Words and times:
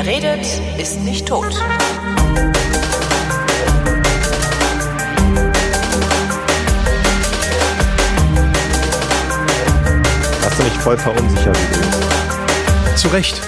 Wer 0.00 0.06
redet, 0.06 0.46
ist 0.78 1.00
nicht 1.00 1.26
tot. 1.26 1.52
Hast 10.44 10.56
du 10.56 10.62
nicht 10.62 10.76
voll 10.76 10.96
verunsichert? 10.96 11.58
Zu 12.94 13.08
Recht, 13.08 13.40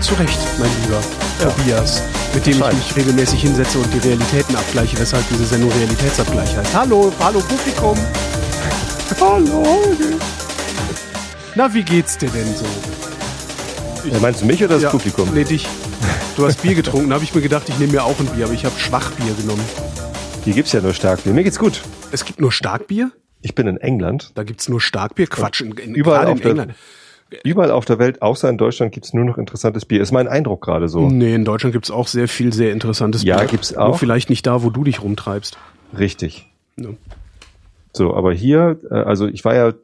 zu 0.00 0.14
Recht, 0.14 0.38
mein 0.58 0.70
lieber 0.82 1.02
Tobias, 1.42 2.00
mit 2.32 2.46
dem 2.46 2.54
ich 2.54 2.72
mich 2.72 2.96
regelmäßig 2.96 3.42
hinsetze 3.42 3.76
und 3.76 3.92
die 3.92 3.98
Realitäten 3.98 4.56
abgleiche, 4.56 4.98
weshalb 4.98 5.28
diese 5.28 5.44
Sendung 5.44 5.70
Realitätsabgleich 5.72 6.56
heißt. 6.56 6.74
Hallo, 6.74 7.12
hallo 7.20 7.40
Publikum. 7.40 7.98
Hallo. 9.20 9.94
Na, 11.54 11.74
wie 11.74 11.82
geht's 11.82 12.16
dir 12.16 12.30
denn 12.30 12.56
so? 12.56 12.64
Ja, 14.10 14.18
meinst 14.20 14.40
du 14.40 14.46
mich 14.46 14.64
oder 14.64 14.76
das 14.76 14.84
Ja, 14.84 14.90
Publikum? 14.90 15.28
Nee, 15.34 15.44
dich. 15.44 15.66
Du 16.38 16.46
hast 16.46 16.62
Bier 16.62 16.74
getrunken, 16.76 17.08
da 17.08 17.16
habe 17.16 17.24
ich 17.24 17.34
mir 17.34 17.40
gedacht, 17.40 17.68
ich 17.68 17.78
nehme 17.80 17.92
mir 17.94 18.04
auch 18.04 18.18
ein 18.20 18.26
Bier, 18.26 18.44
aber 18.44 18.54
ich 18.54 18.64
habe 18.64 18.78
Schwachbier 18.78 19.34
genommen. 19.34 19.64
Hier 20.44 20.54
gibt's 20.54 20.70
ja 20.72 20.80
nur 20.80 20.94
Starkbier. 20.94 21.32
Mir 21.32 21.42
geht's 21.42 21.58
gut. 21.58 21.82
Es 22.12 22.24
gibt 22.24 22.40
nur 22.40 22.52
Starkbier? 22.52 23.10
Ich 23.42 23.56
bin 23.56 23.66
in 23.66 23.76
England. 23.76 24.30
Da 24.36 24.44
gibt's 24.44 24.68
nur 24.68 24.80
Starkbier? 24.80 25.26
Quatsch, 25.26 25.62
in, 25.62 25.72
in, 25.72 25.94
Überall 25.96 26.26
auf 26.26 26.36
in 26.36 26.42
der, 26.42 26.50
England. 26.50 26.74
überall 27.42 27.72
auf 27.72 27.86
der 27.86 27.98
Welt, 27.98 28.22
außer 28.22 28.48
in 28.48 28.56
Deutschland, 28.56 28.92
gibt's 28.92 29.12
nur 29.12 29.24
noch 29.24 29.36
interessantes 29.36 29.84
Bier. 29.84 30.00
Ist 30.00 30.12
mein 30.12 30.28
Eindruck 30.28 30.62
gerade 30.62 30.88
so. 30.88 31.10
Nee, 31.10 31.34
in 31.34 31.44
Deutschland 31.44 31.72
gibt's 31.72 31.90
auch 31.90 32.06
sehr 32.06 32.28
viel, 32.28 32.52
sehr 32.52 32.70
interessantes 32.72 33.24
Ja, 33.24 33.38
Bier. 33.38 33.48
gibt's 33.48 33.72
Nur 33.72 33.82
auch. 33.86 33.98
vielleicht 33.98 34.30
nicht 34.30 34.46
da, 34.46 34.62
wo 34.62 34.70
du 34.70 34.84
dich 34.84 35.02
rumtreibst. 35.02 35.58
Richtig. 35.98 36.48
Ja. 36.76 36.90
So, 37.92 38.14
aber 38.14 38.32
hier, 38.32 38.78
äh, 38.90 38.94
also 38.94 39.26
ich 39.26 39.44
war 39.44 39.56
ja 39.56 39.68
äh, 39.70 39.74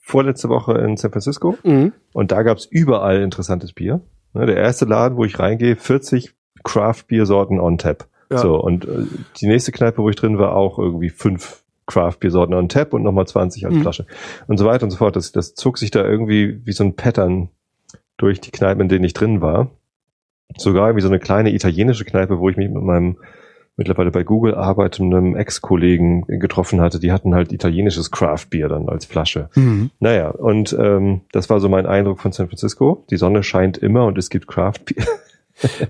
vorletzte 0.00 0.48
Woche 0.48 0.72
in 0.78 0.96
San 0.96 1.12
Francisco 1.12 1.56
Mhm. 1.62 1.92
und 2.12 2.32
da 2.32 2.42
gab's 2.42 2.64
überall 2.68 3.22
interessantes 3.22 3.72
Bier. 3.72 4.00
Ne, 4.32 4.46
Der 4.46 4.56
erste 4.56 4.84
Laden, 4.84 5.16
wo 5.16 5.24
ich 5.24 5.38
reingehe, 5.38 5.76
40 5.76 6.32
Craft-Bier-Sorten 6.64 7.58
on 7.60 7.78
tap. 7.78 8.06
Ja. 8.30 8.38
So, 8.38 8.56
und 8.60 8.84
äh, 8.84 9.06
die 9.40 9.46
nächste 9.48 9.72
Kneipe, 9.72 9.98
wo 10.02 10.08
ich 10.10 10.16
drin 10.16 10.38
war, 10.38 10.54
auch 10.54 10.78
irgendwie 10.78 11.08
fünf 11.10 11.64
Craft-Bier-Sorten 11.86 12.54
on 12.54 12.68
tap 12.68 12.92
und 12.92 13.02
nochmal 13.02 13.26
20 13.26 13.66
als 13.66 13.74
Mhm. 13.74 13.82
Flasche. 13.82 14.06
Und 14.46 14.58
so 14.58 14.64
weiter 14.66 14.84
und 14.84 14.90
so 14.90 14.98
fort. 14.98 15.16
Das, 15.16 15.32
das 15.32 15.54
zog 15.54 15.78
sich 15.78 15.90
da 15.90 16.04
irgendwie 16.04 16.60
wie 16.64 16.72
so 16.72 16.84
ein 16.84 16.94
Pattern 16.94 17.48
durch 18.16 18.40
die 18.40 18.50
Kneipen, 18.52 18.82
in 18.82 18.88
denen 18.88 19.04
ich 19.04 19.14
drin 19.14 19.40
war. 19.40 19.70
Sogar 20.56 20.94
wie 20.96 21.00
so 21.00 21.08
eine 21.08 21.18
kleine 21.18 21.52
italienische 21.52 22.04
Kneipe, 22.04 22.38
wo 22.38 22.48
ich 22.48 22.56
mich 22.56 22.68
mit 22.68 22.82
meinem 22.82 23.16
mittlerweile 23.76 24.10
bei 24.10 24.24
Google 24.24 24.54
arbeitenden 24.54 25.36
Ex-Kollegen 25.36 26.26
getroffen 26.26 26.80
hatte. 26.80 26.98
Die 27.00 27.12
hatten 27.12 27.34
halt 27.34 27.50
italienisches 27.52 28.10
Craft-Bier 28.10 28.68
dann 28.68 28.88
als 28.88 29.06
Flasche. 29.06 29.48
Mhm. 29.54 29.90
Naja, 30.00 30.28
und 30.30 30.76
ähm, 30.78 31.22
das 31.32 31.48
war 31.48 31.60
so 31.60 31.68
mein 31.68 31.86
Eindruck 31.86 32.20
von 32.20 32.32
San 32.32 32.48
Francisco. 32.48 33.04
Die 33.10 33.16
Sonne 33.16 33.42
scheint 33.42 33.78
immer 33.78 34.04
und 34.06 34.18
es 34.18 34.28
gibt 34.28 34.48
Craft-Bier. 34.48 35.04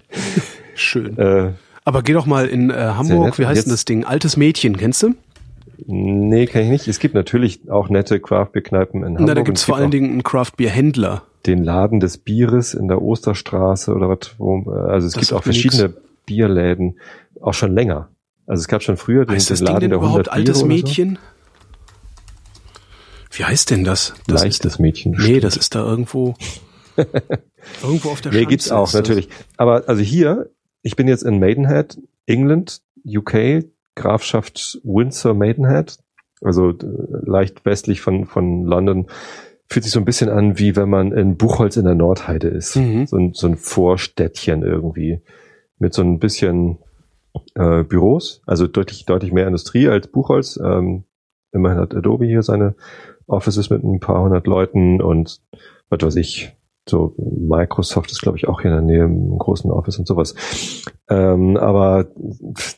Schön. 0.74 1.18
äh, 1.18 1.50
Aber 1.84 2.02
geh 2.02 2.12
doch 2.12 2.26
mal 2.26 2.46
in 2.46 2.70
äh, 2.70 2.74
Hamburg, 2.74 3.38
wie 3.38 3.46
heißt 3.46 3.56
Jetzt- 3.56 3.66
denn 3.66 3.72
das 3.72 3.84
Ding? 3.84 4.04
Altes 4.04 4.36
Mädchen, 4.36 4.76
kennst 4.76 5.02
du? 5.02 5.14
nee, 5.86 6.44
kann 6.46 6.62
ich 6.62 6.68
nicht. 6.68 6.88
Es 6.88 6.98
gibt 6.98 7.14
natürlich 7.14 7.70
auch 7.70 7.88
nette 7.88 8.20
Craft-Bier-Kneipen 8.20 9.00
in 9.02 9.08
Hamburg. 9.14 9.26
Na, 9.26 9.34
da 9.34 9.40
gibt's 9.42 9.62
es 9.62 9.64
vor 9.66 9.76
allen 9.76 9.90
Dingen 9.90 10.10
einen 10.10 10.22
Craft-Bier-Händler. 10.22 11.22
den 11.46 11.64
Laden 11.64 12.00
des 12.00 12.18
Bieres 12.18 12.74
in 12.74 12.86
der 12.88 13.00
Osterstraße 13.00 13.94
oder 13.94 14.08
was. 14.10 14.34
Wo, 14.38 14.58
äh, 14.70 14.74
also 14.90 15.06
es 15.06 15.14
Das 15.14 15.20
gibt 15.22 15.32
auch 15.32 15.42
verschiedene 15.42 15.94
Bierläden, 16.26 16.96
auch 17.40 17.54
schon 17.54 17.74
länger. 17.74 18.10
Also 18.46 18.60
es 18.60 18.68
gab 18.68 18.82
schon 18.82 18.96
früher 18.96 19.24
den, 19.24 19.36
Heißt 19.36 19.50
das 19.50 19.58
den 19.60 19.66
Ding 19.66 19.74
Laden 19.74 19.80
denn 19.82 19.90
der 19.90 19.98
100 20.00 20.26
überhaupt 20.26 20.36
Altes 20.36 20.58
Biere 20.58 20.64
oder 20.64 20.74
Mädchen? 20.74 21.18
Wie 23.30 23.44
heißt 23.44 23.70
denn 23.70 23.84
das? 23.84 24.08
So. 24.08 24.14
das 24.26 24.42
Leichtes 24.42 24.72
ist, 24.72 24.78
Mädchen. 24.80 25.12
Nee, 25.12 25.40
das 25.40 25.56
ist 25.56 25.74
da 25.74 25.84
irgendwo. 25.86 26.34
irgendwo 27.82 28.10
auf 28.10 28.20
der 28.20 28.32
Nee, 28.32 28.38
Schanze 28.38 28.48
gibt's 28.48 28.70
auch, 28.72 28.92
natürlich. 28.92 29.28
Aber 29.56 29.88
also 29.88 30.02
hier, 30.02 30.50
ich 30.82 30.96
bin 30.96 31.06
jetzt 31.06 31.22
in 31.22 31.38
Maidenhead, 31.38 31.98
England, 32.26 32.82
UK, 33.06 33.64
Grafschaft 33.94 34.80
Windsor 34.82 35.34
Maidenhead, 35.34 35.98
also 36.42 36.70
äh, 36.70 36.74
leicht 37.24 37.64
westlich 37.64 38.00
von, 38.00 38.26
von 38.26 38.64
London. 38.64 39.06
Fühlt 39.66 39.84
sich 39.84 39.92
so 39.92 40.00
ein 40.00 40.04
bisschen 40.04 40.28
an, 40.28 40.58
wie 40.58 40.74
wenn 40.74 40.88
man 40.88 41.12
in 41.12 41.36
Buchholz 41.36 41.76
in 41.76 41.84
der 41.84 41.94
Nordheide 41.94 42.48
ist. 42.48 42.76
Mhm. 42.76 43.06
So, 43.06 43.16
ein, 43.16 43.32
so 43.34 43.46
ein 43.46 43.56
Vorstädtchen 43.56 44.62
irgendwie. 44.62 45.20
Mit 45.78 45.94
so 45.94 46.02
ein 46.02 46.18
bisschen 46.18 46.78
äh, 47.54 47.84
Büros, 47.84 48.42
also 48.46 48.66
deutlich, 48.66 49.06
deutlich 49.06 49.32
mehr 49.32 49.46
Industrie 49.46 49.88
als 49.88 50.08
Buchholz. 50.08 50.58
Ähm, 50.62 51.04
immerhin 51.52 51.78
hat 51.78 51.94
Adobe 51.94 52.26
hier 52.26 52.42
seine 52.42 52.74
Offices 53.26 53.70
mit 53.70 53.82
ein 53.82 54.00
paar 54.00 54.22
hundert 54.22 54.46
Leuten 54.46 55.00
und 55.00 55.40
was 55.88 56.02
weiß 56.02 56.16
ich, 56.16 56.56
so 56.88 57.14
Microsoft 57.16 58.10
ist, 58.10 58.22
glaube 58.22 58.38
ich, 58.38 58.48
auch 58.48 58.60
hier 58.60 58.70
in 58.70 58.76
der 58.76 58.96
Nähe 58.96 59.04
im 59.04 59.38
großen 59.38 59.70
Office 59.70 59.98
und 59.98 60.08
sowas. 60.08 60.34
Ähm, 61.08 61.56
aber 61.56 62.08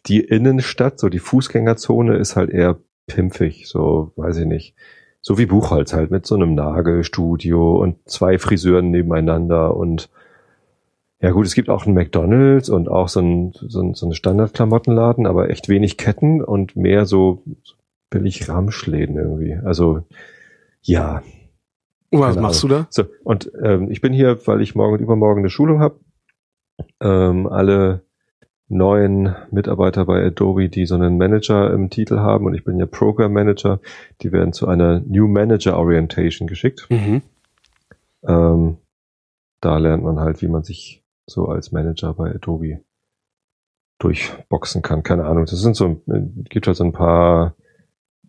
die 0.07 0.21
Innenstadt, 0.21 0.99
so 0.99 1.09
die 1.09 1.19
Fußgängerzone 1.19 2.17
ist 2.17 2.37
halt 2.37 2.51
eher 2.51 2.79
pimpfig, 3.07 3.69
so 3.69 4.13
weiß 4.17 4.39
ich 4.39 4.47
nicht. 4.47 4.75
So 5.21 5.39
wie 5.39 5.47
Buchholz 5.47 5.93
halt 5.93 6.11
mit 6.11 6.27
so 6.27 6.35
einem 6.35 6.55
Nagelstudio 6.55 7.81
und 7.81 7.97
zwei 8.07 8.39
Friseuren 8.39 8.91
nebeneinander 8.91 9.77
und 9.77 10.11
ja 11.23 11.31
gut, 11.31 11.47
es 11.47 11.55
gibt 11.55 11.71
auch 11.71 11.87
einen 11.87 11.95
McDonalds 11.95 12.69
und 12.69 12.89
auch 12.89 13.09
so 13.09 13.21
ein, 13.21 13.53
so 13.53 13.81
ein, 13.81 13.95
so 13.95 14.07
ein 14.07 14.13
Standardklamottenladen, 14.13 15.27
aber 15.27 15.51
echt 15.51 15.69
wenig 15.69 15.97
Ketten 15.97 16.43
und 16.43 16.75
mehr 16.75 17.07
so 17.07 17.45
billig 18.11 18.49
Ramschläden 18.49 19.17
irgendwie. 19.17 19.55
Also 19.55 20.05
ja, 20.83 21.23
was 22.11 22.37
machst 22.37 22.63
du 22.65 22.69
da? 22.69 22.87
so, 22.91 23.05
und 23.23 23.53
ähm, 23.63 23.89
ich 23.91 24.01
bin 24.01 24.13
hier, 24.13 24.47
weil 24.47 24.61
ich 24.61 24.75
morgen 24.75 24.95
und 24.95 25.01
übermorgen 25.01 25.41
eine 25.41 25.51
Schulung 25.51 25.79
habe. 25.79 26.01
Ähm, 27.01 27.47
alle 27.47 28.03
neuen 28.69 29.37
Mitarbeiter 29.53 30.05
bei 30.07 30.25
Adobe, 30.27 30.69
die 30.69 30.87
so 30.87 30.97
einen 30.97 31.19
Manager 31.19 31.73
im 31.73 31.89
Titel 31.89 32.19
haben, 32.19 32.47
und 32.47 32.55
ich 32.55 32.65
bin 32.65 32.79
ja 32.79 32.87
Program 32.87 33.33
Manager, 33.33 33.81
die 34.23 34.33
werden 34.33 34.53
zu 34.53 34.67
einer 34.67 35.01
New 35.01 35.29
Manager 35.29 35.79
Orientation 35.79 36.49
geschickt. 36.49 36.89
Mhm. 36.91 37.23
Ähm, 38.27 38.79
da 39.61 39.79
lernt 39.79 40.03
man 40.03 40.19
halt, 40.19 40.43
wie 40.43 40.49
man 40.49 40.65
sich 40.65 41.02
so 41.27 41.47
als 41.47 41.73
Manager 41.73 42.15
bei 42.15 42.31
Adobe 42.31 42.81
durchboxen 43.99 44.83
kann. 44.83 45.03
Keine 45.03 45.25
Ahnung. 45.25 45.45
Das 45.45 45.61
sind 45.61 45.77
so, 45.77 46.03
gibt 46.07 46.67
halt 46.67 46.77
so 46.77 46.85
ein 46.85 46.93
paar 46.93 47.55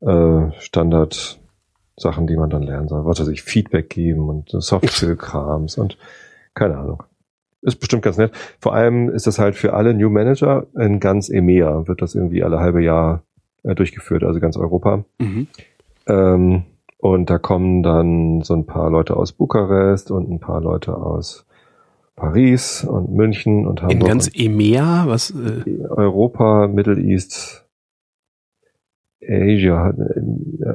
äh, 0.01 0.51
Standard 0.59 1.39
Sachen, 1.97 2.27
die 2.27 2.37
man 2.37 2.49
dann 2.49 2.63
lernen 2.63 2.87
soll. 2.87 3.05
Was 3.05 3.19
weiß 3.19 3.27
ich, 3.29 3.43
Feedback 3.43 3.89
geben 3.89 4.29
und 4.29 4.49
so 4.49 4.59
Soft 4.59 4.89
Skill 4.89 5.15
Krams 5.15 5.77
und 5.77 5.97
keine 6.53 6.77
Ahnung. 6.77 7.03
Ist 7.61 7.79
bestimmt 7.79 8.03
ganz 8.03 8.17
nett. 8.17 8.33
Vor 8.59 8.73
allem 8.73 9.09
ist 9.09 9.25
das 9.25 9.39
halt 9.39 9.55
für 9.55 9.73
alle 9.73 9.93
New 9.93 10.09
Manager 10.09 10.67
in 10.77 10.99
ganz 10.99 11.29
EMEA 11.29 11.87
wird 11.87 12.01
das 12.01 12.13
irgendwie 12.13 12.43
alle 12.43 12.59
halbe 12.59 12.83
Jahr 12.83 13.23
äh, 13.63 13.73
durchgeführt, 13.73 14.23
also 14.23 14.39
ganz 14.39 14.57
Europa. 14.57 15.05
Mhm. 15.19 15.47
Ähm, 16.07 16.63
und 16.97 17.29
da 17.29 17.37
kommen 17.37 17.83
dann 17.83 18.41
so 18.41 18.53
ein 18.53 18.65
paar 18.65 18.89
Leute 18.89 19.15
aus 19.15 19.31
Bukarest 19.31 20.11
und 20.11 20.29
ein 20.29 20.39
paar 20.39 20.61
Leute 20.61 20.95
aus 20.95 21.45
Paris 22.15 22.83
und 22.83 23.11
München 23.11 23.65
und 23.67 23.81
Hamburg. 23.81 24.01
In 24.01 24.07
ganz 24.07 24.29
EMEA, 24.33 25.05
was? 25.07 25.31
Äh, 25.31 25.79
Europa, 25.89 26.67
Middle 26.67 27.01
East, 27.01 27.65
Asia. 29.21 29.93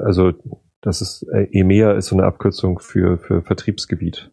Also 0.03 0.33
das 0.81 1.01
ist 1.01 1.23
äh, 1.33 1.49
EMEA 1.53 1.93
ist 1.93 2.07
so 2.07 2.17
eine 2.17 2.27
Abkürzung 2.27 2.81
für 2.81 3.19
für 3.19 3.43
Vertriebsgebiet. 3.43 4.33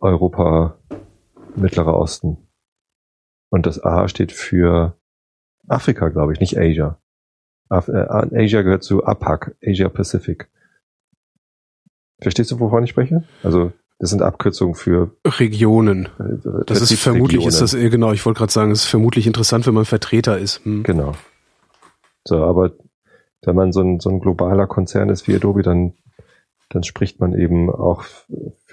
Europa, 0.00 0.78
Mittlerer 1.56 1.96
Osten. 1.96 2.38
Und 3.50 3.66
das 3.66 3.82
A 3.82 4.08
steht 4.08 4.32
für 4.32 4.96
Afrika, 5.66 6.08
glaube 6.08 6.32
ich, 6.32 6.40
nicht 6.40 6.56
Asia. 6.56 6.98
Af 7.68 7.88
äh, 7.88 7.92
Asia 7.92 8.62
gehört 8.62 8.82
zu 8.82 9.04
APAC, 9.04 9.56
Asia 9.62 9.88
Pacific. 9.88 10.48
Verstehst 12.20 12.50
du, 12.50 12.60
wovon 12.60 12.84
ich 12.84 12.90
spreche? 12.90 13.24
Also, 13.42 13.72
das 13.98 14.10
sind 14.10 14.22
Abkürzungen 14.22 14.74
für 14.74 15.10
Regionen. 15.26 16.08
äh, 16.18 16.64
Das 16.66 16.80
ist 16.80 17.00
vermutlich, 17.00 17.44
ist 17.46 17.60
das, 17.60 17.74
äh, 17.74 17.90
genau, 17.90 18.12
ich 18.12 18.24
wollte 18.24 18.38
gerade 18.38 18.52
sagen, 18.52 18.70
es 18.70 18.82
ist 18.82 18.88
vermutlich 18.88 19.26
interessant, 19.26 19.66
wenn 19.66 19.74
man 19.74 19.84
Vertreter 19.84 20.38
ist. 20.38 20.64
Hm. 20.64 20.82
Genau. 20.84 21.12
So, 22.24 22.42
aber 22.44 22.72
wenn 23.42 23.54
man 23.56 23.72
so 23.72 23.80
ein, 23.80 24.00
so 24.00 24.10
ein 24.10 24.20
globaler 24.20 24.66
Konzern 24.66 25.08
ist 25.08 25.26
wie 25.26 25.34
Adobe, 25.34 25.62
dann, 25.62 25.94
dann 26.68 26.82
spricht 26.82 27.20
man 27.20 27.34
eben 27.34 27.70
auch 27.70 28.04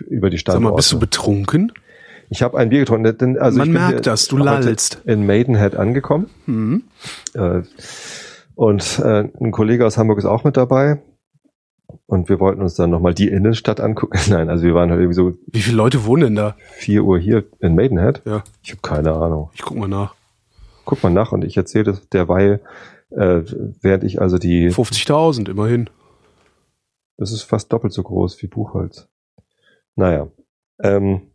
über 0.07 0.29
die 0.29 0.37
Sag 0.37 0.41
Standorte. 0.41 0.71
mal, 0.71 0.75
bist 0.75 0.91
du 0.91 0.99
betrunken? 0.99 1.71
ich 2.29 2.41
habe 2.41 2.57
ein 2.57 2.69
Bier 2.69 2.79
getrunken. 2.79 3.17
Denn, 3.17 3.37
also 3.37 3.57
Man 3.59 3.71
merkt 3.71 4.07
das, 4.07 4.27
du 4.27 4.37
lallst. 4.37 5.01
In 5.05 5.25
Maidenhead 5.25 5.75
angekommen. 5.75 6.29
Hm. 6.45 6.83
Äh, 7.33 7.61
und 8.55 8.99
äh, 8.99 9.29
ein 9.39 9.51
Kollege 9.51 9.85
aus 9.85 9.97
Hamburg 9.97 10.17
ist 10.17 10.25
auch 10.25 10.43
mit 10.43 10.57
dabei. 10.57 11.01
Und 12.07 12.29
wir 12.29 12.39
wollten 12.39 12.61
uns 12.61 12.75
dann 12.75 12.89
nochmal 12.89 13.13
die 13.13 13.27
Innenstadt 13.27 13.79
angucken. 13.79 14.19
Nein, 14.29 14.49
also 14.49 14.63
wir 14.63 14.75
waren 14.75 14.89
halt 14.89 14.99
irgendwie 14.99 15.15
so 15.15 15.33
Wie 15.47 15.61
viele 15.61 15.77
Leute 15.77 16.05
wohnen 16.05 16.23
denn 16.23 16.35
da? 16.35 16.55
4 16.73 17.03
Uhr 17.03 17.19
hier 17.19 17.45
in 17.59 17.75
Maidenhead. 17.75 18.21
Ja. 18.25 18.43
Ich 18.63 18.71
habe 18.71 18.81
keine 18.81 19.13
Ahnung. 19.13 19.49
Ich 19.53 19.61
guck 19.61 19.77
mal 19.77 19.87
nach. 19.87 20.15
Guck 20.85 21.03
mal 21.03 21.09
nach 21.09 21.31
und 21.31 21.43
ich 21.43 21.57
erzähle 21.57 21.85
das 21.85 22.07
derweil, 22.09 22.61
äh, 23.09 23.41
während 23.81 24.03
ich 24.03 24.21
also 24.21 24.37
die 24.37 24.69
50.000, 24.69 25.49
immerhin. 25.49 25.89
Das 27.17 27.31
ist 27.31 27.43
fast 27.43 27.71
doppelt 27.71 27.93
so 27.93 28.03
groß 28.03 28.41
wie 28.41 28.47
Buchholz. 28.47 29.07
Naja. 29.95 30.27
Ähm, 30.81 31.31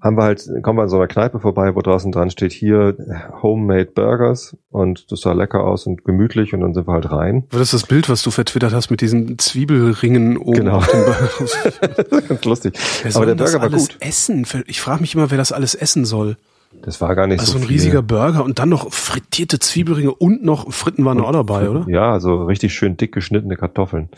haben 0.00 0.16
wir 0.16 0.22
halt, 0.24 0.48
kommen 0.62 0.78
wir 0.78 0.82
an 0.82 0.88
so 0.88 0.96
einer 0.96 1.06
Kneipe 1.06 1.40
vorbei, 1.40 1.74
wo 1.74 1.80
draußen 1.80 2.12
dran 2.12 2.30
steht, 2.30 2.52
hier 2.52 2.96
Homemade 3.42 3.86
Burgers 3.94 4.56
und 4.70 5.10
das 5.12 5.20
sah 5.20 5.32
lecker 5.32 5.64
aus 5.64 5.86
und 5.86 6.04
gemütlich 6.04 6.52
und 6.54 6.60
dann 6.60 6.74
sind 6.74 6.86
wir 6.86 6.92
halt 6.94 7.10
rein. 7.10 7.44
War 7.50 7.58
das 7.60 7.70
das 7.72 7.86
Bild, 7.86 8.08
was 8.08 8.22
du 8.22 8.30
vertwittert 8.30 8.72
hast 8.72 8.90
mit 8.90 9.00
diesen 9.00 9.38
Zwiebelringen 9.38 10.36
oben 10.36 10.52
Genau. 10.58 10.76
auf 10.78 10.86
dem 10.88 11.04
Burger? 11.04 12.20
Ganz 12.28 12.44
lustig. 12.44 12.74
Wer 13.02 13.16
Aber 13.16 13.26
der 13.26 13.34
das 13.34 13.52
Burger 13.52 13.64
war 13.66 13.72
alles 13.72 13.88
gut. 13.88 13.96
essen? 14.00 14.46
Ich 14.66 14.80
frage 14.80 15.00
mich 15.00 15.14
immer, 15.14 15.30
wer 15.30 15.38
das 15.38 15.52
alles 15.52 15.74
essen 15.74 16.04
soll. 16.04 16.36
Das 16.82 17.00
war 17.00 17.14
gar 17.14 17.28
nicht 17.28 17.38
Also 17.38 17.52
so 17.52 17.58
ein 17.58 17.62
viel. 17.62 17.70
riesiger 17.76 18.02
Burger 18.02 18.42
und 18.44 18.58
dann 18.58 18.68
noch 18.68 18.92
frittierte 18.92 19.60
Zwiebelringe 19.60 20.12
und 20.12 20.42
noch 20.44 20.72
Fritten 20.72 21.04
waren 21.04 21.20
auch 21.20 21.30
dabei, 21.32 21.70
oder? 21.70 21.84
Ja, 21.88 22.12
also 22.12 22.44
richtig 22.46 22.74
schön 22.74 22.96
dick 22.96 23.12
geschnittene 23.12 23.56
Kartoffeln. 23.56 24.08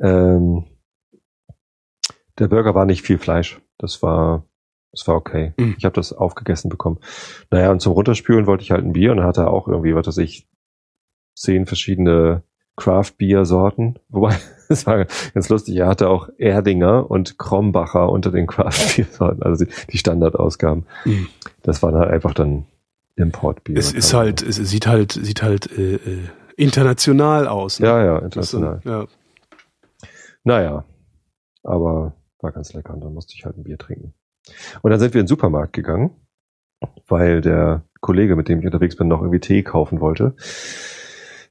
Ähm, 0.00 0.64
der 2.38 2.48
Burger 2.48 2.74
war 2.74 2.86
nicht 2.86 3.02
viel 3.02 3.18
Fleisch. 3.18 3.60
Das 3.78 4.02
war, 4.02 4.44
das 4.92 5.06
war 5.06 5.16
okay. 5.16 5.52
Mhm. 5.58 5.76
Ich 5.78 5.84
habe 5.84 5.94
das 5.94 6.12
aufgegessen 6.12 6.68
bekommen. 6.68 6.98
Naja, 7.50 7.70
und 7.70 7.80
zum 7.80 7.92
Runterspülen 7.92 8.46
wollte 8.46 8.64
ich 8.64 8.70
halt 8.70 8.84
ein 8.84 8.92
Bier 8.92 9.10
und 9.10 9.18
dann 9.18 9.26
hatte 9.26 9.42
er 9.42 9.50
auch 9.50 9.68
irgendwie, 9.68 9.94
was 9.94 10.06
weiß 10.06 10.18
ich, 10.18 10.48
zehn 11.34 11.66
verschiedene 11.66 12.42
Craft-Bier-Sorten. 12.76 13.98
Wobei, 14.08 14.36
das 14.68 14.86
war 14.86 15.06
ganz 15.34 15.48
lustig, 15.48 15.76
er 15.76 15.88
hatte 15.88 16.08
auch 16.08 16.28
Erdinger 16.38 17.10
und 17.10 17.38
Krombacher 17.38 18.10
unter 18.10 18.30
den 18.30 18.46
Craft-Bier-Sorten, 18.46 19.42
also 19.42 19.64
die, 19.90 19.98
Standardausgaben. 19.98 20.86
Mhm. 21.04 21.28
Das 21.62 21.82
waren 21.82 21.94
halt 21.96 22.10
einfach 22.10 22.34
dann 22.34 22.66
Importbier. 23.16 23.78
Es 23.78 23.92
ist 23.92 24.12
halt, 24.12 24.42
es 24.42 24.56
sieht 24.56 24.86
halt, 24.86 25.12
sieht 25.12 25.42
halt 25.42 25.70
äh, 25.72 25.94
äh, 25.94 26.28
international 26.56 27.48
aus. 27.48 27.80
Ne? 27.80 27.86
Ja, 27.86 28.04
ja, 28.04 28.18
international. 28.18 28.80
äh, 28.84 28.88
ja. 28.88 29.06
Naja, 30.44 30.84
aber 31.64 32.14
war 32.46 32.52
ganz 32.52 32.72
lecker 32.72 32.94
und 32.94 33.00
dann 33.02 33.12
musste 33.12 33.34
ich 33.34 33.44
halt 33.44 33.58
ein 33.58 33.64
Bier 33.64 33.76
trinken. 33.76 34.14
Und 34.80 34.90
dann 34.90 35.00
sind 35.00 35.12
wir 35.12 35.20
in 35.20 35.24
den 35.24 35.28
Supermarkt 35.28 35.72
gegangen, 35.72 36.12
weil 37.08 37.40
der 37.40 37.82
Kollege, 38.00 38.36
mit 38.36 38.48
dem 38.48 38.60
ich 38.60 38.66
unterwegs 38.66 38.96
bin, 38.96 39.08
noch 39.08 39.20
irgendwie 39.20 39.40
Tee 39.40 39.62
kaufen 39.62 40.00
wollte. 40.00 40.34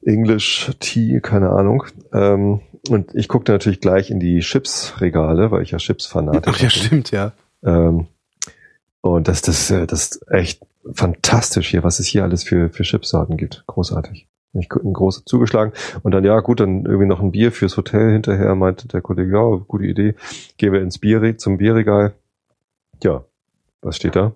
English 0.04 0.72
Tea, 0.80 1.20
keine 1.20 1.50
Ahnung. 1.50 1.84
Ähm, 2.14 2.62
und 2.90 3.14
ich 3.14 3.28
guckte 3.28 3.52
natürlich 3.52 3.82
gleich 3.82 4.10
in 4.10 4.20
die 4.20 4.40
Chips-Regale, 4.40 5.52
weil 5.52 5.64
ich 5.64 5.72
ja 5.72 5.78
Chips-Fanatiker 5.78 6.52
Ach 6.52 6.60
ja, 6.60 6.70
bin. 6.70 6.70
stimmt, 6.70 7.12
ja. 7.12 7.34
Ähm, 7.64 8.08
und 9.02 9.28
das, 9.28 9.42
das, 9.42 9.70
äh, 9.72 9.86
das 9.88 10.12
ist 10.12 10.32
echt 10.32 10.62
fantastisch 10.94 11.70
hier, 11.70 11.84
was 11.84 12.00
es 12.00 12.08
hier 12.08 12.24
alles 12.24 12.44
für, 12.44 12.70
für 12.70 12.84
Chipsorten 12.84 13.36
gibt. 13.36 13.64
Großartig. 13.68 14.28
Ich 14.60 14.72
ein 14.72 14.94
zugeschlagen. 15.26 15.74
Und 16.04 16.14
dann, 16.14 16.24
ja, 16.24 16.40
gut, 16.40 16.60
dann 16.60 16.86
irgendwie 16.86 17.08
noch 17.08 17.22
ein 17.22 17.32
Bier 17.32 17.52
fürs 17.52 17.78
Hotel 17.78 18.12
hinterher, 18.12 18.56
meinte 18.56 18.88
der 18.88 19.02
Kollege, 19.02 19.32
ja, 19.32 19.64
gute 19.68 19.86
Idee. 19.86 20.16
Gehen 20.58 20.74
wir 20.74 20.82
ins 20.82 21.00
Bier, 21.00 21.38
zum 21.38 21.58
Bierregal. 21.58 22.14
Ja, 23.04 23.26
was 23.82 23.98
steht 23.98 24.16
da? 24.16 24.34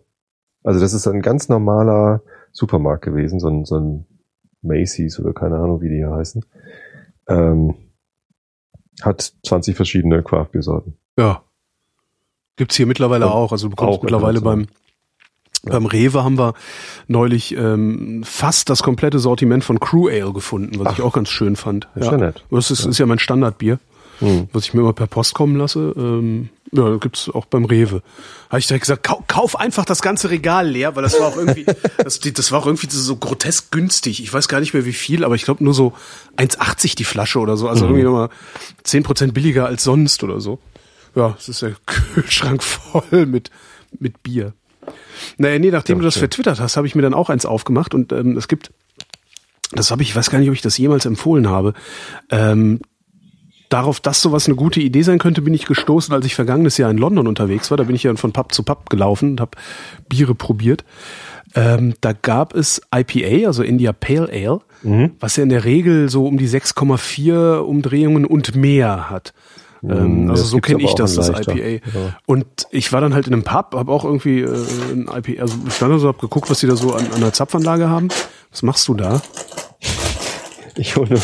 Also 0.63 0.79
das 0.79 0.93
ist 0.93 1.07
ein 1.07 1.21
ganz 1.21 1.49
normaler 1.49 2.21
Supermarkt 2.51 3.05
gewesen, 3.05 3.39
so 3.39 3.47
ein, 3.47 3.65
so 3.65 3.79
ein 3.79 4.05
Macy's 4.61 5.19
oder 5.19 5.33
keine 5.33 5.57
Ahnung, 5.57 5.81
wie 5.81 5.89
die 5.89 5.95
hier 5.95 6.11
heißen. 6.11 6.45
Ähm, 7.27 7.75
hat 9.01 9.33
20 9.45 9.75
verschiedene 9.75 10.23
Craft-Bier-Sorten. 10.23 10.97
Ja. 11.17 11.43
Gibt's 12.57 12.75
hier 12.75 12.85
mittlerweile 12.85 13.27
Und 13.27 13.31
auch. 13.31 13.51
Also 13.51 13.67
du 13.67 13.75
bekommst 13.75 14.03
mittlerweile 14.03 14.41
beim. 14.41 14.67
Beim 15.63 15.85
Rewe 15.85 16.23
haben 16.23 16.37
wir 16.37 16.53
neulich 17.07 17.55
ähm, 17.55 18.23
fast 18.23 18.69
das 18.69 18.81
komplette 18.83 19.19
Sortiment 19.19 19.63
von 19.63 19.79
Crew 19.79 20.07
Ale 20.07 20.31
gefunden, 20.33 20.79
was 20.79 20.93
ich 20.93 21.01
auch 21.01 21.13
ganz 21.13 21.29
schön 21.29 21.55
fand. 21.55 21.87
Das 21.95 22.05
ist 22.05 22.11
ja 22.11 22.17
nett. 22.17 22.43
Das 22.51 22.71
ist, 22.71 22.85
ist 22.85 22.97
ja 22.97 23.05
mein 23.05 23.19
Standardbier, 23.19 23.79
Hm. 24.19 24.49
was 24.51 24.65
ich 24.65 24.73
mir 24.73 24.81
immer 24.81 24.91
per 24.93 25.07
Post 25.07 25.33
kommen 25.33 25.55
lasse. 25.55 25.93
Ähm, 25.97 26.49
ja, 26.73 26.97
gibt's 26.97 27.29
auch 27.29 27.45
beim 27.45 27.63
Rewe. 27.65 28.01
Habe 28.49 28.59
ich 28.59 28.67
direkt 28.67 28.83
gesagt, 28.83 29.03
kau 29.03 29.23
kauf 29.27 29.57
einfach 29.59 29.85
das 29.85 30.01
ganze 30.01 30.29
Regal 30.29 30.67
leer, 30.69 30.95
weil 30.95 31.03
das 31.03 31.19
war 31.19 31.27
auch 31.27 31.37
irgendwie, 31.37 31.65
das, 31.97 32.19
das 32.19 32.51
war 32.51 32.59
auch 32.59 32.65
irgendwie 32.65 32.87
so 32.89 33.15
grotesk 33.15 33.71
günstig. 33.71 34.21
Ich 34.21 34.31
weiß 34.33 34.47
gar 34.49 34.59
nicht 34.59 34.73
mehr 34.73 34.85
wie 34.85 34.93
viel, 34.93 35.23
aber 35.23 35.35
ich 35.35 35.43
glaube 35.43 35.63
nur 35.63 35.73
so 35.73 35.93
1,80 36.37 36.95
die 36.95 37.05
Flasche 37.05 37.39
oder 37.39 37.55
so. 37.57 37.67
Also 37.69 37.85
Mhm. 37.85 37.91
irgendwie 37.91 38.03
nochmal 38.05 38.29
10% 38.85 39.31
billiger 39.31 39.65
als 39.67 39.83
sonst 39.83 40.21
oder 40.23 40.41
so. 40.41 40.59
Ja, 41.15 41.35
es 41.39 41.49
ist 41.49 41.61
der 41.61 41.75
Kühlschrank 41.85 42.61
voll 42.61 43.25
mit, 43.25 43.49
mit 43.99 44.21
Bier. 44.21 44.53
Naja, 45.37 45.59
nee, 45.59 45.71
nachdem 45.71 45.97
Ja, 45.97 46.01
du 46.01 46.05
das 46.07 46.17
vertwittert 46.17 46.59
hast, 46.59 46.77
habe 46.77 46.87
ich 46.87 46.95
mir 46.95 47.01
dann 47.01 47.13
auch 47.13 47.29
eins 47.29 47.45
aufgemacht 47.45 47.93
und 47.93 48.11
ähm, 48.11 48.37
es 48.37 48.47
gibt, 48.47 48.71
das 49.71 49.91
habe 49.91 50.01
ich, 50.01 50.09
ich 50.09 50.15
weiß 50.15 50.29
gar 50.29 50.39
nicht, 50.39 50.49
ob 50.49 50.55
ich 50.55 50.61
das 50.61 50.77
jemals 50.77 51.05
empfohlen 51.05 51.49
habe, 51.49 51.73
ähm, 52.31 52.79
darauf, 53.69 53.99
dass 53.99 54.21
sowas 54.21 54.47
eine 54.47 54.55
gute 54.55 54.79
Idee 54.79 55.03
sein 55.03 55.19
könnte, 55.19 55.41
bin 55.43 55.53
ich 55.53 55.65
gestoßen, 55.65 56.13
als 56.13 56.25
ich 56.25 56.33
vergangenes 56.35 56.77
Jahr 56.77 56.89
in 56.89 56.97
London 56.97 57.27
unterwegs 57.27 57.69
war. 57.69 57.77
Da 57.77 57.83
bin 57.83 57.95
ich 57.95 58.01
ja 58.03 58.15
von 58.15 58.31
Pub 58.31 58.51
zu 58.53 58.63
Pub 58.63 58.89
gelaufen 58.89 59.31
und 59.31 59.41
habe 59.41 59.51
Biere 60.07 60.33
probiert. 60.33 60.83
Ähm, 61.55 61.93
da 62.01 62.13
gab 62.13 62.55
es 62.55 62.81
IPA, 62.95 63.47
also 63.47 63.63
India 63.63 63.91
Pale 63.93 64.29
Ale, 64.31 64.61
Mhm. 64.81 65.11
was 65.19 65.35
ja 65.35 65.43
in 65.43 65.49
der 65.49 65.65
Regel 65.65 66.09
so 66.09 66.25
um 66.25 66.37
die 66.37 66.47
6,4 66.47 67.57
Umdrehungen 67.59 68.25
und 68.25 68.55
mehr 68.55 69.09
hat. 69.09 69.33
Ähm, 69.83 70.25
Mm, 70.25 70.29
also 70.31 70.43
so 70.43 70.59
kenne 70.59 70.83
ich 70.83 70.93
das, 70.95 71.15
das 71.15 71.29
leichter. 71.29 71.53
IPA. 71.55 71.67
Ja. 71.97 72.17
Und 72.25 72.45
ich 72.71 72.91
war 72.91 72.99
dann 73.01 73.13
halt 73.13 73.27
in 73.27 73.33
einem 73.33 73.43
Pub, 73.43 73.73
habe 73.75 73.91
auch 73.91 74.03
irgendwie 74.03 74.41
äh, 74.41 74.47
ein 74.91 75.07
IPA, 75.13 75.41
also 75.41 75.55
ich 75.67 75.73
stand 75.73 75.93
da 75.93 75.99
so, 75.99 76.07
hab 76.09 76.19
geguckt, 76.19 76.49
was 76.49 76.59
die 76.59 76.67
da 76.67 76.75
so 76.75 76.93
an, 76.93 77.05
an 77.13 77.21
der 77.21 77.31
Zapfanlage 77.33 77.87
haben. 77.89 78.09
Was 78.51 78.61
machst 78.63 78.87
du 78.87 78.93
da? 78.95 79.21
Ich 80.75 80.95
hole 80.95 81.09
nur 81.09 81.19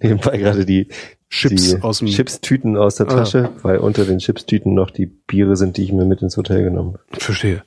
nebenbei 0.00 0.36
gerade 0.36 0.64
die 0.66 0.88
Chips 1.30 1.70
die 1.76 1.82
aus 1.82 1.98
dem- 2.00 2.08
Chipstüten 2.08 2.76
aus 2.76 2.96
der 2.96 3.06
Ah. 3.08 3.10
Tasche, 3.14 3.50
weil 3.62 3.78
unter 3.78 4.04
den 4.04 4.18
Chipstüten 4.18 4.74
noch 4.74 4.90
die 4.90 5.06
Biere 5.06 5.54
sind, 5.56 5.76
die 5.76 5.84
ich 5.84 5.92
mir 5.92 6.04
mit 6.04 6.22
ins 6.22 6.36
Hotel 6.36 6.64
genommen 6.64 6.94
habe. 6.94 7.20
Verstehe. 7.20 7.62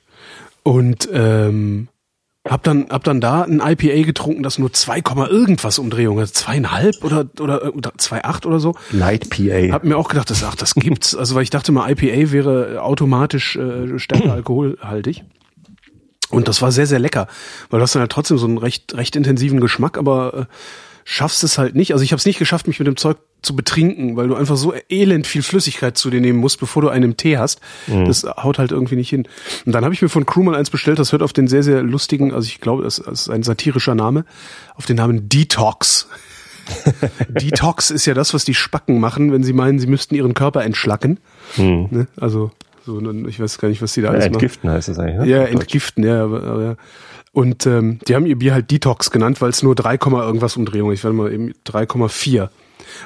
Und 0.62 1.08
ähm, 1.14 1.88
hab 2.48 2.62
dann 2.62 2.86
hab 2.88 3.04
dann 3.04 3.20
da 3.20 3.42
ein 3.42 3.60
IPA 3.60 4.06
getrunken, 4.06 4.42
das 4.42 4.58
nur 4.58 4.72
2, 4.72 5.02
Komma 5.02 5.26
irgendwas 5.28 5.78
Umdrehungen 5.78 6.22
hat, 6.22 6.34
zweieinhalb 6.34 7.04
oder 7.04 7.26
oder 7.38 7.74
oder 7.74 7.90
2,8 7.90 8.46
oder 8.46 8.60
so. 8.60 8.74
Light 8.90 9.28
PA. 9.28 9.72
Hab 9.72 9.84
mir 9.84 9.98
auch 9.98 10.08
gedacht, 10.08 10.30
das 10.30 10.42
ach, 10.42 10.54
das 10.54 10.74
gibt's, 10.74 11.14
also 11.14 11.34
weil 11.34 11.42
ich 11.42 11.50
dachte 11.50 11.70
mal 11.70 11.90
IPA 11.90 12.32
wäre 12.32 12.82
automatisch 12.82 13.56
äh, 13.56 13.98
stärker 13.98 14.32
alkoholhaltig. 14.32 15.24
Und 16.30 16.48
das 16.48 16.62
war 16.62 16.72
sehr 16.72 16.86
sehr 16.86 16.98
lecker, 17.00 17.26
weil 17.68 17.80
du 17.80 17.82
hast 17.82 17.94
dann 17.94 18.00
halt 18.00 18.12
trotzdem 18.12 18.38
so 18.38 18.46
einen 18.46 18.58
recht 18.58 18.94
recht 18.94 19.16
intensiven 19.16 19.60
Geschmack, 19.60 19.98
aber 19.98 20.34
äh, 20.34 20.44
schaffst 21.12 21.42
es 21.42 21.58
halt 21.58 21.74
nicht. 21.74 21.92
Also 21.92 22.04
ich 22.04 22.12
habe 22.12 22.18
es 22.20 22.24
nicht 22.24 22.38
geschafft, 22.38 22.68
mich 22.68 22.78
mit 22.78 22.86
dem 22.86 22.96
Zeug 22.96 23.16
zu 23.42 23.56
betrinken, 23.56 24.14
weil 24.16 24.28
du 24.28 24.36
einfach 24.36 24.56
so 24.56 24.72
elend 24.88 25.26
viel 25.26 25.42
Flüssigkeit 25.42 25.98
zu 25.98 26.08
dir 26.08 26.20
nehmen 26.20 26.38
musst, 26.38 26.60
bevor 26.60 26.82
du 26.82 26.88
einen 26.88 27.16
Tee 27.16 27.36
hast. 27.36 27.60
Das 27.88 28.22
haut 28.22 28.58
halt 28.60 28.70
irgendwie 28.70 28.94
nicht 28.94 29.10
hin. 29.10 29.26
Und 29.66 29.72
dann 29.72 29.82
habe 29.82 29.92
ich 29.92 30.00
mir 30.02 30.08
von 30.08 30.24
Crewman 30.24 30.54
eins 30.54 30.70
bestellt, 30.70 31.00
das 31.00 31.10
hört 31.10 31.22
auf 31.22 31.32
den 31.32 31.48
sehr, 31.48 31.64
sehr 31.64 31.82
lustigen, 31.82 32.32
also 32.32 32.46
ich 32.46 32.60
glaube, 32.60 32.84
das 32.84 32.98
ist 32.98 33.28
ein 33.28 33.42
satirischer 33.42 33.96
Name, 33.96 34.24
auf 34.76 34.86
den 34.86 34.96
Namen 34.96 35.28
Detox. 35.28 36.06
Detox 37.28 37.90
ist 37.90 38.06
ja 38.06 38.14
das, 38.14 38.32
was 38.32 38.44
die 38.44 38.54
Spacken 38.54 39.00
machen, 39.00 39.32
wenn 39.32 39.42
sie 39.42 39.52
meinen, 39.52 39.80
sie 39.80 39.88
müssten 39.88 40.14
ihren 40.14 40.34
Körper 40.34 40.62
entschlacken. 40.62 41.18
Ne? 41.56 42.06
Also, 42.20 42.52
so, 42.86 43.00
ich 43.26 43.40
weiß 43.40 43.58
gar 43.58 43.68
nicht, 43.68 43.82
was 43.82 43.94
die 43.94 44.02
da 44.02 44.08
Ja, 44.08 44.12
alles 44.12 44.24
machen. 44.26 44.34
entgiften 44.34 44.70
heißt 44.70 44.88
das 44.88 44.98
eigentlich, 45.00 45.18
ne? 45.20 45.26
Ja, 45.26 45.42
entgiften, 45.44 46.04
ja, 46.04 46.22
aber, 46.22 46.44
aber 46.44 46.62
ja. 46.62 46.76
Und 47.32 47.64
ähm, 47.66 48.00
die 48.08 48.14
haben 48.16 48.26
ihr 48.26 48.36
Bier 48.38 48.52
halt 48.54 48.70
Detox 48.70 49.10
genannt, 49.10 49.40
weil 49.40 49.50
es 49.50 49.62
nur 49.62 49.74
3, 49.74 49.98
Komma 49.98 50.24
irgendwas 50.24 50.56
Umdrehungen, 50.56 50.92
ich 50.94 51.04
werde 51.04 51.16
mal 51.16 51.32
eben 51.32 51.52
3,4. 51.66 52.48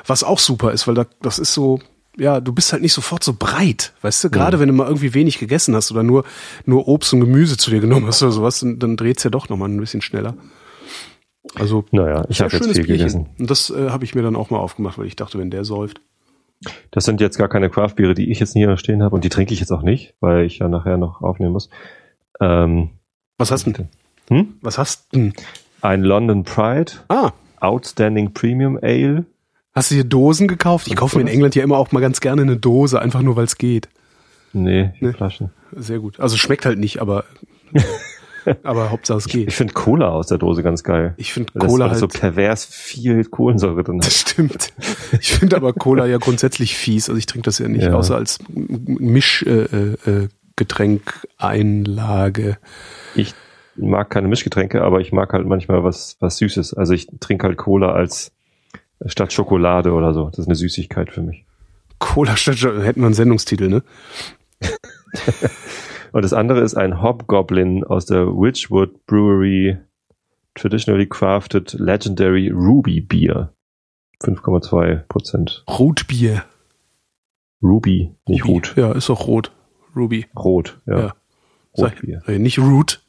Was 0.07 0.25
auch 0.25 0.39
super 0.39 0.73
ist, 0.73 0.87
weil 0.89 0.95
da, 0.95 1.05
das 1.21 1.39
ist 1.39 1.53
so, 1.53 1.79
ja, 2.17 2.41
du 2.41 2.53
bist 2.55 2.73
halt 2.73 2.81
nicht 2.81 2.95
sofort 2.95 3.23
so 3.23 3.35
breit, 3.39 3.93
weißt 4.01 4.25
du? 4.25 4.31
Gerade 4.31 4.61
wenn 4.61 4.69
du 4.69 4.75
mal 4.75 4.87
irgendwie 4.87 5.13
wenig 5.13 5.39
gegessen 5.39 5.77
hast 5.77 5.91
oder 5.91 6.03
nur, 6.03 6.25
nur 6.65 6.89
Obst 6.89 7.13
und 7.13 7.21
Gemüse 7.21 7.59
zu 7.59 7.71
dir 7.71 7.81
genommen 7.81 8.07
hast 8.07 8.23
oder 8.23 8.33
sowas, 8.33 8.61
dann, 8.61 8.79
dann 8.79 8.97
dreht's 8.97 9.25
ja 9.25 9.31
doch 9.31 9.49
nochmal 9.51 9.69
ein 9.69 9.79
bisschen 9.79 10.01
schneller. 10.01 10.35
Also, 11.57 11.85
Naja, 11.93 12.25
ich 12.31 12.41
habe 12.41 12.55
jetzt 12.57 12.65
viel 12.65 12.73
Bierchen. 12.73 12.97
gegessen. 12.97 13.27
Und 13.39 13.51
das 13.51 13.69
äh, 13.69 13.91
habe 13.91 14.05
ich 14.05 14.15
mir 14.15 14.23
dann 14.23 14.37
auch 14.37 14.49
mal 14.49 14.59
aufgemacht, 14.59 14.97
weil 14.97 15.07
ich 15.07 15.17
dachte, 15.17 15.39
wenn 15.39 15.51
der 15.51 15.65
säuft. 15.65 16.01
Das 16.91 17.05
sind 17.05 17.21
jetzt 17.21 17.37
gar 17.37 17.49
keine 17.49 17.69
Craftbiere, 17.69 18.15
die 18.15 18.31
ich 18.31 18.41
jetzt 18.41 18.55
hier 18.55 18.75
stehen 18.79 19.03
habe 19.03 19.15
und 19.15 19.23
die 19.25 19.29
trinke 19.29 19.53
ich 19.53 19.61
jetzt 19.61 19.71
auch 19.71 19.83
nicht, 19.83 20.15
weil 20.21 20.47
ich 20.47 20.61
ja 20.61 20.69
nachher 20.69 20.97
noch 20.97 21.21
aufnehmen 21.21 21.53
muss. 21.53 21.69
Ähm, 22.41 22.91
Was 23.37 23.51
hast 23.51 23.67
du 23.67 23.73
denn? 23.73 23.89
Hm? 24.29 24.55
Was 24.63 24.79
hast 24.79 25.07
du? 25.13 25.33
Ein 25.83 26.03
London 26.03 26.45
Pride 26.45 26.93
Ah, 27.09 27.33
Outstanding 27.61 28.33
Premium 28.33 28.79
Ale. 28.83 29.25
hast 29.75 29.91
du 29.91 29.97
dir 29.97 30.05
Dosen 30.05 30.49
gekauft? 30.49 30.87
Ich 30.87 30.97
kaufe 30.97 31.17
mir 31.17 31.23
in? 31.23 31.29
England 31.29 31.55
ja 31.55 31.63
immer 31.63 31.77
auch 31.79 31.93
mal 31.93 32.01
ganz 32.01 32.21
gerne 32.21 32.43
eine 32.43 32.57
Dose, 32.57 33.01
einfach 33.01 33.23
nur 33.23 33.37
weil 33.37 33.45
es 33.45 33.59
geht. 33.59 33.89
Nee, 34.53 34.93
Nee. 35.01 35.13
Flaschen. 35.13 35.51
Sehr 35.77 35.99
gut. 35.99 36.21
Also 36.21 36.37
schmeckt 36.37 36.65
halt 36.65 36.79
nicht, 36.79 37.01
aber 37.01 37.25
aber 38.63 38.91
Hauptsache 38.91 39.19
es 39.19 39.27
Ich 39.27 39.33
geht. 39.33 39.53
finde 39.53 39.73
Cola 39.75 40.11
aus 40.11 40.29
der 40.29 40.39
Dose 40.39 40.63
ganz 40.63 40.85
geil. 40.85 41.15
Ich 41.17 41.33
finde 41.33 41.53
Cola 41.59 41.89
das 41.89 42.01
halt. 42.01 42.13
so 42.13 42.19
pervers 42.21 42.65
viel 42.65 43.25
Kohlensäure 43.25 43.83
drin 43.83 43.97
hat. 43.99 44.07
Das 44.07 44.21
stimmt. 44.21 44.73
Ich 45.21 45.33
finde 45.33 45.57
aber 45.57 45.73
Cola 45.73 46.07
ja 46.07 46.19
grundsätzlich 46.19 46.77
fies. 46.77 47.09
Also 47.09 47.19
ich 47.19 47.27
trinke 47.27 47.47
das 47.47 47.59
ja 47.59 47.69
nicht, 47.69 47.85
Ja. 47.85 47.95
außer 47.95 48.15
als 48.17 48.39
Mischgetränk 48.49 49.99
äh, 50.07 50.11
äh, 50.11 50.29
Getränkeinlage. 50.57 52.59
Ich 53.15 53.35
mag 53.77 54.11
keine 54.11 54.29
Mischgetränke, 54.29 54.83
aber 54.83 55.01
ich 55.01 55.13
mag 55.13 55.33
halt 55.33 55.47
manchmal 55.47 55.85
was, 55.85 56.17
was 56.21 56.39
Süßes. 56.39 56.75
Also 56.75 56.93
ich 56.93 57.09
trinke 57.21 57.47
halt 57.47 57.57
Cola 57.57 57.93
als 57.93 58.33
statt 59.07 59.33
Schokolade 59.33 59.93
oder 59.93 60.15
so. 60.15 60.29
Das 60.31 60.39
ist 60.41 60.47
eine 60.47 60.55
Süßigkeit 60.55 61.13
für 61.13 61.23
mich. 61.23 61.45
Cola 61.99 62.37
statt 62.37 62.63
hätten 62.63 63.01
wir 63.01 63.07
einen 63.07 63.15
Sendungstitel, 63.15 63.69
ne? 63.69 63.83
Und 66.13 66.23
das 66.23 66.33
andere 66.33 66.61
ist 66.61 66.77
ein 66.77 67.03
Hobgoblin 67.03 67.83
aus 67.83 68.07
der 68.07 68.27
Witchwood 68.27 69.05
Brewery 69.07 69.79
Traditionally 70.55 71.09
Crafted 71.09 71.73
Legendary 71.73 72.51
Ruby 72.51 73.01
Beer. 73.01 73.53
5,2 74.23 75.07
Prozent. 75.09 75.65
Rotbier. 75.69 76.45
Ruby, 77.63 78.15
nicht 78.29 78.45
Ruby. 78.45 78.53
Rot. 78.53 78.77
Ja, 78.77 78.93
ist 78.93 79.09
doch 79.09 79.27
rot. 79.27 79.51
Ruby. 79.97 80.27
Rot, 80.37 80.81
ja. 80.87 80.99
Ja. 80.99 81.15
Rotbier. 81.77 82.23
Äh, 82.27 82.39
nicht 82.39 82.59
Root. 82.59 83.04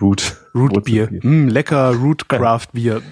Root. 0.00 0.36
Rootbier. 0.54 1.04
Wurzelbier. 1.08 1.22
Hm, 1.22 1.48
lecker 1.48 1.94
Root 1.94 2.28
Craft 2.28 2.68
Bier. 2.72 3.02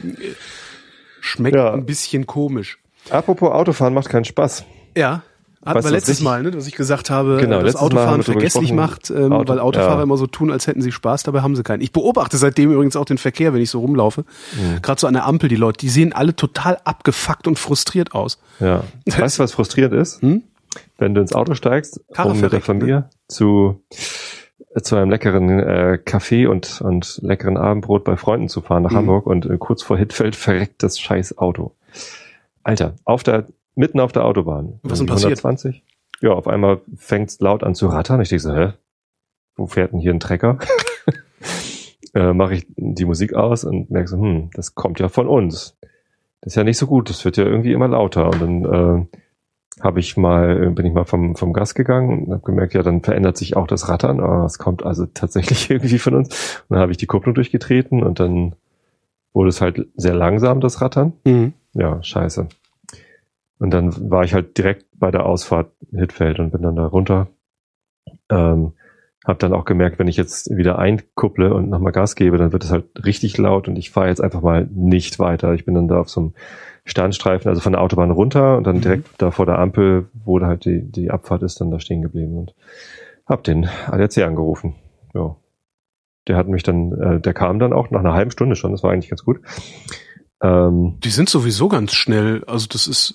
Schmeckt 1.20 1.56
Ja. 1.56 1.72
ein 1.72 1.86
bisschen 1.86 2.26
komisch. 2.26 2.78
Apropos 3.10 3.50
Autofahren 3.52 3.94
macht 3.94 4.08
keinen 4.08 4.24
Spaß. 4.24 4.64
Ja. 4.96 5.22
Hatten 5.64 5.76
Weißt 5.78 5.86
wir 5.86 5.92
letztes 5.92 6.20
Mal, 6.20 6.42
ne, 6.42 6.50
dass 6.50 6.66
ich 6.66 6.74
gesagt 6.74 7.08
habe, 7.08 7.38
Genau, 7.40 7.62
dass 7.62 7.74
Autofahren 7.76 8.22
vergesslich 8.22 8.70
macht, 8.74 9.08
ähm, 9.08 9.32
Auto- 9.32 9.50
weil 9.50 9.60
Autofahrer 9.60 9.96
ja. 9.96 10.02
immer 10.02 10.18
so 10.18 10.26
tun, 10.26 10.50
als 10.52 10.66
hätten 10.66 10.82
sie 10.82 10.92
Spaß, 10.92 11.22
dabei 11.22 11.40
haben 11.40 11.56
sie 11.56 11.62
keinen. 11.62 11.80
Ich 11.80 11.90
beobachte 11.90 12.36
seitdem 12.36 12.70
übrigens 12.70 12.96
auch 12.96 13.06
den 13.06 13.16
Verkehr, 13.16 13.54
wenn 13.54 13.62
ich 13.62 13.70
so 13.70 13.80
rumlaufe. 13.80 14.26
Mhm. 14.60 14.82
Gerade 14.82 15.00
so 15.00 15.06
an 15.06 15.14
der 15.14 15.24
Ampel, 15.24 15.48
die 15.48 15.56
Leute, 15.56 15.78
die 15.78 15.88
sehen 15.88 16.12
alle 16.12 16.36
total 16.36 16.78
abgefuckt 16.84 17.46
und 17.48 17.58
frustriert 17.58 18.12
aus. 18.12 18.38
Ja. 18.60 18.84
Weißt 19.06 19.38
du, 19.38 19.42
was 19.42 19.52
frustrierend 19.52 19.94
ist? 19.94 20.20
Hm? 20.20 20.42
Wenn 20.98 21.14
du 21.14 21.22
ins 21.22 21.32
Auto 21.32 21.54
steigst, 21.54 21.98
um 22.22 22.32
mit 22.32 22.42
der 22.42 22.50
verreckt, 22.50 22.52
ne? 22.52 22.60
Familie 22.60 23.10
zu, 23.28 23.80
zu 24.82 24.96
einem 24.96 25.10
leckeren 25.10 25.60
äh, 25.60 25.98
Kaffee 26.04 26.46
und, 26.46 26.80
und 26.80 27.20
leckeren 27.22 27.56
Abendbrot 27.56 28.04
bei 28.04 28.16
Freunden 28.16 28.48
zu 28.48 28.60
fahren 28.60 28.82
nach 28.82 28.90
Mhm. 28.92 28.96
Hamburg 28.96 29.26
und 29.26 29.46
äh, 29.46 29.56
kurz 29.58 29.82
vor 29.82 29.96
Hittfeld 29.96 30.34
verreckt 30.36 30.82
das 30.82 30.98
scheiß 30.98 31.38
Auto. 31.38 31.72
Alter, 32.62 32.94
auf 33.04 33.22
der, 33.22 33.46
mitten 33.74 34.00
auf 34.00 34.12
der 34.12 34.24
Autobahn. 34.24 34.80
Was 34.82 34.98
denn 34.98 35.06
Irgendwie 35.06 35.12
passiert? 35.24 35.44
120? 35.44 35.82
Ja, 36.22 36.30
auf 36.30 36.48
einmal 36.48 36.80
fängt's 36.96 37.38
laut 37.40 37.62
an 37.62 37.74
zu 37.74 37.86
rattern. 37.88 38.20
Ich 38.20 38.30
denke 38.30 38.42
so, 38.42 38.54
hä? 38.54 38.72
Wo 39.56 39.66
fährt 39.66 39.92
denn 39.92 40.00
hier 40.00 40.12
ein 40.12 40.20
Trecker? 40.20 40.58
äh, 42.14 42.32
Mache 42.32 42.54
ich 42.54 42.66
die 42.76 43.04
Musik 43.04 43.34
aus 43.34 43.64
und 43.64 43.90
merke 43.90 44.08
so, 44.08 44.16
hm, 44.16 44.50
das 44.54 44.74
kommt 44.74 44.98
ja 45.00 45.08
von 45.08 45.28
uns. 45.28 45.76
Das 46.40 46.52
ist 46.52 46.56
ja 46.56 46.64
nicht 46.64 46.78
so 46.78 46.86
gut, 46.86 47.10
das 47.10 47.24
wird 47.24 47.36
ja 47.36 47.44
irgendwie 47.44 47.72
immer 47.72 47.88
lauter. 47.88 48.28
Und 48.30 48.40
dann 48.40 48.64
äh, 48.64 49.18
habe 49.80 50.00
ich 50.00 50.16
mal, 50.16 50.70
bin 50.70 50.86
ich 50.86 50.92
mal 50.92 51.04
vom, 51.04 51.36
vom 51.36 51.52
Gas 51.52 51.74
gegangen 51.74 52.26
und 52.26 52.32
habe 52.32 52.42
gemerkt, 52.42 52.74
ja, 52.74 52.82
dann 52.82 53.02
verändert 53.02 53.36
sich 53.36 53.56
auch 53.56 53.66
das 53.66 53.88
Rattern. 53.88 54.20
Aber 54.20 54.44
es 54.44 54.58
kommt 54.58 54.84
also 54.84 55.06
tatsächlich 55.14 55.70
irgendwie 55.70 55.98
von 55.98 56.14
uns. 56.14 56.62
Und 56.68 56.74
dann 56.74 56.80
habe 56.80 56.92
ich 56.92 56.98
die 56.98 57.06
Kupplung 57.06 57.34
durchgetreten 57.34 58.02
und 58.02 58.20
dann 58.20 58.54
wurde 59.32 59.48
es 59.48 59.60
halt 59.60 59.88
sehr 59.96 60.14
langsam, 60.14 60.60
das 60.60 60.80
Rattern. 60.80 61.12
Mhm. 61.24 61.54
Ja, 61.72 62.02
scheiße. 62.02 62.46
Und 63.58 63.70
dann 63.70 64.10
war 64.10 64.24
ich 64.24 64.34
halt 64.34 64.56
direkt 64.58 64.86
bei 64.94 65.10
der 65.10 65.26
Ausfahrt 65.26 65.72
Hittfeld 65.90 66.38
und 66.38 66.50
bin 66.50 66.62
dann 66.62 66.76
da 66.76 66.86
runter. 66.86 67.28
Ähm, 68.30 68.72
hab 69.24 69.38
dann 69.38 69.52
auch 69.54 69.64
gemerkt, 69.64 69.98
wenn 69.98 70.06
ich 70.08 70.16
jetzt 70.16 70.54
wieder 70.54 70.78
einkupple 70.78 71.52
und 71.54 71.70
nochmal 71.70 71.92
Gas 71.92 72.14
gebe, 72.14 72.36
dann 72.36 72.52
wird 72.52 72.62
es 72.64 72.70
halt 72.70 72.84
richtig 73.04 73.36
laut 73.38 73.68
und 73.68 73.76
ich 73.76 73.90
fahre 73.90 74.08
jetzt 74.08 74.20
einfach 74.20 74.42
mal 74.42 74.68
nicht 74.72 75.18
weiter. 75.18 75.54
Ich 75.54 75.64
bin 75.64 75.74
dann 75.74 75.88
da 75.88 75.98
auf 76.00 76.10
so 76.10 76.20
einem 76.20 76.34
Standstreifen, 76.84 77.48
also 77.48 77.62
von 77.62 77.72
der 77.72 77.80
Autobahn 77.80 78.10
runter 78.10 78.58
und 78.58 78.64
dann 78.66 78.76
Mhm. 78.76 78.80
direkt 78.82 79.08
da 79.18 79.30
vor 79.30 79.46
der 79.46 79.58
Ampel, 79.58 80.08
wo 80.12 80.38
da 80.38 80.46
halt 80.48 80.66
die, 80.66 80.82
die 80.82 81.10
Abfahrt 81.10 81.42
ist, 81.42 81.60
dann 81.60 81.70
da 81.70 81.80
stehen 81.80 82.02
geblieben 82.02 82.36
und 82.36 82.54
hab 83.26 83.42
den 83.44 83.66
ADAC 83.86 84.18
angerufen. 84.18 84.74
Ja. 85.14 85.36
Der 86.28 86.36
hat 86.36 86.48
mich 86.48 86.62
dann, 86.62 86.92
äh, 86.92 87.20
der 87.20 87.32
kam 87.32 87.58
dann 87.58 87.72
auch 87.72 87.90
nach 87.90 88.00
einer 88.00 88.12
halben 88.12 88.30
Stunde 88.30 88.56
schon, 88.56 88.72
das 88.72 88.82
war 88.82 88.92
eigentlich 88.92 89.08
ganz 89.10 89.24
gut. 89.24 89.40
Ähm, 90.42 90.98
Die 91.02 91.10
sind 91.10 91.28
sowieso 91.28 91.68
ganz 91.68 91.92
schnell. 91.94 92.44
Also 92.46 92.66
das 92.70 92.86
ist, 92.86 93.14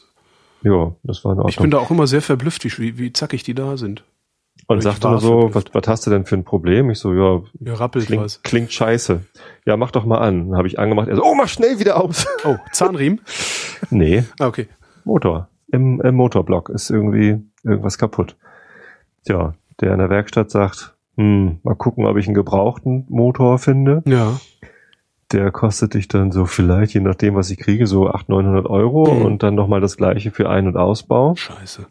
ja, 0.64 0.96
das 1.04 1.24
war 1.24 1.34
in 1.34 1.38
Ordnung. 1.40 1.50
ich 1.50 1.58
bin 1.58 1.72
da 1.72 1.78
auch 1.78 1.92
immer 1.92 2.08
sehr 2.08 2.22
verblüfft, 2.22 2.66
wie, 2.80 2.98
wie 2.98 3.14
zackig 3.14 3.44
die 3.44 3.54
da 3.54 3.78
sind. 3.78 4.04
Und 4.70 4.82
sagte 4.84 5.10
nur 5.10 5.20
so, 5.20 5.50
was, 5.54 5.66
was 5.74 5.88
hast 5.88 6.06
du 6.06 6.12
denn 6.12 6.26
für 6.26 6.36
ein 6.36 6.44
Problem? 6.44 6.90
Ich 6.92 7.00
so, 7.00 7.12
ja, 7.14 7.42
Ihr 7.60 7.80
rappelt 7.80 8.06
klingt, 8.06 8.24
was. 8.24 8.42
klingt 8.44 8.72
scheiße. 8.72 9.22
Ja, 9.66 9.78
mach 9.78 9.90
doch 9.92 10.06
mal 10.06 10.20
an. 10.20 10.50
Dann 10.50 10.58
habe 10.58 10.68
ich 10.68 10.78
angemacht. 10.78 11.08
Er 11.08 11.16
so, 11.16 11.24
oh, 11.26 11.34
mach 11.36 11.48
schnell 11.48 11.80
wieder 11.80 12.02
aus. 12.02 12.26
Oh, 12.46 12.56
Zahnriemen? 12.72 13.20
nee, 13.90 14.24
Ah, 14.40 14.48
okay. 14.48 14.68
Motor. 15.06 15.50
Im, 15.72 16.00
Im 16.02 16.16
Motorblock 16.16 16.70
ist 16.70 16.90
irgendwie 16.92 17.40
irgendwas 17.64 17.98
kaputt. 17.98 18.36
Tja, 19.26 19.54
der 19.82 19.92
in 19.94 20.00
der 20.00 20.10
Werkstatt 20.12 20.52
sagt, 20.52 20.96
hm, 21.18 21.60
mal 21.64 21.76
gucken, 21.76 22.06
ob 22.06 22.18
ich 22.18 22.28
einen 22.28 22.36
gebrauchten 22.36 23.06
Motor 23.10 23.58
finde. 23.60 24.04
Ja. 24.06 24.40
Der 25.32 25.52
kostet 25.52 25.94
dich 25.94 26.08
dann 26.08 26.32
so 26.32 26.46
vielleicht, 26.46 26.94
je 26.94 27.02
nachdem, 27.02 27.36
was 27.36 27.52
ich 27.52 27.58
kriege, 27.60 27.86
so 27.88 28.08
800, 28.08 28.30
900 28.30 28.66
Euro 28.68 29.14
Mhm. 29.14 29.22
und 29.26 29.44
dann 29.44 29.54
nochmal 29.56 29.80
das 29.82 29.96
gleiche 29.98 30.32
für 30.32 30.50
Ein- 30.50 30.68
und 30.68 30.78
Ausbau. 30.78 31.36
Scheiße. 31.36 31.86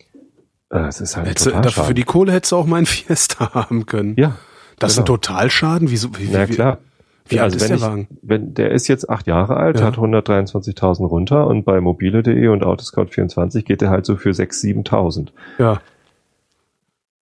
Äh, 0.70 0.78
Es 0.86 1.00
ist 1.00 1.16
halt 1.16 1.28
Hättest 1.28 1.46
dafür 1.46 1.84
für 1.84 1.94
die 1.94 2.04
Kohle 2.04 2.32
hättest 2.32 2.52
du 2.52 2.56
auch 2.56 2.66
meinen 2.66 2.86
Fiesta 2.86 3.54
haben 3.54 3.86
können. 3.86 4.14
Ja, 4.16 4.36
Das 4.78 4.92
ist 4.92 4.96
genau. 4.96 5.04
ein 5.04 5.06
Totalschaden? 5.06 5.90
Wieso? 5.90 6.16
Wie, 6.18 6.28
na 6.32 6.48
wie, 6.48 6.54
klar. 6.54 6.78
Wie 7.26 7.36
Ja, 7.36 7.42
alt 7.44 7.54
ist 7.56 7.62
wenn 7.62 7.68
der 7.68 7.76
ich, 7.76 7.82
Wagen? 7.82 8.08
Wenn, 8.22 8.54
der 8.54 8.70
ist 8.72 8.88
jetzt 8.88 9.08
acht 9.10 9.26
Jahre 9.26 9.56
alt, 9.56 9.80
Ja. 9.80 9.86
hat 9.86 9.96
123.000 9.96 11.06
runter 11.06 11.46
und 11.46 11.64
bei 11.64 11.80
mobile.de 11.80 12.48
und 12.48 12.64
Autoscout24 12.64 13.62
geht 13.62 13.80
der 13.82 13.90
halt 13.90 14.06
so 14.06 14.16
für 14.16 14.30
6.000, 14.30 14.88
7.000. 14.88 15.28
Ja. 15.58 15.80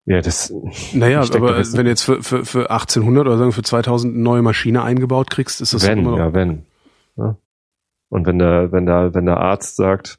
Ja, 0.07 0.21
das, 0.21 0.53
Naja, 0.93 1.23
denke, 1.23 1.39
aber 1.39 1.55
das- 1.57 1.75
wenn 1.77 1.85
du 1.85 1.91
jetzt 1.91 2.03
für, 2.03 2.23
für, 2.23 2.45
für 2.45 2.71
1800 2.71 3.27
oder 3.27 3.39
sagen 3.39 3.53
für 3.53 3.63
2000 3.63 4.13
eine 4.15 4.23
neue 4.23 4.43
Maschine 4.43 4.83
eingebaut 4.83 5.31
kriegst, 5.31 5.63
ist 5.63 5.73
das 5.73 5.87
wenn, 5.87 6.01
immer 6.01 6.11
noch. 6.11 6.19
ja, 6.19 6.35
wenn. 6.35 6.67
Ja. 7.17 7.37
Und 8.11 8.27
wenn 8.27 8.39
der, 8.39 8.71
wenn 8.73 8.85
der, 8.85 9.15
wenn 9.15 9.25
der 9.25 9.39
Arzt 9.39 9.77
sagt, 9.77 10.19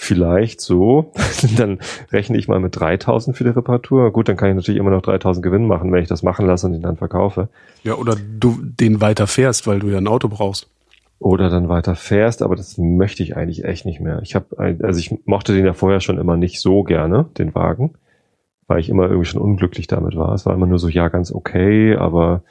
vielleicht 0.00 0.62
so, 0.62 1.12
dann 1.58 1.78
rechne 2.10 2.38
ich 2.38 2.48
mal 2.48 2.58
mit 2.58 2.74
3.000 2.74 3.34
für 3.34 3.44
die 3.44 3.50
Reparatur. 3.50 4.10
Gut, 4.12 4.30
dann 4.30 4.36
kann 4.38 4.48
ich 4.48 4.56
natürlich 4.56 4.80
immer 4.80 4.90
noch 4.90 5.02
3.000 5.02 5.42
Gewinn 5.42 5.66
machen, 5.66 5.92
wenn 5.92 6.02
ich 6.02 6.08
das 6.08 6.22
machen 6.22 6.46
lasse 6.46 6.66
und 6.66 6.74
ihn 6.74 6.80
dann 6.80 6.96
verkaufe. 6.96 7.50
Ja, 7.84 7.94
oder 7.96 8.16
du 8.16 8.58
den 8.62 9.02
weiter 9.02 9.26
fährst, 9.26 9.66
weil 9.66 9.78
du 9.78 9.88
ja 9.88 9.98
ein 9.98 10.08
Auto 10.08 10.28
brauchst. 10.28 10.70
Oder 11.18 11.50
dann 11.50 11.68
weiter 11.68 11.96
fährst, 11.96 12.40
aber 12.40 12.56
das 12.56 12.78
möchte 12.78 13.22
ich 13.22 13.36
eigentlich 13.36 13.66
echt 13.66 13.84
nicht 13.84 14.00
mehr. 14.00 14.20
Ich 14.22 14.34
habe, 14.34 14.58
also 14.82 14.98
ich 14.98 15.14
mochte 15.26 15.52
den 15.52 15.66
ja 15.66 15.74
vorher 15.74 16.00
schon 16.00 16.16
immer 16.16 16.38
nicht 16.38 16.60
so 16.60 16.82
gerne, 16.82 17.26
den 17.36 17.54
Wagen, 17.54 17.92
weil 18.68 18.80
ich 18.80 18.88
immer 18.88 19.04
irgendwie 19.04 19.26
schon 19.26 19.42
unglücklich 19.42 19.86
damit 19.86 20.16
war. 20.16 20.32
Es 20.32 20.46
war 20.46 20.54
immer 20.54 20.66
nur 20.66 20.78
so, 20.78 20.88
ja, 20.88 21.08
ganz 21.08 21.30
okay, 21.30 21.94
aber 21.94 22.42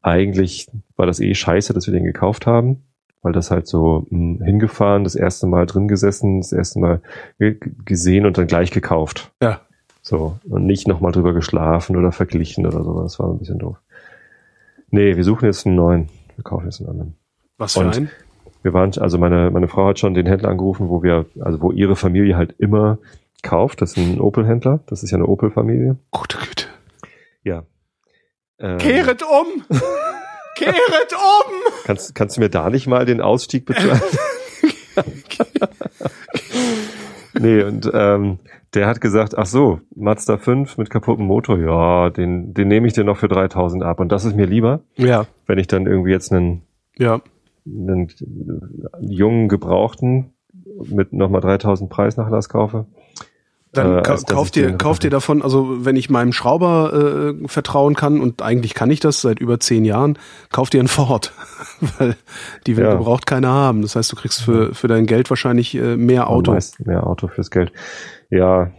eigentlich 0.00 0.68
war 0.96 1.04
das 1.04 1.20
eh 1.20 1.34
scheiße, 1.34 1.74
dass 1.74 1.86
wir 1.86 1.92
den 1.92 2.04
gekauft 2.04 2.46
haben, 2.46 2.82
weil 3.22 3.32
das 3.32 3.50
halt 3.50 3.66
so 3.66 4.06
mh, 4.10 4.44
hingefahren, 4.44 5.04
das 5.04 5.14
erste 5.14 5.46
Mal 5.46 5.66
drin 5.66 5.88
gesessen, 5.88 6.40
das 6.40 6.52
erste 6.52 6.78
Mal 6.80 7.00
ge- 7.38 7.58
gesehen 7.84 8.26
und 8.26 8.36
dann 8.38 8.46
gleich 8.46 8.70
gekauft. 8.70 9.32
Ja. 9.42 9.60
So. 10.02 10.36
Und 10.48 10.66
nicht 10.66 10.88
nochmal 10.88 11.12
drüber 11.12 11.32
geschlafen 11.32 11.96
oder 11.96 12.10
verglichen 12.12 12.66
oder 12.66 12.82
so. 12.82 13.02
Das 13.02 13.18
war 13.20 13.28
ein 13.30 13.38
bisschen 13.38 13.58
doof. 13.60 13.76
Nee, 14.90 15.16
wir 15.16 15.24
suchen 15.24 15.46
jetzt 15.46 15.64
einen 15.66 15.76
neuen. 15.76 16.08
Wir 16.36 16.44
kaufen 16.44 16.64
jetzt 16.66 16.80
einen 16.80 16.90
anderen. 16.90 17.14
Was 17.58 17.74
für 17.74 17.80
Und- 17.80 17.96
ein? 17.96 18.10
Wir 18.64 18.72
waren, 18.72 18.92
also 18.98 19.18
meine, 19.18 19.50
meine 19.50 19.66
Frau 19.66 19.88
hat 19.88 19.98
schon 19.98 20.14
den 20.14 20.26
Händler 20.26 20.48
angerufen, 20.50 20.88
wo 20.88 21.02
wir, 21.02 21.26
also 21.40 21.60
wo 21.60 21.72
ihre 21.72 21.96
Familie 21.96 22.36
halt 22.36 22.54
immer 22.58 22.98
kauft. 23.42 23.80
Das 23.82 23.96
ist 23.96 23.98
ein 23.98 24.20
Opel-Händler. 24.20 24.78
Das 24.86 25.02
ist 25.02 25.10
ja 25.10 25.16
eine 25.18 25.26
Opel-Familie. 25.26 25.96
Gute 26.12 26.38
Güte. 26.38 26.66
Ja. 27.42 27.64
Ähm, 28.60 28.78
Kehret 28.78 29.22
um! 29.24 29.64
Kehret 30.56 31.12
um! 31.12 31.52
kannst, 31.84 32.14
kannst 32.14 32.36
du 32.36 32.40
mir 32.40 32.48
da 32.48 32.70
nicht 32.70 32.86
mal 32.86 33.04
den 33.04 33.20
Ausstieg 33.20 33.66
bezahlen? 33.66 34.00
nee, 37.38 37.62
und 37.62 37.90
ähm, 37.92 38.38
der 38.74 38.86
hat 38.86 39.00
gesagt, 39.00 39.36
ach 39.36 39.46
so, 39.46 39.80
Mazda 39.94 40.38
5 40.38 40.78
mit 40.78 40.90
kaputtem 40.90 41.26
Motor, 41.26 41.58
ja, 41.58 42.10
den, 42.10 42.54
den 42.54 42.68
nehme 42.68 42.86
ich 42.86 42.94
dir 42.94 43.04
noch 43.04 43.18
für 43.18 43.28
3000 43.28 43.82
ab. 43.82 44.00
Und 44.00 44.10
das 44.10 44.24
ist 44.24 44.34
mir 44.34 44.46
lieber, 44.46 44.80
Ja, 44.96 45.26
wenn 45.46 45.58
ich 45.58 45.66
dann 45.66 45.86
irgendwie 45.86 46.10
jetzt 46.10 46.32
einen 46.32 46.62
ja. 46.98 47.20
einen 47.66 48.08
jungen 49.00 49.48
Gebrauchten 49.48 50.32
mit 50.84 51.12
nochmal 51.12 51.40
3000 51.40 51.90
Preisnachlass 51.90 52.48
kaufe. 52.48 52.86
Dann 53.74 53.98
Äh, 53.98 54.02
ka 54.02 54.12
als 54.12 54.24
dass 54.24 54.34
kauf 54.34 54.46
ich 54.48 54.52
dir, 54.52 54.66
den- 54.66 54.78
kauf 54.78 54.98
dir 54.98 55.08
davon, 55.10 55.40
also 55.42 55.84
wenn 55.84 55.96
ich 55.96 56.10
meinem 56.10 56.32
Schrauber 56.32 57.32
äh, 57.42 57.48
vertrauen 57.48 57.94
kann, 57.94 58.20
und 58.20 58.42
eigentlich 58.42 58.74
kann 58.74 58.90
ich 58.90 59.00
das 59.00 59.22
seit 59.22 59.38
über 59.40 59.58
zehn 59.60 59.84
Jahren, 59.86 60.18
kauf 60.50 60.68
dir 60.68 60.78
einen 60.80 60.88
Ford. 60.88 61.32
Weil 61.98 62.16
die 62.66 62.76
will 62.76 62.84
Ja. 62.84 62.92
gebraucht 62.96 63.24
keiner 63.26 63.48
haben. 63.48 63.80
Das 63.82 63.96
heißt, 63.96 64.12
du 64.12 64.16
kriegst 64.16 64.42
für, 64.42 64.74
für 64.74 64.88
dein 64.88 65.06
Geld 65.06 65.30
wahrscheinlich 65.30 65.74
äh, 65.74 65.96
mehr 65.96 66.28
Auto. 66.28 66.52
meisten 66.52 66.84
Mehr 66.86 67.06
Auto 67.06 67.28
fürs 67.28 67.50
Geld. 67.50 67.72
Ja. 68.28 68.72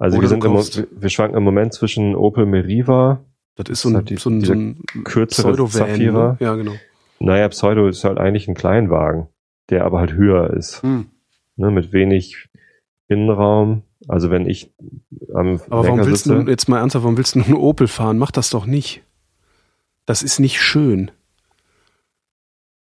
Also 0.00 0.16
Oder 0.18 0.22
wir 0.22 0.28
sind 0.28 0.44
im, 0.44 0.54
wir- 1.00 1.08
schwanken 1.10 1.36
im 1.38 1.44
Moment 1.44 1.72
zwischen 1.72 2.16
Opel 2.16 2.44
Meriva, 2.46 3.20
Das 3.54 3.68
ist 3.68 3.82
so 3.82 3.88
ein, 3.90 3.94
halt 3.94 4.10
die- 4.10 4.16
so 4.16 4.30
ein, 4.30 4.40
so 4.40 4.52
ein 4.52 4.82
kürzere 5.04 5.52
Pseudo-Van. 5.52 5.70
Zafira. 5.88 6.28
Ne? 6.32 6.36
Ja, 6.40 6.54
genau. 6.56 6.72
Naja, 7.20 7.48
Pseudo 7.48 7.86
ist 7.86 8.02
halt 8.02 8.18
eigentlich 8.18 8.48
ein 8.48 8.54
Kleinwagen, 8.54 9.28
der 9.70 9.84
aber 9.84 10.00
halt 10.00 10.12
höher 10.14 10.50
ist. 10.54 10.82
Hm. 10.82 11.06
Ne, 11.56 11.70
mit 11.70 11.92
wenig 11.92 12.48
Innenraum. 13.08 13.82
Also 14.06 14.30
wenn 14.30 14.48
ich 14.48 14.72
am 15.34 15.60
Aber 15.70 15.84
warum 15.84 16.06
willst 16.06 16.24
sitze, 16.24 16.44
du, 16.44 16.50
jetzt 16.50 16.68
mal 16.68 16.78
ernsthaft, 16.78 17.02
warum 17.02 17.16
willst 17.16 17.34
du 17.34 17.42
einen 17.42 17.54
Opel 17.54 17.88
fahren? 17.88 18.18
Mach 18.18 18.30
das 18.30 18.50
doch 18.50 18.66
nicht. 18.66 19.02
Das 20.06 20.22
ist 20.22 20.38
nicht 20.38 20.60
schön. 20.60 21.10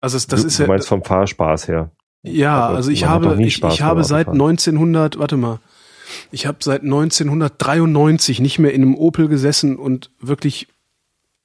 Also 0.00 0.16
das 0.16 0.26
du, 0.42 0.46
ist 0.46 0.58
du 0.58 0.64
ja, 0.64 0.68
meinst 0.68 0.88
vom 0.88 1.02
Fahrspaß 1.02 1.68
her. 1.68 1.90
ja, 2.22 2.56
aber 2.56 2.76
also 2.76 2.90
ich 2.90 3.06
habe, 3.06 3.42
ich, 3.42 3.62
ich 3.62 3.82
habe 3.82 4.04
seit 4.04 4.28
Autofahren. 4.28 4.40
1900, 4.40 5.18
warte 5.18 5.36
mal, 5.36 5.60
Ich 6.30 6.46
habe 6.46 6.58
seit 6.60 6.82
1993 6.82 8.40
nicht 8.40 8.58
mehr 8.58 8.72
in 8.72 8.82
einem 8.82 8.94
Opel 8.94 9.28
gesessen 9.28 9.76
und 9.76 10.10
wirklich 10.20 10.68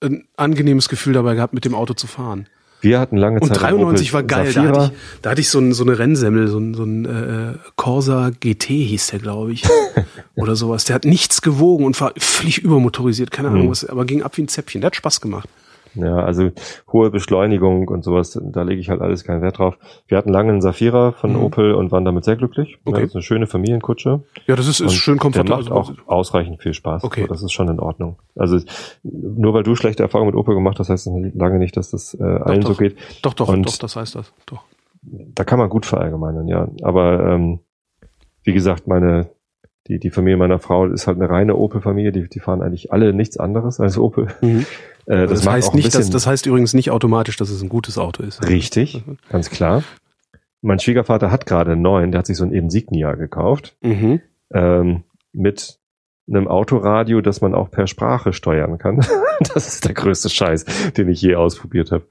ein 0.02 0.28
angenehmes 0.36 0.90
Gefühl 0.90 1.14
dabei 1.14 1.36
gehabt, 1.36 1.54
mit 1.54 1.66
dem 1.66 1.76
Auto 1.76 1.94
zu 1.94 2.08
fahren. 2.08 2.48
Wir 2.82 3.00
hatten 3.00 3.18
lange 3.18 3.40
Zeit. 3.42 3.50
Und 3.50 3.62
93 3.62 4.14
war 4.14 4.24
geil. 4.24 4.54
Da 4.54 4.64
hatte, 4.64 4.92
ich, 4.94 5.22
da 5.22 5.30
hatte 5.32 5.42
ich 5.42 5.50
so, 5.50 5.60
ein, 5.60 5.74
so 5.74 5.84
eine 5.84 6.00
Rennsemmel, 6.00 6.48
so 6.48 6.60
ein, 6.60 6.74
so 6.74 6.84
ein 6.84 7.06
äh, 7.06 7.54
Corsa 7.76 8.32
GT 8.40 8.66
hieß 8.68 9.08
der, 9.08 9.20
glaube 9.20 9.52
ich. 9.52 9.64
Oder 10.36 10.56
sowas. 10.56 10.86
Der 10.86 10.96
hat 10.96 11.06
nichts 11.06 11.42
gewogen 11.42 11.86
und 11.86 12.00
war 12.00 12.14
völlig 12.18 12.60
übermotorisiert, 12.60 13.32
keine 13.32 13.50
Ahnung 13.50 13.66
mhm. 13.66 13.72
was, 13.72 13.86
aber 13.86 14.06
ging 14.06 14.24
ab 14.24 14.38
wie 14.38 14.44
ein 14.44 14.48
Zäpfchen. 14.48 14.82
Der 14.82 14.88
hat 14.88 14.96
Spaß 14.96 15.20
gemacht. 15.22 15.50
Ja, 15.96 16.18
also 16.18 16.52
hohe 16.92 17.10
Beschleunigung 17.10 17.88
und 17.88 18.04
sowas, 18.04 18.40
da 18.42 18.62
lege 18.62 18.80
ich 18.80 18.90
halt 18.90 19.02
alles 19.02 19.24
keinen 19.24 19.42
Wert 19.42 19.58
drauf. 19.58 19.78
Wir 20.08 20.18
hatten 20.18 20.30
lange 20.30 20.52
einen 20.52 20.62
Safira 20.62 21.12
von 21.12 21.34
mhm. 21.34 21.44
Opel 21.44 21.74
und 21.74 21.92
waren 21.92 22.06
damit 22.06 22.26
sehr 22.26 22.36
glücklich. 22.36 22.78
Okay. 22.86 23.02
Das 23.02 23.10
ist 23.10 23.16
eine 23.16 23.24
schöne 23.24 23.48
Familienkutsche. 23.48 24.22
Ja, 24.48 24.56
das 24.56 24.68
ist, 24.68 24.80
ist 24.80 24.94
schön 24.94 25.18
komfortabel. 25.18 25.66
Der 25.66 25.74
macht 25.74 25.90
auch 25.90 26.08
ausreichend 26.08 26.62
viel 26.62 26.74
Spaß. 26.74 27.04
Okay. 27.04 27.26
Das 27.28 27.42
ist 27.42 27.52
schon 27.52 27.68
in 27.68 27.80
Ordnung. 27.80 28.18
Also 28.36 28.60
nur 29.04 29.54
weil 29.54 29.64
du 29.64 29.76
schlechte 29.76 30.04
Erfahrungen 30.04 30.32
mit 30.32 30.40
Opel 30.40 30.56
gemacht 30.56 30.80
hast, 30.80 30.90
heißt 30.90 31.08
das 31.08 31.14
lange 31.34 31.60
nicht, 31.60 31.76
dass 31.76 31.92
das 31.92 32.14
äh, 32.14 32.24
allen 32.24 32.62
doch, 32.62 32.70
so 32.70 32.76
geht. 32.76 32.98
Doch, 33.22 33.34
doch, 33.34 33.50
und 33.50 33.68
doch, 33.68 33.78
das 33.78 33.96
heißt 33.96 34.16
das. 34.16 34.32
Doch. 34.46 34.64
Da 35.02 35.44
kann 35.44 35.60
man 35.60 35.70
gut 35.70 35.86
verallgemeinern, 35.86 36.48
ja. 36.48 36.68
Aber 36.82 37.26
ähm, 37.26 37.60
wie 38.44 38.54
gesagt, 38.54 38.88
meine 38.88 39.30
die, 39.90 40.00
die 40.00 40.12
Familie 40.12 40.38
meiner 40.38 40.60
Frau 40.60 40.86
ist 40.86 41.08
halt 41.08 41.18
eine 41.18 41.30
reine 41.30 41.56
Opel-Familie, 41.56 42.12
die, 42.12 42.30
die 42.30 42.40
fahren 42.40 42.62
eigentlich 42.62 42.94
alle 42.94 43.12
nichts 43.12 43.38
anderes 43.38 43.80
als 43.80 43.98
Opel. 43.98 44.28
Mhm. 44.42 44.66
Äh, 45.10 45.26
das, 45.26 45.42
das 45.42 45.48
heißt 45.52 45.74
nicht, 45.74 45.96
dass, 45.96 46.10
das 46.10 46.28
heißt 46.28 46.46
übrigens 46.46 46.74
nicht 46.74 46.92
automatisch, 46.92 47.36
dass 47.36 47.50
es 47.50 47.62
ein 47.62 47.70
gutes 47.70 47.98
Auto 47.98 48.24
ist. 48.24 48.48
Richtig, 48.48 49.04
ganz 49.30 49.50
klar. 49.50 49.84
Mein 50.62 50.80
Schwiegervater 50.80 51.32
hat 51.32 51.46
gerade 51.46 51.72
einen 51.72 51.82
neuen, 51.82 52.12
der 52.12 52.20
hat 52.20 52.28
sich 52.28 52.38
so 52.38 52.46
ein 52.46 52.52
Insignia 52.52 53.16
gekauft. 53.16 53.76
Mhm. 53.82 54.22
Ähm, 54.54 55.04
mit 55.34 55.80
einem 56.28 56.48
Autoradio, 56.48 57.22
das 57.22 57.42
man 57.42 57.56
auch 57.56 57.72
per 57.72 57.88
Sprache 57.88 58.34
steuern 58.34 58.78
kann. 58.78 59.04
das 59.54 59.68
ist 59.68 59.86
der 59.86 59.96
größte 59.96 60.30
Scheiß, 60.30 60.92
den 60.96 61.10
ich 61.10 61.22
je 61.22 61.36
ausprobiert 61.36 61.92
habe. 61.92 62.04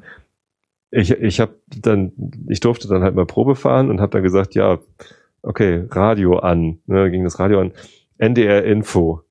Ich, 0.91 1.13
ich 1.13 1.39
habe 1.39 1.55
dann, 1.69 2.13
ich 2.49 2.59
durfte 2.59 2.89
dann 2.89 3.03
halt 3.03 3.15
mal 3.15 3.27
Probe 3.27 3.55
fahren 3.55 3.91
und 3.91 4.01
habe 4.01 4.11
dann 4.11 4.23
gesagt, 4.25 4.57
ja, 4.57 4.79
okay, 5.43 5.85
Radio 5.91 6.39
an. 6.39 6.79
Ne, 6.87 7.11
ging 7.13 7.23
das 7.23 7.39
Radio 7.39 7.61
an. 7.61 7.73
NDR 8.17 8.65
Info 8.65 9.23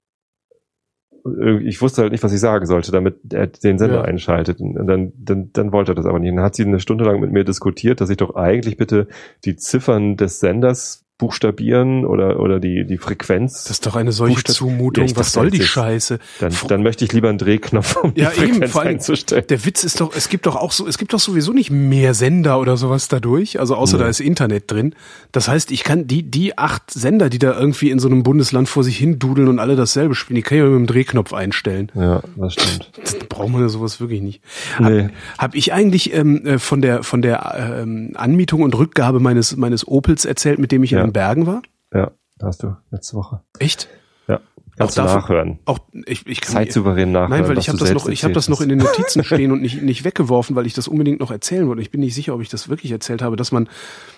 ich 1.61 1.81
wusste 1.81 2.01
halt 2.01 2.11
nicht, 2.11 2.23
was 2.23 2.33
ich 2.33 2.39
sagen 2.39 2.65
sollte, 2.65 2.91
damit 2.91 3.17
er 3.31 3.47
den 3.47 3.77
Sender 3.77 3.97
ja. 3.97 4.01
einschaltet. 4.03 4.59
Und 4.59 4.87
dann, 4.87 5.13
dann, 5.17 5.51
dann 5.53 5.71
wollte 5.71 5.93
er 5.93 5.95
das 5.95 6.05
aber 6.05 6.19
nicht. 6.19 6.29
Und 6.29 6.37
dann 6.37 6.45
hat 6.45 6.55
sie 6.55 6.63
eine 6.63 6.79
Stunde 6.79 7.05
lang 7.05 7.19
mit 7.19 7.31
mir 7.31 7.43
diskutiert, 7.43 8.01
dass 8.01 8.09
ich 8.09 8.17
doch 8.17 8.35
eigentlich 8.35 8.77
bitte 8.77 9.07
die 9.45 9.55
Ziffern 9.55 10.17
des 10.17 10.39
Senders 10.39 11.06
buchstabieren 11.17 12.05
oder, 12.05 12.39
oder 12.39 12.59
die, 12.59 12.85
die 12.85 12.97
Frequenz. 12.97 13.63
Das 13.63 13.71
ist 13.71 13.85
doch 13.87 13.95
eine 13.95 14.11
solche 14.11 14.43
Zumutung. 14.43 15.07
Ja, 15.07 15.15
Was 15.15 15.33
soll 15.33 15.49
die 15.49 15.63
Scheiße? 15.63 16.19
Dann, 16.39 16.53
dann 16.67 16.83
möchte 16.83 17.05
ich 17.05 17.13
lieber 17.13 17.29
einen 17.29 17.39
Drehknopf, 17.39 17.95
um 17.95 18.13
ja, 18.15 18.29
die 18.29 18.35
Frequenz 18.35 18.57
eben, 18.57 18.67
vor 18.67 18.81
allem, 18.81 18.89
einzustellen. 18.91 19.43
Der 19.49 19.65
Witz 19.65 19.83
ist 19.83 19.99
doch, 19.99 20.15
es 20.15 20.29
gibt 20.29 20.45
doch 20.45 20.55
auch 20.55 20.71
so, 20.71 20.87
es 20.87 20.99
gibt 20.99 21.13
doch 21.13 21.19
sowieso 21.19 21.53
nicht 21.53 21.71
mehr 21.71 22.13
Sender 22.13 22.59
oder 22.59 22.77
sowas 22.77 23.07
dadurch. 23.07 23.59
Also 23.59 23.75
außer 23.75 23.97
ja. 23.97 24.03
da 24.03 24.09
ist 24.09 24.19
Internet 24.19 24.69
drin. 24.69 24.93
Das 25.31 25.47
heißt, 25.47 25.71
ich 25.71 25.83
kann 25.83 26.05
die, 26.05 26.21
die 26.21 26.57
acht 26.57 26.91
Sender, 26.91 27.29
die 27.29 27.39
da 27.39 27.57
irgendwie 27.59 27.89
in 27.89 27.97
so 27.97 28.07
einem 28.07 28.21
Bundesland 28.21 28.69
vor 28.69 28.83
sich 28.83 28.97
hin 28.97 29.17
dudeln 29.17 29.47
und 29.47 29.57
alle 29.57 29.75
dasselbe 29.75 30.13
spielen, 30.13 30.35
die 30.35 30.43
kann 30.43 30.59
ich 30.59 30.63
mit 30.63 30.73
dem 30.73 30.87
Drehknopf 30.87 31.33
einstellen. 31.33 31.91
Ja, 31.95 32.21
das 32.35 32.53
stimmt. 32.53 32.91
Das 33.07 33.15
braucht 33.19 33.49
man 33.49 33.61
ja 33.61 33.69
sowas 33.69 34.01
wirklich 34.01 34.21
nicht. 34.21 34.41
Nee. 34.79 35.03
Hab, 35.03 35.37
hab 35.37 35.55
ich 35.55 35.71
eigentlich 35.71 36.13
ähm, 36.13 36.45
äh, 36.45 36.59
von 36.59 36.81
der, 36.81 37.03
von 37.03 37.21
der 37.21 37.79
ähm, 37.81 38.11
Anmietung 38.15 38.61
und 38.61 38.77
Rückgabe 38.77 39.19
meines, 39.19 39.55
meines 39.55 39.87
Opels 39.87 40.25
erzählt, 40.25 40.59
mit 40.59 40.71
dem 40.71 40.83
ich 40.83 40.91
ja. 40.91 41.06
In 41.07 41.13
Bergen 41.13 41.47
war? 41.47 41.61
Ja, 41.93 42.11
hast 42.41 42.63
du 42.63 42.75
letzte 42.91 43.15
Woche. 43.15 43.41
Echt? 43.59 43.89
Ja. 44.27 44.41
Kannst 44.77 44.99
auch 44.99 45.07
du 45.07 45.13
nachhören. 45.13 45.59
Auch 45.65 45.79
ich, 46.05 46.27
ich 46.27 46.41
kann 46.41 46.53
Zeitsouverän 46.53 47.11
nachhören. 47.11 47.41
Nein, 47.41 47.49
weil 47.49 47.57
ich 47.57 47.69
habe 47.69 47.79
das 47.79 47.91
noch, 47.93 48.07
ich 48.07 48.23
habe 48.23 48.33
das 48.33 48.47
noch 48.49 48.61
in 48.61 48.69
den 48.69 48.77
Notizen 48.77 49.23
stehen 49.23 49.51
und 49.51 49.61
nicht 49.61 49.81
nicht 49.81 50.03
weggeworfen, 50.03 50.55
weil 50.55 50.67
ich 50.67 50.73
das 50.73 50.87
unbedingt 50.87 51.19
noch 51.19 51.31
erzählen 51.31 51.67
wollte. 51.67 51.81
Ich 51.81 51.89
bin 51.89 52.01
nicht 52.01 52.13
sicher, 52.13 52.35
ob 52.35 52.41
ich 52.41 52.49
das 52.49 52.69
wirklich 52.69 52.91
erzählt 52.91 53.21
habe, 53.21 53.37
dass 53.37 53.51
man 53.51 53.69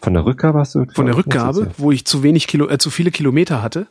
von 0.02 0.14
der 0.14 0.26
Rückgabe 0.26 0.60
hast 0.60 0.76
du 0.76 0.86
von 0.94 1.06
der 1.06 1.16
Rückgabe, 1.16 1.72
wo 1.78 1.92
ich 1.92 2.06
zu 2.06 2.24
wenig 2.24 2.48
Kilo, 2.48 2.68
äh, 2.68 2.78
zu 2.78 2.90
viele 2.90 3.12
Kilometer 3.12 3.62
hatte. 3.62 3.88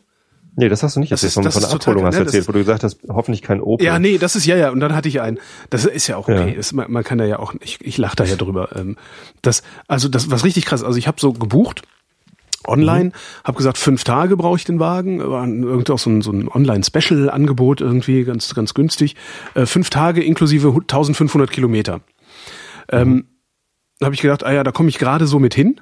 Nee, 0.56 0.68
das 0.68 0.82
hast 0.82 0.96
du 0.96 1.00
nicht 1.00 1.12
das 1.12 1.22
erzählt. 1.22 1.46
Ist, 1.46 1.52
von, 1.52 1.62
von 1.62 1.70
der 1.70 1.70
Abholung 1.70 2.04
hast 2.04 2.18
du 2.18 2.24
erzählt, 2.24 2.48
wo 2.48 2.52
du 2.52 2.58
gesagt 2.58 2.82
hast, 2.82 2.98
hoffentlich 3.08 3.42
kein 3.42 3.60
Opel. 3.60 3.86
Ja, 3.86 4.00
nee, 4.00 4.18
das 4.18 4.34
ist 4.34 4.44
ja, 4.44 4.56
ja. 4.56 4.70
Und 4.70 4.80
dann 4.80 4.92
hatte 4.92 5.08
ich 5.08 5.20
einen. 5.20 5.38
Das 5.70 5.84
ist 5.84 6.08
ja 6.08 6.16
auch 6.16 6.28
okay. 6.28 6.50
Ja. 6.50 6.56
Das, 6.56 6.72
man, 6.72 6.90
man, 6.90 7.04
kann 7.04 7.16
da 7.16 7.24
ja 7.24 7.38
auch, 7.38 7.54
ich, 7.60 7.78
ich 7.80 7.96
lache 7.96 8.16
da 8.16 8.24
ja 8.24 8.34
drüber. 8.34 8.70
Ähm, 8.74 8.96
das, 9.40 9.62
also 9.86 10.08
das, 10.08 10.32
was 10.32 10.44
richtig 10.44 10.66
krass. 10.66 10.82
Also 10.82 10.98
ich 10.98 11.06
habe 11.06 11.20
so 11.20 11.32
gebucht 11.32 11.82
online, 12.66 13.06
mhm. 13.06 13.12
habe 13.44 13.56
gesagt, 13.56 13.78
fünf 13.78 14.04
Tage 14.04 14.36
brauche 14.36 14.56
ich 14.56 14.64
den 14.64 14.80
Wagen, 14.80 15.20
war 15.20 15.46
irgendwie 15.46 15.92
auch 15.92 15.98
so 15.98 16.10
ein, 16.10 16.22
so 16.22 16.32
ein 16.32 16.48
Online-Special-Angebot 16.48 17.80
irgendwie, 17.80 18.24
ganz, 18.24 18.54
ganz 18.54 18.74
günstig. 18.74 19.16
Äh, 19.54 19.66
fünf 19.66 19.90
Tage 19.90 20.22
inklusive 20.22 20.68
1500 20.68 21.50
Kilometer. 21.50 22.00
Ähm, 22.90 23.08
mhm. 23.08 23.24
habe 24.02 24.14
ich 24.14 24.20
gedacht, 24.20 24.44
ah 24.44 24.52
ja, 24.52 24.64
da 24.64 24.72
komme 24.72 24.88
ich 24.88 24.98
gerade 24.98 25.26
so 25.26 25.38
mit 25.38 25.54
hin, 25.54 25.80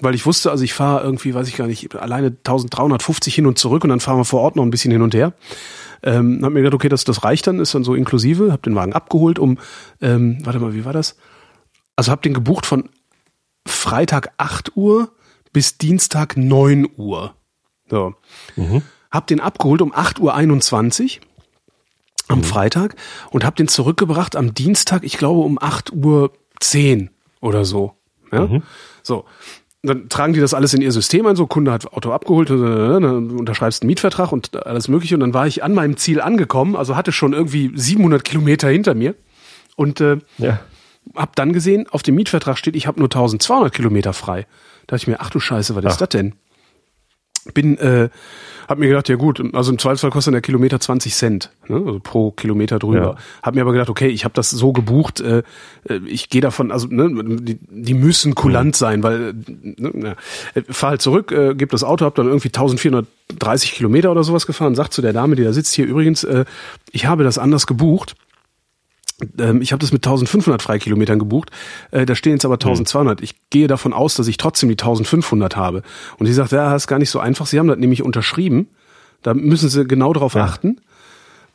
weil 0.00 0.14
ich 0.14 0.26
wusste, 0.26 0.50
also 0.50 0.64
ich 0.64 0.74
fahre 0.74 1.02
irgendwie, 1.02 1.34
weiß 1.34 1.48
ich 1.48 1.56
gar 1.56 1.66
nicht, 1.66 1.94
alleine 1.96 2.28
1350 2.28 3.34
hin 3.34 3.46
und 3.46 3.58
zurück 3.58 3.84
und 3.84 3.90
dann 3.90 4.00
fahren 4.00 4.18
wir 4.18 4.24
vor 4.24 4.40
Ort 4.40 4.56
noch 4.56 4.64
ein 4.64 4.70
bisschen 4.70 4.92
hin 4.92 5.02
und 5.02 5.14
her. 5.14 5.32
Ähm, 6.04 6.40
hab 6.42 6.52
mir 6.52 6.60
gedacht, 6.60 6.74
okay, 6.74 6.88
das, 6.88 7.04
das 7.04 7.24
reicht 7.24 7.46
dann, 7.46 7.60
ist 7.60 7.74
dann 7.74 7.84
so 7.84 7.94
inklusive, 7.94 8.50
habe 8.50 8.62
den 8.62 8.74
Wagen 8.74 8.92
abgeholt 8.92 9.38
um, 9.38 9.58
ähm, 10.00 10.38
warte 10.42 10.58
mal, 10.58 10.74
wie 10.74 10.84
war 10.84 10.92
das? 10.92 11.16
Also 11.94 12.10
habe 12.10 12.22
den 12.22 12.34
gebucht 12.34 12.66
von 12.66 12.88
Freitag 13.66 14.32
8 14.38 14.76
Uhr 14.76 15.12
bis 15.52 15.78
Dienstag 15.78 16.36
9 16.36 16.88
Uhr. 16.96 17.34
So. 17.88 18.14
Mhm. 18.56 18.82
Hab 19.10 19.26
den 19.26 19.40
abgeholt 19.40 19.82
um 19.82 19.92
8.21 19.92 21.18
Uhr 21.18 21.26
am 22.28 22.38
mhm. 22.38 22.44
Freitag 22.44 22.96
und 23.30 23.44
hab 23.44 23.56
den 23.56 23.68
zurückgebracht 23.68 24.36
am 24.36 24.54
Dienstag, 24.54 25.04
ich 25.04 25.18
glaube 25.18 25.40
um 25.40 25.58
8.10 25.58 27.02
Uhr 27.02 27.10
oder 27.40 27.64
so. 27.64 27.94
Ja? 28.30 28.46
Mhm. 28.46 28.62
So 29.02 29.24
dann 29.82 30.08
tragen 30.08 30.32
die 30.32 30.40
das 30.40 30.54
alles 30.54 30.74
in 30.74 30.80
ihr 30.80 30.92
System 30.92 31.26
ein, 31.26 31.34
so 31.34 31.46
Kunde 31.46 31.72
hat 31.72 31.92
Auto 31.92 32.12
abgeholt, 32.12 32.50
äh, 32.50 32.54
dann 32.54 33.30
unterschreibst 33.30 33.82
einen 33.82 33.88
Mietvertrag 33.88 34.30
und 34.30 34.64
alles 34.64 34.88
mögliche 34.88 35.14
und 35.14 35.20
dann 35.20 35.34
war 35.34 35.46
ich 35.46 35.64
an 35.64 35.74
meinem 35.74 35.96
Ziel 35.96 36.20
angekommen, 36.20 36.76
also 36.76 36.94
hatte 36.94 37.10
schon 37.10 37.32
irgendwie 37.32 37.72
700 37.74 38.24
Kilometer 38.24 38.68
hinter 38.68 38.94
mir 38.94 39.16
und 39.74 40.00
äh, 40.00 40.18
ja. 40.38 40.60
hab 41.16 41.34
dann 41.34 41.52
gesehen, 41.52 41.86
auf 41.90 42.02
dem 42.02 42.14
Mietvertrag 42.14 42.58
steht, 42.58 42.76
ich 42.76 42.86
habe 42.86 43.00
nur 43.00 43.08
1200 43.08 43.72
Kilometer 43.72 44.12
frei. 44.12 44.46
Da 44.86 44.96
dachte 44.96 45.04
ich 45.04 45.08
mir, 45.08 45.20
ach 45.20 45.30
du 45.30 45.40
Scheiße, 45.40 45.74
was 45.74 45.84
ach. 45.84 45.90
ist 45.90 46.00
das 46.00 46.08
denn? 46.10 46.34
Bin, 47.54 47.76
äh, 47.78 48.08
hab 48.68 48.78
mir 48.78 48.88
gedacht, 48.88 49.08
ja 49.08 49.16
gut, 49.16 49.42
also 49.52 49.72
im 49.72 49.78
Zweifelsfall 49.78 50.10
kostet 50.10 50.32
der 50.32 50.40
Kilometer 50.42 50.78
20 50.78 51.12
Cent, 51.12 51.50
ne? 51.66 51.76
also 51.76 51.98
pro 51.98 52.30
Kilometer 52.30 52.78
drüber. 52.78 52.98
Ja. 52.98 53.16
Hab 53.42 53.56
mir 53.56 53.62
aber 53.62 53.72
gedacht, 53.72 53.90
okay, 53.90 54.06
ich 54.06 54.24
habe 54.24 54.34
das 54.34 54.50
so 54.50 54.72
gebucht, 54.72 55.20
äh, 55.20 55.42
äh 55.88 56.00
ich 56.06 56.28
gehe 56.30 56.40
davon, 56.40 56.70
also 56.70 56.86
ne, 56.88 57.10
die, 57.40 57.58
die 57.68 57.94
müssen 57.94 58.36
kulant 58.36 58.68
mhm. 58.68 58.74
sein, 58.74 59.02
weil 59.02 59.34
ne, 59.56 60.16
äh, 60.54 60.62
fahr 60.68 60.90
halt 60.90 61.02
zurück, 61.02 61.32
äh, 61.32 61.54
gebe 61.54 61.72
das 61.72 61.82
Auto, 61.82 62.04
hab 62.04 62.14
dann 62.14 62.26
irgendwie 62.28 62.48
1430 62.48 63.72
Kilometer 63.72 64.12
oder 64.12 64.22
sowas 64.22 64.46
gefahren, 64.46 64.76
sagt 64.76 64.92
zu 64.92 65.02
der 65.02 65.12
Dame, 65.12 65.34
die 65.34 65.42
da 65.42 65.52
sitzt 65.52 65.74
hier 65.74 65.86
übrigens, 65.86 66.22
äh, 66.22 66.44
ich 66.92 67.06
habe 67.06 67.24
das 67.24 67.38
anders 67.38 67.66
gebucht 67.66 68.14
ich 69.60 69.72
habe 69.72 69.80
das 69.80 69.92
mit 69.92 70.04
1500 70.04 70.62
Freikilometern 70.62 71.18
gebucht, 71.18 71.50
äh, 71.90 72.06
da 72.06 72.14
stehen 72.14 72.32
jetzt 72.32 72.44
aber 72.44 72.54
1200. 72.54 73.20
Hm. 73.20 73.24
Ich 73.24 73.34
gehe 73.50 73.66
davon 73.66 73.92
aus, 73.92 74.14
dass 74.14 74.26
ich 74.28 74.36
trotzdem 74.36 74.68
die 74.68 74.74
1500 74.74 75.56
habe. 75.56 75.82
Und 76.18 76.26
sie 76.26 76.32
sagt, 76.32 76.52
ja, 76.52 76.72
das 76.72 76.84
ist 76.84 76.88
gar 76.88 76.98
nicht 76.98 77.10
so 77.10 77.20
einfach. 77.20 77.46
Sie 77.46 77.58
haben 77.58 77.68
das 77.68 77.78
nämlich 77.78 78.02
unterschrieben. 78.02 78.68
Da 79.22 79.34
müssen 79.34 79.68
Sie 79.68 79.84
genau 79.86 80.12
darauf 80.12 80.34
ja. 80.34 80.44
achten. 80.44 80.80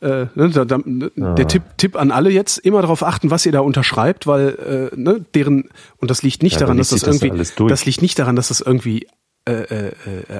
Äh, 0.00 0.26
ne, 0.34 0.48
da, 0.50 0.64
da, 0.64 0.78
ja. 1.16 1.34
Der 1.34 1.48
Tipp, 1.48 1.62
Tipp 1.76 1.96
an 1.96 2.12
alle 2.12 2.30
jetzt, 2.30 2.58
immer 2.58 2.80
darauf 2.82 3.02
achten, 3.02 3.30
was 3.30 3.44
ihr 3.44 3.52
da 3.52 3.60
unterschreibt, 3.60 4.26
weil 4.26 4.90
äh, 4.94 4.96
ne, 4.96 5.24
deren, 5.34 5.70
und 5.96 6.10
das 6.10 6.22
liegt 6.22 6.42
nicht 6.42 6.54
ja, 6.54 6.60
daran, 6.60 6.78
dass 6.78 6.90
das 6.90 7.02
irgendwie, 7.02 7.30
das, 7.36 7.54
das 7.56 7.84
liegt 7.84 8.00
nicht 8.00 8.18
daran, 8.18 8.36
dass 8.36 8.48
das 8.48 8.60
irgendwie 8.60 9.08
äh, 9.44 9.52
äh, 9.52 9.86
äh, 9.88 9.92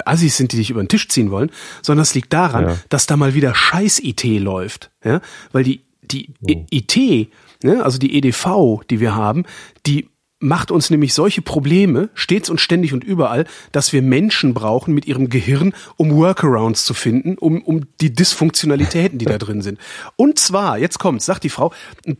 Assis 0.05 0.37
sind, 0.37 0.53
die 0.53 0.57
dich 0.57 0.69
über 0.69 0.81
den 0.81 0.87
Tisch 0.87 1.09
ziehen 1.09 1.29
wollen, 1.29 1.51
sondern 1.81 2.01
das 2.03 2.13
liegt 2.13 2.31
daran, 2.31 2.69
ja. 2.69 2.77
dass 2.89 3.05
da 3.05 3.17
mal 3.17 3.33
wieder 3.33 3.53
Scheiß-IT 3.53 4.23
läuft. 4.23 4.91
Ja? 5.03 5.19
Weil 5.51 5.63
die 5.63 5.81
die. 6.11 6.33
IT, 6.71 7.31
ne, 7.63 7.83
also 7.83 7.97
die 7.97 8.17
EDV, 8.17 8.83
die 8.89 8.99
wir 8.99 9.15
haben, 9.15 9.43
die 9.85 10.09
macht 10.39 10.71
uns 10.71 10.89
nämlich 10.89 11.13
solche 11.13 11.41
Probleme, 11.41 12.09
stets 12.13 12.49
und 12.49 12.61
ständig 12.61 12.93
und 12.93 13.03
überall, 13.03 13.45
dass 13.71 13.91
wir 13.91 14.01
Menschen 14.01 14.53
brauchen 14.53 14.93
mit 14.93 15.05
ihrem 15.05 15.29
Gehirn, 15.29 15.73
um 15.97 16.15
Workarounds 16.15 16.85
zu 16.85 16.93
finden, 16.93 17.37
um, 17.37 17.61
um 17.61 17.85
die 17.99 18.13
Dysfunktionalitäten, 18.13 19.19
die 19.19 19.25
da 19.25 19.37
drin 19.37 19.61
sind. 19.61 19.79
Und 20.15 20.39
zwar, 20.39 20.77
jetzt 20.77 20.99
kommt's, 20.99 21.25
sagt 21.25 21.43
die 21.43 21.49
Frau, 21.49 21.73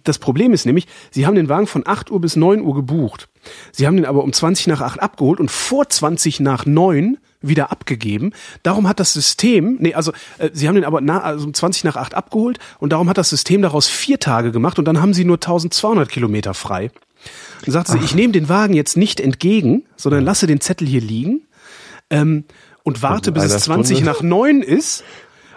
das 0.03 0.19
Problem 0.19 0.53
ist 0.53 0.65
nämlich, 0.65 0.87
Sie 1.11 1.25
haben 1.25 1.35
den 1.35 1.49
Wagen 1.49 1.67
von 1.67 1.83
8 1.85 2.11
Uhr 2.11 2.19
bis 2.19 2.35
9 2.35 2.61
Uhr 2.61 2.75
gebucht. 2.75 3.29
Sie 3.71 3.87
haben 3.87 3.95
den 3.95 4.05
aber 4.05 4.23
um 4.23 4.33
20 4.33 4.67
nach 4.67 4.81
8 4.81 5.01
abgeholt 5.01 5.39
und 5.39 5.49
vor 5.49 5.87
20 5.87 6.41
nach 6.41 6.65
9 6.65 7.17
wieder 7.41 7.71
abgegeben. 7.71 8.33
Darum 8.63 8.87
hat 8.87 8.99
das 8.99 9.13
System, 9.13 9.77
nee, 9.79 9.93
also 9.93 10.11
äh, 10.39 10.49
sie 10.51 10.67
haben 10.67 10.75
den 10.75 10.83
aber 10.83 10.99
na, 10.99 11.21
also 11.21 11.47
um 11.47 11.53
20 11.53 11.85
nach 11.85 11.95
8 11.95 12.13
abgeholt 12.13 12.59
und 12.79 12.91
darum 12.91 13.07
hat 13.07 13.17
das 13.17 13.29
System 13.29 13.61
daraus 13.61 13.87
vier 13.87 14.19
Tage 14.19 14.51
gemacht 14.51 14.77
und 14.77 14.85
dann 14.85 15.01
haben 15.01 15.13
sie 15.13 15.23
nur 15.23 15.37
1200 15.37 16.09
Kilometer 16.09 16.53
frei. 16.53 16.91
Dann 17.65 17.73
sagte 17.73 17.93
Ach. 17.93 17.99
sie, 17.99 18.05
ich 18.05 18.15
nehme 18.15 18.33
den 18.33 18.49
Wagen 18.49 18.73
jetzt 18.73 18.97
nicht 18.97 19.19
entgegen, 19.19 19.83
sondern 19.95 20.23
lasse 20.23 20.47
den 20.47 20.61
Zettel 20.61 20.87
hier 20.87 21.01
liegen. 21.01 21.41
Ähm, 22.09 22.45
und 22.83 23.01
warte, 23.01 23.31
bis 23.31 23.43
es 23.43 23.51
einer 23.51 23.61
20 23.61 23.97
Stunde. 23.97 24.11
nach 24.11 24.21
9 24.21 24.61
ist 24.61 25.03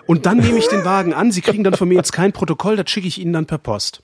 und 0.07 0.27
dann 0.27 0.39
nehme 0.39 0.59
ich 0.59 0.69
den 0.69 0.85
Wagen 0.85 1.15
an. 1.15 1.33
Sie 1.33 1.41
kriegen 1.41 1.65
dann 1.65 1.75
von 1.75 1.89
mir 1.89 1.95
jetzt 1.95 2.13
kein 2.13 2.33
Protokoll, 2.33 2.77
das 2.77 2.91
schicke 2.91 3.09
ich 3.09 3.21
Ihnen 3.21 3.33
dann 3.33 3.47
per 3.47 3.59
Post. 3.59 4.03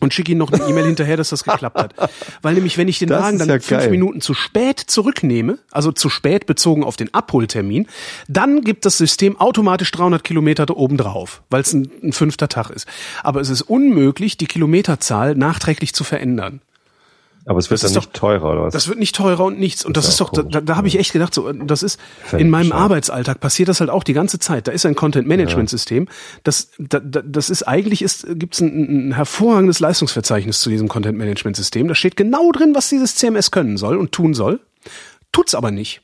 Und 0.00 0.14
schicke 0.14 0.32
Ihnen 0.32 0.38
noch 0.38 0.50
eine 0.50 0.64
E-Mail 0.64 0.86
hinterher, 0.86 1.16
dass 1.16 1.28
das 1.28 1.44
geklappt 1.44 1.78
hat. 1.78 1.94
Weil 2.42 2.54
nämlich, 2.54 2.78
wenn 2.78 2.88
ich 2.88 2.98
den 2.98 3.10
Das 3.10 3.22
Wagen 3.22 3.38
dann 3.38 3.48
ja 3.48 3.54
fünf 3.54 3.68
geil. 3.68 3.90
Minuten 3.90 4.20
zu 4.20 4.34
spät 4.34 4.80
zurücknehme, 4.80 5.58
also 5.70 5.92
zu 5.92 6.08
spät 6.08 6.46
bezogen 6.46 6.84
auf 6.84 6.96
den 6.96 7.12
Abholtermin, 7.12 7.86
dann 8.26 8.62
gibt 8.62 8.86
das 8.86 8.96
System 8.96 9.38
automatisch 9.38 9.90
300 9.92 10.24
Kilometer 10.24 10.66
da 10.66 10.74
oben 10.74 10.96
drauf, 10.96 11.42
weil 11.50 11.60
es 11.60 11.72
ein, 11.72 11.90
ein 12.02 12.12
fünfter 12.12 12.48
Tag 12.48 12.70
ist. 12.70 12.86
Aber 13.22 13.40
es 13.40 13.50
ist 13.50 13.62
unmöglich, 13.62 14.36
die 14.36 14.46
Kilometerzahl 14.46 15.34
nachträglich 15.34 15.94
zu 15.94 16.04
verändern. 16.04 16.60
Aber 17.46 17.58
es 17.58 17.70
wird 17.70 17.82
Das 17.82 17.92
dann 17.92 18.02
ist 18.02 18.08
nicht 18.08 18.14
teurer, 18.14 18.52
oder 18.52 18.62
was? 18.64 18.72
Das 18.72 18.88
wird 18.88 18.98
nicht 18.98 19.14
teurer 19.14 19.44
und 19.44 19.58
nichts. 19.58 19.84
Und 19.84 19.96
das, 19.96 20.04
ist 20.04 20.14
ist 20.14 20.20
ja 20.20 20.26
doch, 20.26 20.32
komisch, 20.32 20.52
da, 20.52 20.60
da 20.60 20.76
habe 20.76 20.88
ich 20.88 20.98
echt 20.98 21.12
gedacht, 21.12 21.32
so, 21.32 21.50
das 21.52 21.82
ist 21.82 21.98
Völlig 22.24 22.44
in 22.44 22.50
meinem 22.50 22.68
bescheuert. 22.68 22.82
Arbeitsalltag 22.82 23.40
passiert 23.40 23.68
das 23.68 23.80
halt 23.80 23.90
auch 23.90 24.04
die 24.04 24.12
ganze 24.12 24.38
Zeit. 24.38 24.68
Da 24.68 24.72
ist 24.72 24.84
ein 24.84 24.94
Content-Management-System. 24.94 26.06
Das, 26.44 26.68
da, 26.78 27.00
da, 27.00 27.22
das 27.22 27.48
ist 27.48 27.62
eigentlich 27.62 28.02
ist, 28.02 28.26
gibt's 28.38 28.60
ein, 28.60 29.08
ein 29.08 29.12
hervorragendes 29.12 29.80
Leistungsverzeichnis 29.80 30.60
zu 30.60 30.68
diesem 30.68 30.88
Content-Management-System. 30.88 31.88
Da 31.88 31.94
steht 31.94 32.16
genau 32.16 32.52
drin, 32.52 32.74
was 32.74 32.88
dieses 32.88 33.14
CMS 33.14 33.50
können 33.50 33.78
soll 33.78 33.96
und 33.96 34.12
tun 34.12 34.34
soll. 34.34 34.60
Tut's 35.32 35.54
aber 35.54 35.70
nicht. 35.70 36.02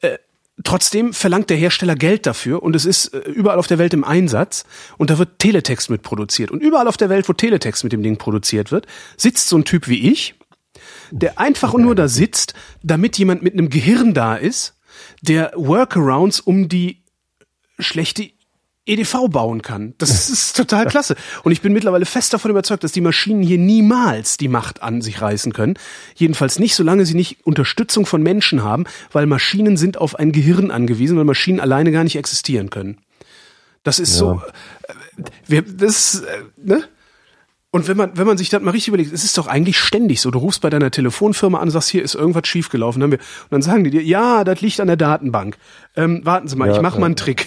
Äh, 0.00 0.18
Trotzdem 0.62 1.14
verlangt 1.14 1.48
der 1.48 1.56
Hersteller 1.56 1.94
Geld 1.94 2.26
dafür 2.26 2.62
und 2.62 2.76
es 2.76 2.84
ist 2.84 3.14
äh, 3.14 3.18
überall 3.30 3.58
auf 3.58 3.66
der 3.66 3.78
Welt 3.78 3.94
im 3.94 4.04
Einsatz 4.04 4.64
und 4.98 5.10
da 5.10 5.18
wird 5.18 5.38
Teletext 5.38 5.88
mit 5.88 6.02
produziert. 6.02 6.50
Und 6.50 6.60
überall 6.60 6.88
auf 6.88 6.96
der 6.96 7.08
Welt, 7.08 7.28
wo 7.28 7.32
Teletext 7.32 7.82
mit 7.82 7.92
dem 7.92 8.02
Ding 8.02 8.18
produziert 8.18 8.70
wird, 8.70 8.86
sitzt 9.16 9.48
so 9.48 9.56
ein 9.56 9.64
Typ 9.64 9.88
wie 9.88 10.10
ich, 10.10 10.34
der 11.10 11.38
einfach 11.38 11.74
nur 11.74 11.94
da 11.94 12.08
sitzt, 12.08 12.54
damit 12.82 13.18
jemand 13.18 13.42
mit 13.42 13.54
einem 13.54 13.70
Gehirn 13.70 14.14
da 14.14 14.36
ist, 14.36 14.74
der 15.22 15.52
Workarounds 15.54 16.40
um 16.40 16.68
die 16.68 17.02
schlechte 17.78 18.30
EDV 18.86 19.28
bauen 19.28 19.62
kann. 19.62 19.94
Das 19.98 20.28
ist 20.30 20.56
total 20.56 20.86
klasse. 20.86 21.16
Und 21.42 21.52
ich 21.52 21.60
bin 21.60 21.72
mittlerweile 21.72 22.06
fest 22.06 22.32
davon 22.32 22.50
überzeugt, 22.50 22.84
dass 22.84 22.92
die 22.92 23.00
Maschinen 23.00 23.42
hier 23.42 23.58
niemals 23.58 24.36
die 24.36 24.48
Macht 24.48 24.82
an 24.82 25.02
sich 25.02 25.20
reißen 25.20 25.52
können. 25.52 25.74
Jedenfalls 26.14 26.58
nicht, 26.58 26.74
solange 26.74 27.06
sie 27.06 27.14
nicht 27.14 27.46
Unterstützung 27.46 28.06
von 28.06 28.22
Menschen 28.22 28.62
haben, 28.62 28.84
weil 29.12 29.26
Maschinen 29.26 29.76
sind 29.76 29.98
auf 29.98 30.18
ein 30.18 30.32
Gehirn 30.32 30.70
angewiesen, 30.70 31.16
weil 31.16 31.24
Maschinen 31.24 31.60
alleine 31.60 31.92
gar 31.92 32.04
nicht 32.04 32.16
existieren 32.16 32.70
können. 32.70 32.98
Das 33.82 33.98
ist 33.98 34.14
so, 34.16 34.42
äh, 34.82 35.24
wir, 35.46 35.62
das, 35.62 36.20
äh, 36.20 36.42
ne? 36.56 36.84
Und 37.72 37.86
wenn 37.86 37.96
man, 37.96 38.10
wenn 38.18 38.26
man 38.26 38.36
sich 38.36 38.48
das 38.48 38.60
mal 38.62 38.72
richtig 38.72 38.88
überlegt, 38.88 39.12
es 39.12 39.22
ist 39.22 39.38
doch 39.38 39.46
eigentlich 39.46 39.78
ständig 39.78 40.20
so. 40.20 40.30
Du 40.32 40.40
rufst 40.40 40.60
bei 40.60 40.70
deiner 40.70 40.90
Telefonfirma 40.90 41.58
an 41.58 41.64
und 41.68 41.70
sagst, 41.70 41.88
hier 41.88 42.02
ist 42.02 42.16
irgendwas 42.16 42.48
schiefgelaufen. 42.48 43.00
Haben 43.02 43.12
wir, 43.12 43.18
und 43.18 43.50
dann 43.52 43.62
sagen 43.62 43.84
die 43.84 43.90
dir, 43.90 44.02
ja, 44.02 44.42
das 44.42 44.60
liegt 44.60 44.80
an 44.80 44.88
der 44.88 44.96
Datenbank. 44.96 45.56
Ähm, 45.96 46.20
warten 46.24 46.48
Sie 46.48 46.56
mal, 46.56 46.68
Ja, 46.68 46.74
ich 46.76 46.82
mach 46.82 46.94
ja. 46.94 47.00
mal 47.00 47.06
einen 47.06 47.16
Trick. 47.16 47.46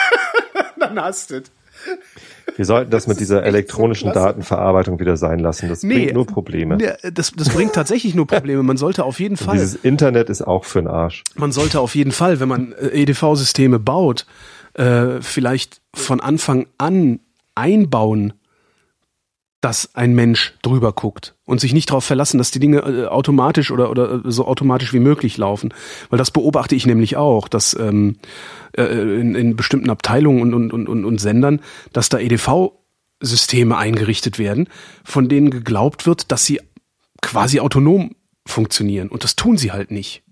dann 0.80 0.98
hast 0.98 1.30
du. 1.30 1.42
Wir 2.56 2.64
sollten 2.64 2.90
das 2.90 3.06
mit 3.06 3.20
dieser 3.20 3.40
so 3.40 3.42
elektronischen 3.42 4.12
klasse. 4.12 4.28
Datenverarbeitung 4.28 4.98
wieder 5.00 5.16
sein 5.18 5.38
lassen. 5.40 5.68
Das 5.68 5.82
Nee, 5.82 5.94
bringt 5.94 6.14
nur 6.14 6.26
Probleme. 6.26 6.78
Das, 7.12 7.32
das 7.32 7.50
bringt 7.50 7.74
tatsächlich 7.74 8.14
nur 8.14 8.26
Probleme. 8.26 8.62
Man 8.62 8.76
sollte 8.78 9.04
auf 9.04 9.20
jeden 9.20 9.36
Fall, 9.36 9.56
Dieses 9.56 9.74
Internet 9.74 10.30
ist 10.30 10.40
auch 10.40 10.64
für 10.64 10.80
den 10.80 10.88
Arsch. 10.88 11.22
man 11.34 11.52
sollte 11.52 11.80
auf 11.80 11.94
jeden 11.94 12.12
Fall, 12.12 12.40
wenn 12.40 12.48
man 12.48 12.72
äh, 12.72 13.02
EDV-Systeme 13.02 13.78
baut, 13.78 14.24
äh, 14.74 15.20
vielleicht 15.20 15.82
von 15.94 16.20
Anfang 16.20 16.66
an 16.78 17.20
einbauen, 17.54 18.32
dass 19.64 19.94
ein 19.94 20.14
Mensch 20.14 20.52
drüber 20.60 20.92
guckt 20.92 21.36
und 21.46 21.58
sich 21.58 21.72
nicht 21.72 21.88
darauf 21.88 22.04
verlassen, 22.04 22.36
dass 22.36 22.50
die 22.50 22.58
Dinge 22.58 22.80
äh, 22.80 23.06
automatisch 23.06 23.70
oder, 23.70 23.88
oder 23.88 24.16
äh, 24.16 24.30
so 24.30 24.46
automatisch 24.46 24.92
wie 24.92 24.98
möglich 24.98 25.38
laufen. 25.38 25.72
Weil 26.10 26.18
das 26.18 26.30
beobachte 26.30 26.74
ich 26.74 26.84
nämlich 26.84 27.16
auch, 27.16 27.48
dass 27.48 27.74
ähm, 27.80 28.16
äh, 28.76 28.82
in, 28.82 29.34
in 29.34 29.56
bestimmten 29.56 29.88
Abteilungen 29.88 30.42
und, 30.42 30.52
und, 30.52 30.70
und, 30.70 30.86
und, 30.86 31.04
und 31.06 31.18
Sendern, 31.18 31.60
dass 31.94 32.10
da 32.10 32.18
EDV-Systeme 32.18 33.74
eingerichtet 33.74 34.38
werden, 34.38 34.68
von 35.02 35.30
denen 35.30 35.48
geglaubt 35.48 36.04
wird, 36.04 36.30
dass 36.30 36.44
sie 36.44 36.60
quasi 37.22 37.58
autonom 37.60 38.16
funktionieren. 38.46 39.08
Und 39.08 39.24
das 39.24 39.34
tun 39.34 39.56
sie 39.56 39.72
halt 39.72 39.90
nicht. 39.90 40.23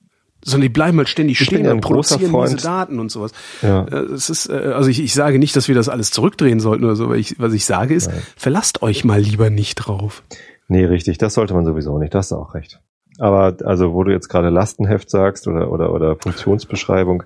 Sondern 0.45 0.63
die 0.63 0.69
bleiben 0.71 0.99
halt 0.99 1.09
ständig 1.09 1.41
Ich 1.41 1.47
stehen 1.47 1.67
und 1.69 1.81
produzieren 1.81 2.31
Freund- 2.31 2.53
diese 2.53 2.63
Daten 2.67 2.99
und 2.99 3.11
sowas. 3.11 3.33
Ja. 3.63 3.85
Äh, 3.85 4.13
Es 4.13 4.29
ist, 4.29 4.49
äh, 4.49 4.73
also 4.75 4.89
ich, 4.91 5.01
ich 5.03 5.15
sage 5.15 5.39
nicht, 5.39 5.55
dass 5.55 5.69
wir 5.69 5.75
das 5.75 5.89
alles 5.89 6.11
zurückdrehen 6.11 6.59
sollten 6.61 6.85
oder 6.85 6.97
so, 6.97 7.09
weil 7.11 7.19
ich, 7.19 7.39
was 7.39 7.53
ich 7.53 7.65
sage 7.65 7.95
ist, 7.95 8.11
verlasst 8.37 8.83
euch 8.83 9.05
mal 9.05 9.21
lieber 9.21 9.51
nicht 9.51 9.77
drauf. 9.77 10.23
Nee, 10.69 10.85
richtig, 10.85 11.19
das 11.19 11.35
sollte 11.35 11.55
man 11.55 11.65
sowieso 11.65 11.99
nicht, 11.99 12.15
das 12.15 12.27
ist 12.27 12.33
auch 12.33 12.55
recht. 12.55 12.81
Aber 13.19 13.57
also, 13.65 13.93
wo 13.93 14.05
du 14.05 14.11
jetzt 14.11 14.29
gerade 14.29 14.49
Lastenheft 14.49 15.11
sagst 15.11 15.47
oder, 15.47 15.71
oder, 15.71 15.93
oder 15.93 16.17
Funktionsbeschreibung, 16.17 17.25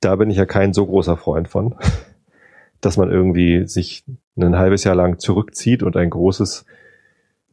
da 0.00 0.16
bin 0.16 0.30
ich 0.30 0.36
ja 0.38 0.46
kein 0.46 0.72
so 0.72 0.86
großer 0.86 1.16
Freund 1.16 1.48
von, 1.48 1.74
dass 2.80 2.96
man 2.96 3.10
irgendwie 3.10 3.68
sich 3.68 4.04
ein 4.36 4.56
halbes 4.58 4.84
Jahr 4.84 4.94
lang 4.94 5.18
zurückzieht 5.18 5.82
und 5.82 5.96
ein 5.96 6.10
großes 6.10 6.64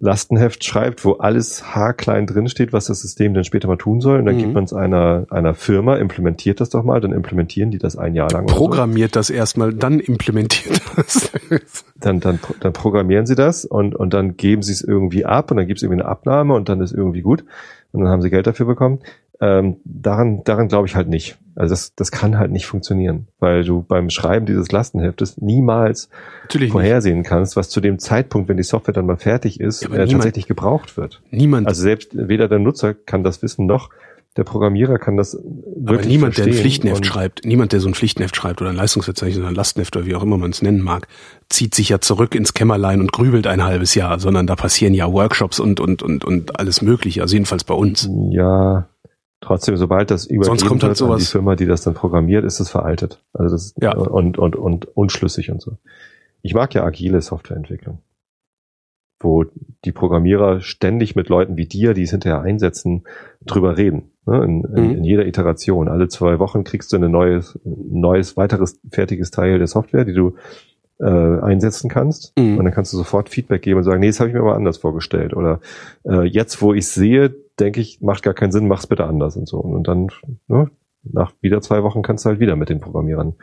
Lastenheft 0.01 0.63
schreibt, 0.63 1.03
wo 1.03 1.13
alles 1.13 1.75
haarklein 1.75 2.25
drinsteht, 2.25 2.71
was 2.71 2.85
das 2.85 3.01
System 3.01 3.33
dann 3.33 3.43
später 3.43 3.67
mal 3.67 3.75
tun 3.77 3.99
soll. 3.99 4.19
Und 4.19 4.25
dann 4.25 4.35
Mhm. 4.35 4.39
gibt 4.39 4.53
man 4.53 4.63
es 4.63 4.71
einer, 4.73 5.25
einer 5.29 5.53
Firma, 5.53 5.97
implementiert 5.97 6.62
das 6.62 6.69
doch 6.69 6.83
mal, 6.83 7.01
dann 7.01 7.12
implementieren 7.12 7.69
die 7.69 7.79
das 7.79 7.97
ein 7.97 8.13
Jahr 8.15 8.31
lang. 8.31 8.45
oder 8.45 8.53
so. 8.53 8.59
Programmiert 8.59 9.15
das 9.17 9.29
erstmal, 9.29 9.73
dann 9.73 9.99
implementiert 9.99 10.81
das. 10.95 11.31
dann, 11.99 12.21
dann, 12.21 12.39
dann 12.62 12.71
programmieren 12.73 13.25
sie 13.25 13.35
das 13.35 13.65
und, 13.65 13.93
und 13.95 14.13
dann 14.13 14.38
geben 14.38 14.62
sie 14.62 14.71
es 14.71 14.81
irgendwie 14.81 15.25
ab 15.25 15.51
und 15.51 15.57
dann 15.57 15.67
gibt 15.67 15.79
es 15.79 15.83
irgendwie 15.83 16.01
eine 16.01 16.09
Abnahme 16.09 16.53
und 16.53 16.69
dann 16.69 16.79
ist 16.79 16.93
irgendwie 16.93 17.21
gut 17.21 17.43
und 17.91 18.01
dann 18.01 18.09
haben 18.09 18.21
sie 18.21 18.29
Geld 18.29 18.47
dafür 18.47 18.65
bekommen. 18.67 18.99
Ähm, 19.41 19.78
daran 19.86 20.43
daran 20.43 20.67
glaube 20.67 20.88
ich 20.88 20.95
halt 20.95 21.08
nicht. 21.08 21.38
Also 21.56 21.71
das, 21.73 21.93
das 21.95 22.12
kann 22.12 22.38
halt 22.38 22.52
nicht 22.52 22.65
funktionieren, 22.65 23.28
weil 23.39 23.63
du 23.63 23.82
beim 23.82 24.10
Schreiben 24.10 24.45
dieses 24.45 24.71
Lastenheftes 24.71 25.38
niemals 25.41 26.10
Natürlich 26.43 26.67
nicht. 26.67 26.71
vorhersehen 26.73 27.23
kannst, 27.23 27.56
was 27.56 27.69
zu 27.69 27.80
dem 27.82 27.99
Zeitpunkt, 27.99 28.49
wenn 28.49 28.58
die 28.58 28.63
Software 28.63 28.93
dann 28.93 29.06
mal 29.06 29.17
fertig 29.17 29.60
ist, 29.60 29.82
Ja, 29.84 29.88
aber 29.89 29.95
äh, 29.99 30.06
niemand- 30.06 30.23
tatsächlich 30.23 30.47
gebraucht 30.47 30.97
wird. 30.97 31.21
Niemand, 31.32 31.67
Also 31.67 31.82
selbst 31.82 32.10
weder 32.13 32.47
der 32.47 32.60
Nutzer 32.60 32.93
kann 32.93 33.23
das 33.23 33.41
wissen, 33.41 33.65
noch 33.65 33.89
der 34.38 34.43
Programmierer 34.43 34.99
kann 34.99 35.17
das 35.17 35.36
aber 35.36 35.45
wirklich 35.91 36.08
niemand, 36.08 36.38
der 36.38 36.45
ein. 36.45 36.54
Pflichtenheft 36.54 37.06
schreibt, 37.06 37.45
niemand, 37.45 37.71
der 37.73 37.80
so 37.80 37.88
ein 37.89 37.93
Pflichtenheft 37.95 38.36
schreibt 38.36 38.62
oder 38.62 38.69
ein 38.69 38.75
Leistungsverzeichnis 38.75 39.39
oder 39.39 39.47
ein 39.49 39.56
Lastenheft 39.56 39.95
oder 39.97 40.06
wie 40.06 40.15
auch 40.15 40.23
immer 40.23 40.38
man 40.38 40.52
es 40.52 40.62
nennen 40.62 40.82
mag, 40.82 41.08
zieht 41.49 41.75
sich 41.75 41.89
ja 41.89 41.99
zurück 41.99 42.36
ins 42.36 42.54
Kämmerlein 42.54 43.02
und 43.02 43.12
grübelt 43.12 43.47
ein 43.47 43.63
halbes 43.63 43.95
Jahr, 43.95 44.19
sondern 44.19 44.47
da 44.47 44.56
passieren 44.56 44.93
ja 44.93 45.12
Workshops 45.12 45.60
und, 45.60 45.80
und, 45.80 46.04
und, 46.04 46.23
und 46.23 46.60
alles 46.60 46.82
Mögliche, 46.82 47.21
also 47.21 47.36
jedenfalls 47.36 47.63
bei 47.63 47.73
uns. 47.73 48.10
Ja, 48.30 48.88
trotzdem, 49.41 49.78
sobald 49.78 50.12
das 50.12 50.25
übergeben 50.25 50.58
kommt 50.67 50.84
halt 50.84 50.99
wird 50.99 51.02
an 51.10 51.17
die 51.17 51.21
sowas- 51.23 51.32
Firma, 51.32 51.56
die 51.56 51.65
das 51.65 51.82
dann 51.84 51.93
programmiert, 51.93 52.43
ist 52.45 52.60
es 52.60 52.69
veraltet. 52.69 53.23
Also 53.34 53.56
das 53.56 53.73
Ja. 53.82 53.95
und, 53.95 54.38
und, 54.38 54.56
und 54.56 54.86
unschlüssig 54.97 55.52
und 55.52 55.62
so. 55.62 55.78
Ich 56.41 56.54
mag 56.54 56.73
ja 56.73 56.84
agile 56.84 57.21
Softwareentwicklung, 57.21 57.99
wo 59.21 59.45
die 59.86 59.91
Programmierer 59.91 60.62
ständig 60.62 61.15
mit 61.15 61.28
Leuten 61.30 61.58
wie 61.58 61.65
dir, 61.65 61.93
die 61.93 62.04
es 62.04 62.12
hinterher 62.12 62.41
einsetzen, 62.41 63.04
drüber 63.45 63.78
reden. 63.78 64.12
Ne? 64.25 64.43
In, 64.45 64.63
in, 64.63 64.84
Mhm. 64.91 64.97
in 64.97 65.04
jeder 65.04 65.25
Iteration. 65.25 65.89
Alle 65.89 66.08
zwei 66.08 66.39
Wochen 66.39 66.63
kriegst 66.63 66.93
du 66.93 66.97
ein 66.97 67.12
neues, 67.12 67.60
neues, 67.65 68.38
weiteres, 68.38 68.80
fertiges 68.91 69.32
Teil 69.32 69.58
der 69.58 69.67
Software, 69.67 70.06
die 70.06 70.13
du 70.13 70.36
äh, 71.02 71.06
einsetzen 71.06 71.89
kannst. 71.89 72.38
Mhm. 72.38 72.58
Und 72.58 72.65
dann 72.65 72.73
kannst 72.73 72.91
du 72.93 72.97
sofort 72.97 73.30
Feedback 73.30 73.62
geben 73.62 73.78
und 73.78 73.84
sagen, 73.86 74.02
nee, 74.02 74.08
das 74.08 74.19
habe 74.19 74.30
ich 74.30 74.36
mir 74.36 74.41
mal 74.41 74.56
anders 74.56 74.78
vorgestellt. 74.78 75.34
Oder 75.34 75.62
äh, 76.06 76.23
jetzt, 76.25 76.62
wo 76.62 76.73
ich 76.73 76.88
sehe, 76.88 77.34
denke 77.59 77.81
ich, 77.81 78.01
macht 78.01 78.23
gar 78.23 78.33
keinen 78.33 78.51
Sinn, 78.51 78.67
mach's 78.67 78.87
bitte 78.87 79.05
anders 79.05 79.35
und 79.35 79.47
so. 79.47 79.57
Und 79.59 79.87
dann, 79.87 80.07
ne, 80.47 80.69
nach 81.03 81.33
wieder 81.41 81.61
zwei 81.61 81.83
Wochen 81.83 82.01
kannst 82.01 82.25
du 82.25 82.29
halt 82.29 82.39
wieder 82.39 82.55
mit 82.55 82.69
den 82.69 82.79
Programmierern 82.79 83.35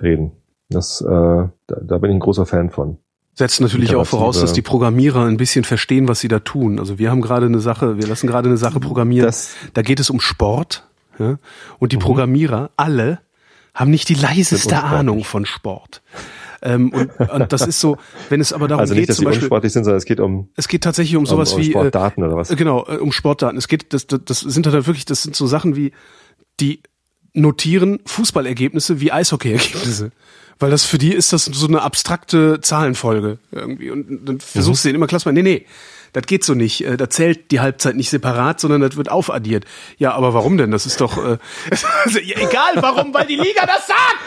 reden. 0.00 0.32
Das, 0.68 1.00
äh, 1.00 1.06
da, 1.06 1.50
da 1.66 1.98
bin 1.98 2.10
ich 2.10 2.16
ein 2.16 2.20
großer 2.20 2.46
Fan 2.46 2.70
von. 2.70 2.98
Setzt 3.34 3.60
natürlich 3.60 3.96
auch 3.96 4.06
voraus, 4.06 4.40
dass 4.40 4.52
die 4.52 4.62
Programmierer 4.62 5.24
ein 5.24 5.36
bisschen 5.36 5.64
verstehen, 5.64 6.06
was 6.06 6.20
sie 6.20 6.28
da 6.28 6.38
tun. 6.38 6.78
Also 6.78 6.98
wir 7.00 7.10
haben 7.10 7.20
gerade 7.20 7.46
eine 7.46 7.58
Sache, 7.58 7.98
wir 7.98 8.06
lassen 8.06 8.28
gerade 8.28 8.48
eine 8.48 8.58
Sache 8.58 8.78
programmieren. 8.78 9.26
Das, 9.26 9.50
da 9.74 9.82
geht 9.82 9.98
es 9.98 10.08
um 10.08 10.20
Sport. 10.20 10.88
Ja? 11.18 11.38
Und 11.80 11.90
die 11.92 11.96
Mhm. 11.96 12.00
Programmierer, 12.02 12.70
alle, 12.76 13.18
haben 13.74 13.90
nicht 13.90 14.08
die 14.08 14.14
leiseste. 14.14 14.80
Ahnung 14.82 15.24
von 15.24 15.46
Sport. 15.46 16.00
Ähm, 16.64 16.92
und, 16.92 17.20
und 17.30 17.52
das 17.52 17.66
ist 17.66 17.78
so, 17.78 17.98
wenn 18.30 18.40
es 18.40 18.52
aber 18.52 18.68
darum 18.68 18.80
also 18.80 18.94
nicht, 18.94 19.02
geht, 19.02 19.08
dass 19.10 19.16
zum 19.16 19.26
Beispiel, 19.26 19.44
unsportlich 19.44 19.72
sind, 19.72 19.84
sondern 19.84 19.98
es 19.98 20.06
geht 20.06 20.18
um, 20.18 20.48
es 20.56 20.66
geht 20.66 20.82
tatsächlich 20.82 21.16
um 21.16 21.26
sowas 21.26 21.52
um, 21.52 21.58
um 21.58 21.62
wie, 21.62 21.68
äh, 21.68 21.72
Sportdaten 21.72 22.24
oder 22.24 22.36
was. 22.36 22.50
äh, 22.50 22.56
genau, 22.56 22.86
äh, 22.88 22.96
um 22.96 23.12
Sportdaten. 23.12 23.58
Es 23.58 23.68
geht, 23.68 23.92
das, 23.92 24.06
das, 24.06 24.20
das 24.24 24.40
sind 24.40 24.66
halt 24.66 24.86
wirklich, 24.86 25.04
das 25.04 25.22
sind 25.22 25.36
so 25.36 25.46
Sachen 25.46 25.76
wie, 25.76 25.92
die 26.60 26.82
notieren 27.34 28.00
Fußballergebnisse 28.06 29.00
wie 29.00 29.12
Eishockeyergebnisse. 29.12 30.12
Weil 30.58 30.70
das 30.70 30.84
für 30.84 30.98
die 30.98 31.12
ist 31.12 31.32
das 31.32 31.46
so 31.46 31.66
eine 31.66 31.82
abstrakte 31.82 32.60
Zahlenfolge 32.60 33.38
irgendwie. 33.50 33.90
Und 33.90 34.24
dann 34.24 34.40
versuchst 34.40 34.84
du 34.84 34.88
denen 34.88 34.96
immer 34.96 35.06
klar 35.06 35.20
zu 35.20 35.28
machen, 35.28 35.34
nee, 35.34 35.42
nee, 35.42 35.66
das 36.14 36.26
geht 36.26 36.44
so 36.44 36.54
nicht. 36.54 36.86
Äh, 36.86 36.96
Da 36.96 37.10
zählt 37.10 37.50
die 37.50 37.60
Halbzeit 37.60 37.96
nicht 37.96 38.08
separat, 38.08 38.60
sondern 38.60 38.80
das 38.80 38.96
wird 38.96 39.10
aufaddiert. 39.10 39.66
Ja, 39.98 40.14
aber 40.14 40.32
warum 40.32 40.56
denn? 40.56 40.70
Das 40.70 40.86
ist 40.86 41.00
doch 41.00 41.18
äh, 41.18 41.38
also, 42.04 42.18
ja, 42.20 42.38
egal, 42.38 42.72
warum, 42.76 43.12
weil 43.12 43.26
die 43.26 43.36
Liga 43.36 43.66
das 43.66 43.86
sagt. 43.86 44.20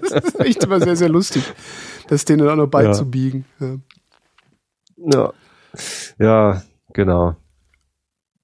das 0.12 0.24
ist 0.24 0.40
echt 0.40 0.64
immer 0.64 0.80
sehr, 0.80 0.96
sehr 0.96 1.08
lustig, 1.08 1.42
das 2.08 2.24
denen 2.24 2.48
auch 2.48 2.56
noch 2.56 2.68
beizubiegen. 2.68 3.44
Ja. 3.58 3.76
Ja, 4.96 5.32
ja 6.18 6.62
genau. 6.92 7.36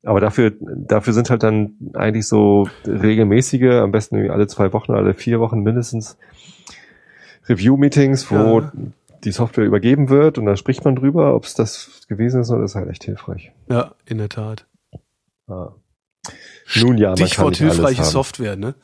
aber 0.05 0.21
dafür, 0.21 0.55
dafür 0.61 1.13
sind 1.13 1.31
halt 1.31 1.43
dann 1.43 1.77
eigentlich 1.95 2.27
so 2.27 2.69
regelmäßige, 2.87 3.81
am 3.83 3.93
besten 3.93 4.17
irgendwie 4.17 4.33
alle 4.33 4.47
zwei 4.49 4.73
Wochen, 4.73 4.93
alle 4.93 5.15
vier 5.15 5.39
Wochen 5.39 5.61
mindestens 5.61 6.17
Review-Meetings, 7.49 8.31
wo 8.31 8.61
Ja. 8.61 8.73
Die 9.25 9.33
Software 9.33 9.65
übergeben 9.65 10.09
wird 10.09 10.39
und 10.39 10.47
dann 10.47 10.57
spricht 10.57 10.85
man 10.85 10.97
drüber, 10.97 11.35
ob 11.35 11.45
es 11.45 11.55
das 11.55 12.03
gewesen 12.09 12.41
ist 12.41 12.51
das 12.51 12.61
ist 12.71 12.75
halt 12.75 12.89
echt 12.89 13.05
hilfreich. 13.05 13.53
Ja, 13.69 13.95
in 14.05 14.19
der 14.19 14.29
Tat. 14.29 14.67
Ah. 15.49 15.71
Nun 16.77 16.99
ja, 16.99 17.11
man 17.11 17.17
kann 17.19 17.27
Stichwort 17.27 17.61
alles 17.61 17.75
hilfreiche. 17.75 18.05
Software, 18.05 18.57
ne? 18.57 18.75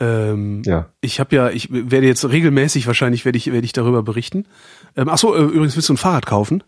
Ähm, 0.00 0.62
Ja. 0.64 0.90
Ich 1.00 1.18
habe 1.20 1.34
ja, 1.34 1.50
ich 1.50 1.68
werde 1.72 2.06
jetzt 2.06 2.24
regelmäßig 2.24 2.86
wahrscheinlich 2.86 3.24
werde 3.24 3.36
ich 3.38 3.52
werde 3.52 3.64
ich 3.64 3.72
darüber 3.72 4.02
berichten. 4.02 4.46
Ähm, 4.96 5.08
ach 5.08 5.18
so, 5.18 5.34
äh, 5.34 5.40
übrigens 5.42 5.74
willst 5.76 5.88
du 5.88 5.94
ein 5.94 5.98
Fahrrad 5.98 6.26
kaufen? 6.26 6.62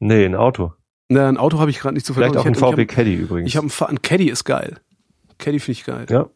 Nee, 0.00 0.24
ein 0.24 0.34
Auto. 0.34 0.72
Na, 1.08 1.28
ein 1.28 1.38
Auto 1.38 1.58
habe 1.58 1.70
ich 1.70 1.78
gerade 1.78 1.94
nicht 1.94 2.04
zu 2.06 2.14
Vielleicht 2.14 2.36
auch 2.36 2.44
ein 2.44 2.54
verkaufen. 2.54 2.76
VW 2.76 2.86
Caddy 2.86 3.14
übrigens. 3.14 3.48
Ich 3.48 3.56
habe 3.56 3.68
hab 3.68 3.88
ein, 3.88 3.96
ein 3.96 4.02
Caddy 4.02 4.28
ist 4.28 4.44
geil. 4.44 4.80
Caddy 5.38 5.60
finde 5.60 5.72
ich 5.72 5.84
geil. 5.84 6.06
ja. 6.10 6.28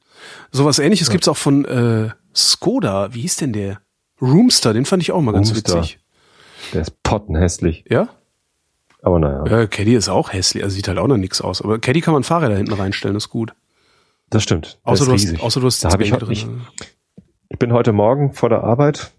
Sowas 0.52 0.78
ähnliches 0.78 1.10
gibt's 1.10 1.26
auch 1.26 1.36
von 1.36 1.64
äh, 1.64 2.10
Skoda. 2.34 3.12
Wie 3.12 3.22
hieß 3.22 3.36
denn 3.36 3.52
der? 3.52 3.81
Roomster, 4.22 4.72
den 4.72 4.84
fand 4.86 5.02
ich 5.02 5.12
auch 5.12 5.20
mal 5.20 5.32
ganz 5.32 5.50
Roomster. 5.50 5.78
witzig. 5.80 5.98
Der 6.72 6.82
ist 6.82 7.02
pottenhässlich. 7.02 7.84
Ja? 7.90 8.08
Aber 9.02 9.18
naja, 9.18 9.44
Äh, 9.62 9.66
Caddy 9.66 9.94
ist 9.96 10.08
auch 10.08 10.32
hässlich, 10.32 10.62
also 10.62 10.74
sieht 10.74 10.86
halt 10.88 10.98
auch 10.98 11.08
noch 11.08 11.16
nix 11.16 11.40
aus. 11.40 11.60
Aber 11.60 11.78
Caddy 11.80 12.00
kann 12.00 12.14
man 12.14 12.22
Fahrräder 12.22 12.56
hinten 12.56 12.72
reinstellen, 12.74 13.16
ist 13.16 13.30
gut. 13.30 13.52
das 14.30 14.42
stimmt. 14.44 14.78
Der 14.86 14.92
Außer 14.92 15.04
du, 15.06 15.12
hast, 15.12 15.40
außer 15.42 15.60
du 15.60 15.66
hast 15.66 15.84
da 15.84 15.88
ich, 15.98 16.12
heute- 16.12 16.32
ich, 16.32 16.44
drin. 16.44 16.60
ich 17.48 17.58
bin 17.58 17.72
heute 17.72 17.92
Morgen 17.92 18.32
vor 18.32 18.48
der 18.48 18.62
Arbeit, 18.64 19.10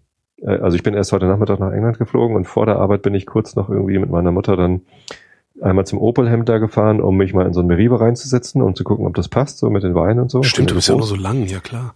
äh, 0.42 0.58
also 0.58 0.76
ich 0.76 0.84
bin 0.84 0.94
erst 0.94 1.12
heute 1.12 1.26
Nachmittag 1.28 1.60
nach 1.60 1.72
England 1.72 2.00
geflogen 2.00 2.36
und 2.38 2.46
vor 2.46 2.66
der 2.66 2.78
Arbeit 2.78 3.02
bin 3.02 3.14
ich 3.14 3.26
kurz 3.26 3.56
noch 3.56 3.70
irgendwie 3.70 4.00
mit 4.00 4.10
meiner 4.10 4.32
Mutter 4.32 4.56
dann 4.56 4.82
einmal 5.62 5.86
zum 5.86 6.00
Opel-Hemd 6.00 6.48
da 6.50 6.58
gefahren, 6.58 7.00
um 7.02 7.16
mich 7.18 7.34
mal 7.34 7.46
in 7.46 7.54
so 7.54 7.60
ein 7.60 7.68
Meriva 7.68 7.98
reinzusetzen, 7.98 8.62
um 8.62 8.74
zu 8.76 8.84
gucken, 8.84 9.06
ob 9.06 9.14
das 9.16 9.28
passt, 9.28 9.60
so 9.60 9.70
mit 9.70 9.84
den 9.84 9.94
Weinen 9.96 10.20
und 10.22 10.32
so. 10.32 10.42
Stimmt, 10.44 10.72
du 10.72 10.76
bist 10.76 10.88
ja 10.88 10.96
auch 10.96 11.00
noch 11.00 11.06
so 11.06 11.16
lang, 11.16 11.46
ja 11.46 11.60
klar. 11.60 11.94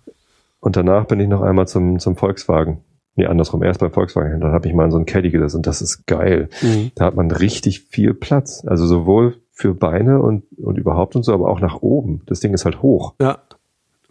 Und 0.59 0.75
danach 0.75 1.05
bin 1.05 1.19
ich 1.19 1.27
noch 1.27 1.41
einmal 1.41 1.67
zum, 1.67 1.99
zum 1.99 2.15
Volkswagen. 2.17 2.81
Nee, 3.17 3.25
andersrum, 3.25 3.63
erst 3.63 3.79
beim 3.79 3.91
Volkswagen. 3.91 4.39
Dann 4.39 4.51
habe 4.51 4.67
ich 4.67 4.73
mal 4.73 4.85
in 4.85 4.91
so 4.91 4.97
ein 4.97 5.05
Caddy 5.05 5.31
gesessen 5.31 5.57
und 5.57 5.67
das 5.67 5.81
ist 5.81 6.05
geil. 6.05 6.49
Mhm. 6.61 6.91
Da 6.95 7.05
hat 7.05 7.15
man 7.15 7.31
richtig 7.31 7.81
viel 7.81 8.13
Platz. 8.13 8.63
Also 8.65 8.85
sowohl 8.85 9.37
für 9.51 9.73
Beine 9.73 10.21
und, 10.21 10.43
und 10.57 10.77
überhaupt 10.77 11.15
und 11.15 11.23
so, 11.23 11.33
aber 11.33 11.49
auch 11.49 11.59
nach 11.59 11.81
oben. 11.81 12.21
Das 12.27 12.39
Ding 12.39 12.53
ist 12.53 12.63
halt 12.63 12.81
hoch. 12.83 13.15
Ja. 13.19 13.39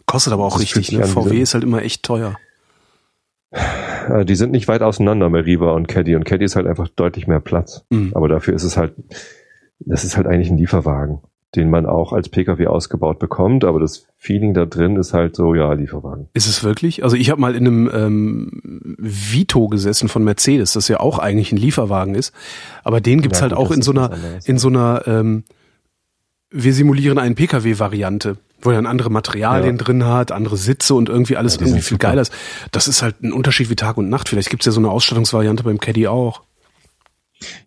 Kostet 0.05 0.33
aber 0.33 0.43
auch 0.45 0.53
Das 0.59 0.61
richtig, 0.61 0.91
ne? 0.91 1.05
VW 1.05 1.41
ist 1.41 1.53
halt 1.53 1.63
immer 1.63 1.81
echt 1.81 2.03
teuer. 2.03 2.35
Äh, 4.09 4.25
Die 4.25 4.35
sind 4.35 4.51
nicht 4.51 4.67
weit 4.67 4.81
auseinander, 4.81 5.29
Meriva 5.29 5.71
und 5.71 5.87
Caddy. 5.87 6.15
Und 6.15 6.25
Caddy 6.25 6.45
ist 6.45 6.55
halt 6.55 6.67
einfach 6.67 6.87
deutlich 6.89 7.27
mehr 7.27 7.39
Platz. 7.39 7.83
Mhm. 7.89 8.11
Aber 8.13 8.27
dafür 8.27 8.53
ist 8.53 8.63
es 8.63 8.77
halt, 8.77 8.93
das 9.79 10.03
ist 10.03 10.17
halt 10.17 10.27
eigentlich 10.27 10.49
ein 10.49 10.57
Lieferwagen, 10.57 11.19
den 11.55 11.69
man 11.69 11.85
auch 11.85 12.11
als 12.13 12.29
Pkw 12.29 12.67
ausgebaut 12.67 13.19
bekommt. 13.19 13.63
Aber 13.63 13.79
das 13.79 14.07
Feeling 14.17 14.53
da 14.53 14.65
drin 14.65 14.95
ist 14.97 15.13
halt 15.13 15.35
so, 15.35 15.55
ja, 15.55 15.71
Lieferwagen. 15.73 16.27
Ist 16.33 16.47
es 16.47 16.63
wirklich? 16.63 17.03
Also 17.03 17.15
ich 17.15 17.29
habe 17.29 17.39
mal 17.39 17.55
in 17.55 17.65
einem 17.67 17.89
ähm, 17.93 18.95
Vito 18.99 19.67
gesessen 19.67 20.09
von 20.09 20.23
Mercedes, 20.23 20.73
das 20.73 20.87
ja 20.87 20.99
auch 20.99 21.19
eigentlich 21.19 21.51
ein 21.51 21.57
Lieferwagen 21.57 22.15
ist. 22.15 22.33
Aber 22.83 22.99
den 23.01 23.21
gibt's 23.21 23.39
Ja, 23.39 23.43
halt 23.43 23.53
auch 23.53 23.71
in 23.71 23.81
so 23.81 23.91
einer, 23.91 24.11
in 24.45 24.57
so 24.57 24.67
einer, 24.67 25.03
ähm, 25.07 25.43
wir 26.49 26.73
simulieren 26.73 27.17
einen 27.17 27.35
Pkw-Variante, 27.35 28.37
wo 28.61 28.69
er 28.71 28.75
dann 28.77 28.85
andere 28.85 29.09
Materialien 29.09 29.77
Ja. 29.77 29.83
drin 29.83 30.05
hat, 30.05 30.31
andere 30.31 30.57
Sitze 30.57 30.95
und 30.95 31.09
irgendwie 31.09 31.37
alles 31.37 31.55
Ja, 31.55 31.61
irgendwie 31.61 31.81
viel 31.81 31.97
geiler 31.97 32.21
ist. 32.21 32.33
Das 32.71 32.87
ist 32.87 33.01
halt 33.01 33.21
ein 33.23 33.31
Unterschied 33.33 33.69
wie 33.69 33.75
Tag 33.75 33.97
und 33.97 34.09
Nacht. 34.09 34.29
Vielleicht 34.29 34.49
gibt's 34.49 34.65
ja 34.65 34.71
so 34.71 34.79
eine 34.79 34.89
Ausstattungsvariante 34.89 35.63
beim 35.63 35.79
Caddy 35.79 36.07
auch. 36.07 36.43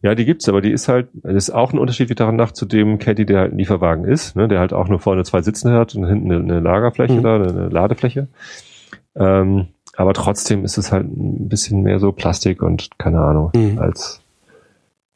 Ja, 0.02 0.14
die 0.14 0.24
gibt's, 0.24 0.48
aber 0.48 0.60
die 0.60 0.72
ist 0.72 0.88
halt, 0.88 1.08
das 1.14 1.34
ist 1.48 1.50
auch 1.50 1.72
ein 1.72 1.78
Unterschied 1.78 2.08
wie 2.10 2.14
daran 2.14 2.36
nach 2.36 2.52
zu 2.52 2.66
dem 2.66 2.98
Caddy, 2.98 3.24
der 3.26 3.40
halt 3.40 3.52
ein 3.52 3.58
Lieferwagen 3.58 4.04
ist, 4.04 4.34
ne, 4.34 4.48
der 4.48 4.58
halt 4.58 4.72
auch 4.72 4.88
nur 4.88 4.98
vorne 4.98 5.22
zwei 5.24 5.42
Sitzen 5.42 5.72
hat 5.72 5.94
und 5.94 6.06
hinten 6.06 6.32
eine, 6.32 6.42
eine 6.42 6.60
Lagerfläche 6.60 7.14
Mhm. 7.14 7.22
da, 7.22 7.34
eine, 7.36 7.68
Ladefläche. 7.68 8.28
Ähm, 9.14 9.68
aber 9.96 10.14
trotzdem 10.14 10.64
ist 10.64 10.78
es 10.78 10.90
halt 10.92 11.04
ein 11.06 11.48
bisschen 11.48 11.82
mehr 11.82 11.98
so 12.00 12.10
Plastik 12.12 12.62
und 12.62 12.88
keine 12.98 13.20
Ahnung, 13.20 13.50
Mhm. 13.54 13.78
als 13.78 14.22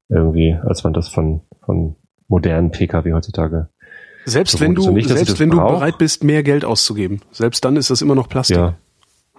irgendwie, 0.08 0.56
als 0.64 0.84
man 0.84 0.92
das 0.92 1.08
von, 1.08 1.40
von 1.64 1.96
modernen 2.28 2.70
Pkw 2.70 3.12
heutzutage. 3.12 3.68
Selbst 4.26 4.60
wenn 4.60 4.74
du, 4.74 4.90
nicht, 4.90 5.08
selbst 5.08 5.38
wenn 5.40 5.50
du 5.50 5.58
brauch. 5.58 5.72
bereit 5.80 5.98
bist, 5.98 6.24
mehr 6.24 6.42
Geld 6.42 6.64
auszugeben, 6.64 7.20
selbst 7.30 7.64
dann 7.64 7.76
ist 7.76 7.90
das 7.90 8.00
immer 8.02 8.14
noch 8.14 8.28
Plastik. 8.28 8.56
Ja, 8.56 8.74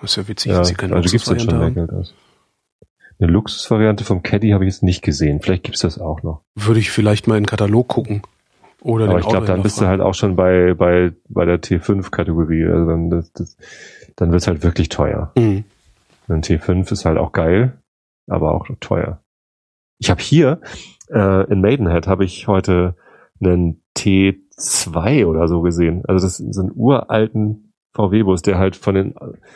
Das 0.02 0.12
ist 0.12 0.18
ja 0.18 0.28
witzig, 0.28 0.52
ja 0.52 0.58
dass 0.60 0.68
sie 0.68 0.76
keine 0.76 0.96
also 0.96 1.10
gibt's 1.10 1.28
jetzt 1.30 1.44
schon 1.50 1.58
mehr. 1.60 1.72
Geld 1.72 1.92
aus. 1.92 2.14
Eine 3.20 3.32
Luxusvariante 3.32 4.04
vom 4.04 4.24
Caddy 4.24 4.50
habe 4.50 4.66
ich 4.66 4.74
jetzt 4.74 4.84
nicht 4.84 5.02
gesehen. 5.02 5.42
Vielleicht 5.42 5.64
gibt's 5.64 5.82
das 5.82 6.00
auch 6.00 6.22
noch. 6.24 6.42
Würde 6.56 6.80
ich 6.80 6.92
vielleicht 6.92 7.28
mal 7.28 7.38
in 7.38 7.44
den 7.44 7.50
Katalog 7.50 7.88
gucken. 7.88 8.22
Oder 8.82 9.06
Aber 9.06 9.16
den 9.16 9.22
ich 9.22 9.28
glaube, 9.28 9.48
dann 9.48 9.64
bist 9.64 9.82
du 9.82 9.88
halt 9.88 10.02
auch 10.02 10.14
schon 10.14 10.36
bei, 10.36 10.74
bei, 10.74 11.14
bei 11.28 11.46
der 11.46 11.62
T5-Kategorie. 11.62 12.66
Also 12.66 12.86
dann, 12.86 13.10
das, 13.10 13.32
das, 13.34 13.58
dann 14.16 14.32
wird's 14.32 14.48
halt 14.48 14.64
wirklich 14.64 14.90
teuer. 14.90 15.32
Mhm. 15.36 15.64
Ein 16.28 16.42
T5 16.42 16.92
ist 16.92 17.06
halt 17.06 17.18
auch 17.18 17.32
geil, 17.32 17.80
aber 18.28 18.54
auch 18.54 18.68
teuer. 18.80 19.22
Ich 19.98 20.10
habe 20.10 20.22
hier 20.22 20.60
äh, 21.10 21.50
in 21.52 21.62
Maidenhead 21.62 22.08
habe 22.08 22.26
ich 22.26 22.48
heute 22.48 22.96
einen 23.40 23.82
T2 23.98 25.26
oder 25.26 25.48
so 25.48 25.62
gesehen. 25.62 26.04
Also 26.08 26.26
das 26.26 26.40
ist 26.40 26.54
so 26.54 26.62
ein 26.62 26.72
uralten 26.76 27.74
VW-Bus, 27.94 28.42
der 28.42 28.58
halt 28.58 28.76
von 28.76 28.96
den 28.96 29.16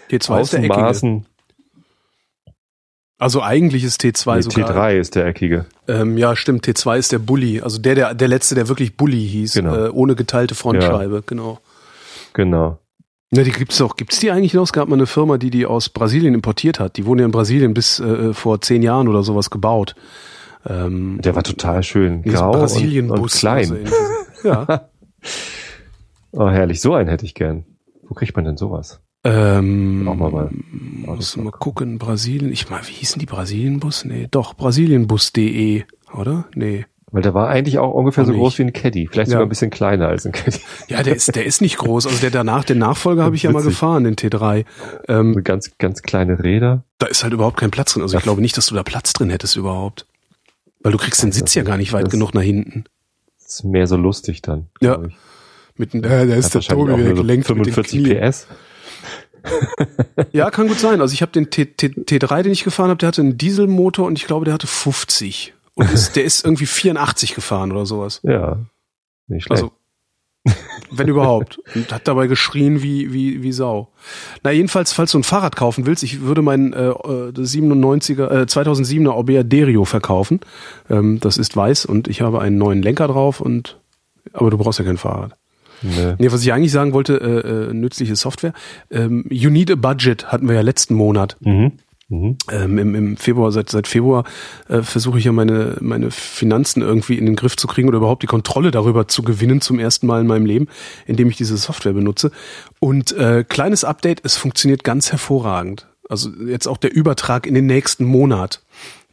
T2 0.09 0.41
ist 0.41 0.53
der 0.53 0.59
eckige. 0.59 0.73
Außenmaßen 0.73 1.25
Also 3.19 3.43
eigentlich 3.43 3.83
ist 3.83 4.01
T2 4.01 4.35
nee, 4.35 4.41
sogar. 4.41 4.71
T3 4.71 4.95
ist 4.97 5.15
der 5.15 5.25
eckige. 5.25 5.65
Ähm, 5.89 6.17
ja, 6.17 6.37
stimmt. 6.37 6.65
T2 6.65 6.97
ist 6.97 7.11
der 7.11 7.19
Bully. 7.19 7.59
Also 7.61 7.77
der, 7.77 7.93
der, 7.93 8.13
der 8.15 8.27
letzte, 8.29 8.55
der 8.55 8.69
wirklich 8.69 8.95
Bully 8.95 9.27
hieß. 9.27 9.53
Genau. 9.55 9.75
Äh, 9.75 9.89
ohne 9.89 10.15
geteilte 10.15 10.55
Frontscheibe, 10.55 11.23
genau. 11.25 11.59
Genau. 12.33 12.79
Ja, 13.31 13.43
die 13.43 13.51
gibt's 13.51 13.77
doch. 13.77 13.97
Gibt's 13.97 14.19
die 14.19 14.31
eigentlich 14.31 14.53
noch? 14.53 14.63
Es 14.63 14.71
gab 14.73 14.87
mal 14.87 14.95
eine 14.95 15.05
Firma, 15.05 15.37
die 15.37 15.49
die 15.49 15.65
aus 15.65 15.89
Brasilien 15.89 16.33
importiert 16.33 16.79
hat. 16.79 16.95
Die 16.95 17.05
wurden 17.05 17.19
ja 17.19 17.25
in 17.25 17.31
Brasilien 17.31 17.73
bis 17.73 17.99
äh, 17.99 18.33
vor 18.33 18.61
zehn 18.61 18.81
Jahren 18.81 19.09
oder 19.09 19.21
sowas 19.21 19.49
gebaut. 19.49 19.95
Ähm, 20.65 21.19
Der 21.21 21.35
war 21.35 21.43
total 21.43 21.83
schön 21.83 22.23
grau 22.23 22.51
und, 22.53 22.59
Brasilien-Bus 22.59 23.33
und 23.33 23.39
klein. 23.39 23.57
oder 23.59 23.67
so 23.67 23.75
ähnlich. 23.75 23.93
ja. 24.43 24.89
Oh, 26.31 26.47
herrlich. 26.47 26.79
So 26.79 26.93
einen 26.93 27.09
hätte 27.09 27.25
ich 27.25 27.33
gern. 27.33 27.65
Wo 28.03 28.13
kriegt 28.13 28.35
man 28.35 28.45
denn 28.45 28.55
sowas? 28.55 29.01
Ähm, 29.23 30.07
Auch 30.07 30.15
mal 30.15 30.31
bei 30.31 30.49
muss 30.51 31.35
mal 31.35 31.51
gucken, 31.51 31.97
Brasilien. 31.97 32.51
Ich 32.53 32.69
mal, 32.69 32.81
wie 32.87 32.93
hießen 32.93 33.19
die 33.19 33.25
Brasilienbus? 33.25 34.05
Nee, 34.05 34.27
doch, 34.31 34.53
brasilienbus.de, 34.53 35.83
oder? 36.13 36.45
Nee. 36.55 36.85
Weil 37.11 37.23
der 37.23 37.33
war 37.33 37.49
eigentlich 37.49 37.79
auch 37.79 37.91
ungefähr 37.91 38.23
so 38.25 38.33
groß 38.33 38.59
wie 38.59 38.63
ein 38.63 38.73
Caddy. 38.73 39.07
Vielleicht 39.11 39.29
Ja. 39.29 39.33
sogar 39.33 39.47
ein 39.47 39.49
bisschen 39.49 39.71
kleiner 39.71 40.07
als 40.07 40.25
ein 40.27 40.31
Caddy. 40.31 40.59
Ja, 40.89 41.01
der 41.01 41.15
ist, 41.15 41.35
der 41.35 41.43
ist 41.45 41.59
nicht 41.59 41.77
groß. 41.79 42.05
Also 42.05 42.19
der 42.21 42.29
danach, 42.29 42.63
den 42.63 42.77
Nachfolger 42.77 43.23
habe 43.23 43.35
ich 43.35 43.43
ja 43.43 43.51
mal 43.51 43.59
Witzig. 43.59 43.71
gefahren, 43.71 44.03
den 44.03 44.15
T3. 44.15 44.63
Ähm, 45.07 45.33
So 45.33 45.41
ganz, 45.41 45.71
ganz 45.79 46.01
kleine 46.03 46.41
Räder. 46.43 46.83
da 46.99 47.07
ist 47.07 47.23
halt 47.23 47.33
überhaupt 47.33 47.57
kein 47.57 47.71
Platz 47.71 47.93
drin. 47.93 48.03
Also 48.03 48.15
ich 48.15 48.23
glaube 48.23 48.41
nicht, 48.41 48.55
dass 48.57 48.67
du 48.67 48.75
da 48.75 48.83
Platz 48.83 49.13
drin 49.13 49.31
hättest 49.31 49.55
überhaupt. 49.57 50.05
Weil 50.81 50.91
du 50.91 50.97
kriegst 50.99 51.21
den 51.23 51.31
Sitz 51.31 51.55
ja 51.55 51.63
gar 51.63 51.77
nicht 51.77 51.91
weit 51.93 52.09
genug 52.11 52.33
nach 52.35 52.43
hinten. 52.43 52.83
Ist 53.43 53.63
mehr 53.65 53.87
so 53.87 53.97
lustig 53.97 54.43
dann. 54.43 54.67
Ja. 54.79 55.01
ich. 55.03 55.15
Mit, 55.77 55.93
dem- 55.93 56.03
äh, 56.03 56.27
da 56.27 56.35
ist 56.35 56.53
der 56.53 56.61
Tobi, 56.61 56.95
der 57.01 57.13
gelenkt 57.13 57.49
mit 57.49 57.65
den 57.65 57.73
45 57.73 58.03
Knien. 58.03 58.21
PS. 58.21 58.47
Ja, 60.31 60.51
kann 60.51 60.67
gut 60.67 60.79
sein. 60.79 61.01
Also 61.01 61.13
ich 61.13 61.21
habe 61.21 61.31
den 61.31 61.49
T, 61.49 61.65
T, 61.65 61.87
T3, 61.87 62.43
den 62.43 62.51
ich 62.51 62.63
gefahren 62.63 62.89
habe, 62.89 62.97
der 62.97 63.07
hatte 63.07 63.21
einen 63.21 63.37
Dieselmotor 63.37 64.05
und 64.05 64.17
ich 64.17 64.27
glaube, 64.27 64.45
der 64.45 64.53
hatte 64.53 64.67
50. 64.67 65.53
Und 65.75 65.91
ist, 65.91 66.15
der 66.15 66.23
ist 66.23 66.43
irgendwie 66.43 66.65
84 66.65 67.35
gefahren 67.35 67.71
oder 67.71 67.85
sowas. 67.85 68.19
Ja. 68.23 68.59
Nicht 69.27 69.45
schlecht. 69.45 69.63
Also, 69.63 69.71
wenn 70.91 71.07
überhaupt. 71.07 71.59
Und 71.75 71.91
hat 71.91 72.07
dabei 72.07 72.27
geschrien 72.27 72.81
wie, 72.81 73.13
wie, 73.13 73.43
wie 73.43 73.51
Sau. 73.51 73.89
Na, 74.43 74.51
jedenfalls, 74.51 74.93
falls 74.93 75.11
du 75.11 75.19
ein 75.19 75.23
Fahrrad 75.23 75.55
kaufen 75.55 75.85
willst, 75.85 76.03
ich 76.03 76.21
würde 76.21 76.41
meinen 76.41 76.73
äh, 76.73 76.89
äh, 76.89 77.31
97er, 77.31 78.27
äh, 78.29 78.43
2007er 78.43 79.11
Orbea 79.11 79.43
Derio 79.43 79.85
verkaufen. 79.85 80.39
Ähm, 80.89 81.19
das 81.19 81.37
ist 81.37 81.55
weiß 81.55 81.85
und 81.85 82.07
ich 82.07 82.21
habe 82.21 82.41
einen 82.41 82.57
neuen 82.57 82.81
Lenker 82.81 83.07
drauf 83.07 83.41
und, 83.41 83.79
aber 84.33 84.49
du 84.49 84.57
brauchst 84.57 84.79
ja 84.79 84.85
kein 84.85 84.97
Fahrrad. 84.97 85.35
Nee. 85.81 86.15
Nee, 86.17 86.31
was 86.31 86.41
ich 86.41 86.53
eigentlich 86.53 86.71
sagen 86.71 86.93
wollte, 86.93 87.15
äh, 87.15 87.69
äh, 87.69 87.73
nützliche 87.73 88.15
Software. 88.15 88.53
Ähm, 88.91 89.25
you 89.29 89.49
need 89.49 89.71
a 89.71 89.75
budget 89.75 90.27
hatten 90.27 90.47
wir 90.47 90.55
ja 90.55 90.61
letzten 90.61 90.95
Monat. 90.95 91.37
Mhm. 91.41 91.73
Mhm. 92.09 92.37
Ähm, 92.51 92.77
im, 92.79 92.95
Im 92.95 93.17
Februar, 93.17 93.51
seit, 93.51 93.69
seit 93.69 93.87
Februar 93.87 94.23
äh, 94.67 94.81
versuche 94.81 95.19
ich 95.19 95.25
ja 95.25 95.31
meine, 95.31 95.77
meine 95.79 96.09
Finanzen 96.09 96.81
irgendwie 96.81 97.19
in 97.19 97.27
den 97.27 97.35
Griff 97.35 97.55
zu 97.55 97.67
kriegen 97.67 97.87
oder 97.87 97.97
überhaupt 97.97 98.23
die 98.23 98.27
Kontrolle 98.27 98.71
darüber 98.71 99.07
zu 99.07 99.21
gewinnen 99.21 99.61
zum 99.61 99.77
ersten 99.77 100.07
Mal 100.07 100.21
in 100.21 100.27
meinem 100.27 100.47
Leben, 100.47 100.67
indem 101.05 101.29
ich 101.29 101.37
diese 101.37 101.55
Software 101.55 101.93
benutze. 101.93 102.31
Und 102.79 103.11
äh, 103.11 103.43
kleines 103.47 103.83
Update, 103.83 104.21
es 104.23 104.37
funktioniert 104.37 104.83
ganz 104.83 105.11
hervorragend. 105.11 105.87
Also 106.09 106.31
jetzt 106.47 106.67
auch 106.67 106.77
der 106.77 106.93
Übertrag 106.93 107.45
in 107.45 107.53
den 107.53 107.67
nächsten 107.67 108.05
Monat. 108.05 108.63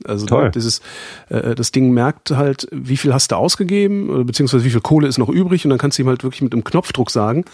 Also 0.04 0.26
Toll. 0.26 0.50
dieses, 0.50 0.80
äh, 1.28 1.54
das 1.54 1.72
Ding 1.72 1.90
merkt 1.90 2.30
halt, 2.30 2.68
wie 2.70 2.96
viel 2.96 3.14
hast 3.14 3.32
du 3.32 3.37
ausgegeben, 3.37 4.26
beziehungsweise 4.26 4.64
wie 4.64 4.70
viel 4.70 4.80
Kohle 4.80 5.09
ist 5.09 5.18
noch 5.18 5.28
übrig 5.28 5.64
und 5.64 5.70
dann 5.70 5.78
kannst 5.78 5.98
du 5.98 6.02
ihm 6.02 6.09
halt 6.09 6.22
wirklich 6.22 6.42
mit 6.42 6.52
einem 6.52 6.64
Knopfdruck 6.64 7.11
sagen, 7.11 7.44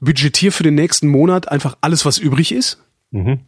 budgetier 0.00 0.52
für 0.52 0.64
den 0.64 0.74
nächsten 0.74 1.08
Monat 1.08 1.48
einfach 1.48 1.76
alles, 1.80 2.04
was 2.04 2.18
übrig 2.18 2.52
ist 2.52 2.78
Mhm. 3.14 3.40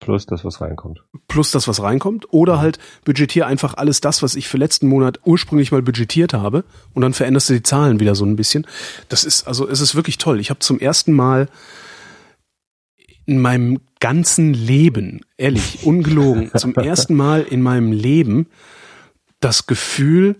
Plus 0.00 0.26
das, 0.26 0.44
was 0.44 0.60
reinkommt. 0.60 1.04
Plus 1.28 1.52
das, 1.52 1.68
was 1.68 1.80
reinkommt. 1.80 2.32
Oder 2.32 2.58
halt 2.58 2.80
budgetiere 3.04 3.46
einfach 3.46 3.74
alles 3.74 4.00
das, 4.00 4.20
was 4.20 4.34
ich 4.34 4.48
für 4.48 4.56
letzten 4.56 4.88
Monat 4.88 5.20
ursprünglich 5.24 5.70
mal 5.70 5.82
budgetiert 5.82 6.34
habe. 6.34 6.64
Und 6.92 7.02
dann 7.02 7.12
veränderst 7.12 7.50
du 7.50 7.54
die 7.54 7.62
Zahlen 7.62 8.00
wieder 8.00 8.16
so 8.16 8.24
ein 8.24 8.34
bisschen. 8.34 8.66
Das 9.08 9.22
ist, 9.22 9.46
also 9.46 9.68
es 9.68 9.80
ist 9.80 9.94
wirklich 9.94 10.18
toll. 10.18 10.40
Ich 10.40 10.50
habe 10.50 10.58
zum 10.58 10.80
ersten 10.80 11.12
Mal 11.12 11.48
in 13.26 13.40
meinem 13.40 13.80
ganzen 14.00 14.52
Leben, 14.52 15.20
ehrlich, 15.36 15.84
ungelogen, 15.84 16.50
zum 16.56 16.74
ersten 16.74 17.14
Mal 17.14 17.42
in 17.42 17.62
meinem 17.62 17.92
Leben 17.92 18.48
das 19.40 19.66
Gefühl, 19.66 20.36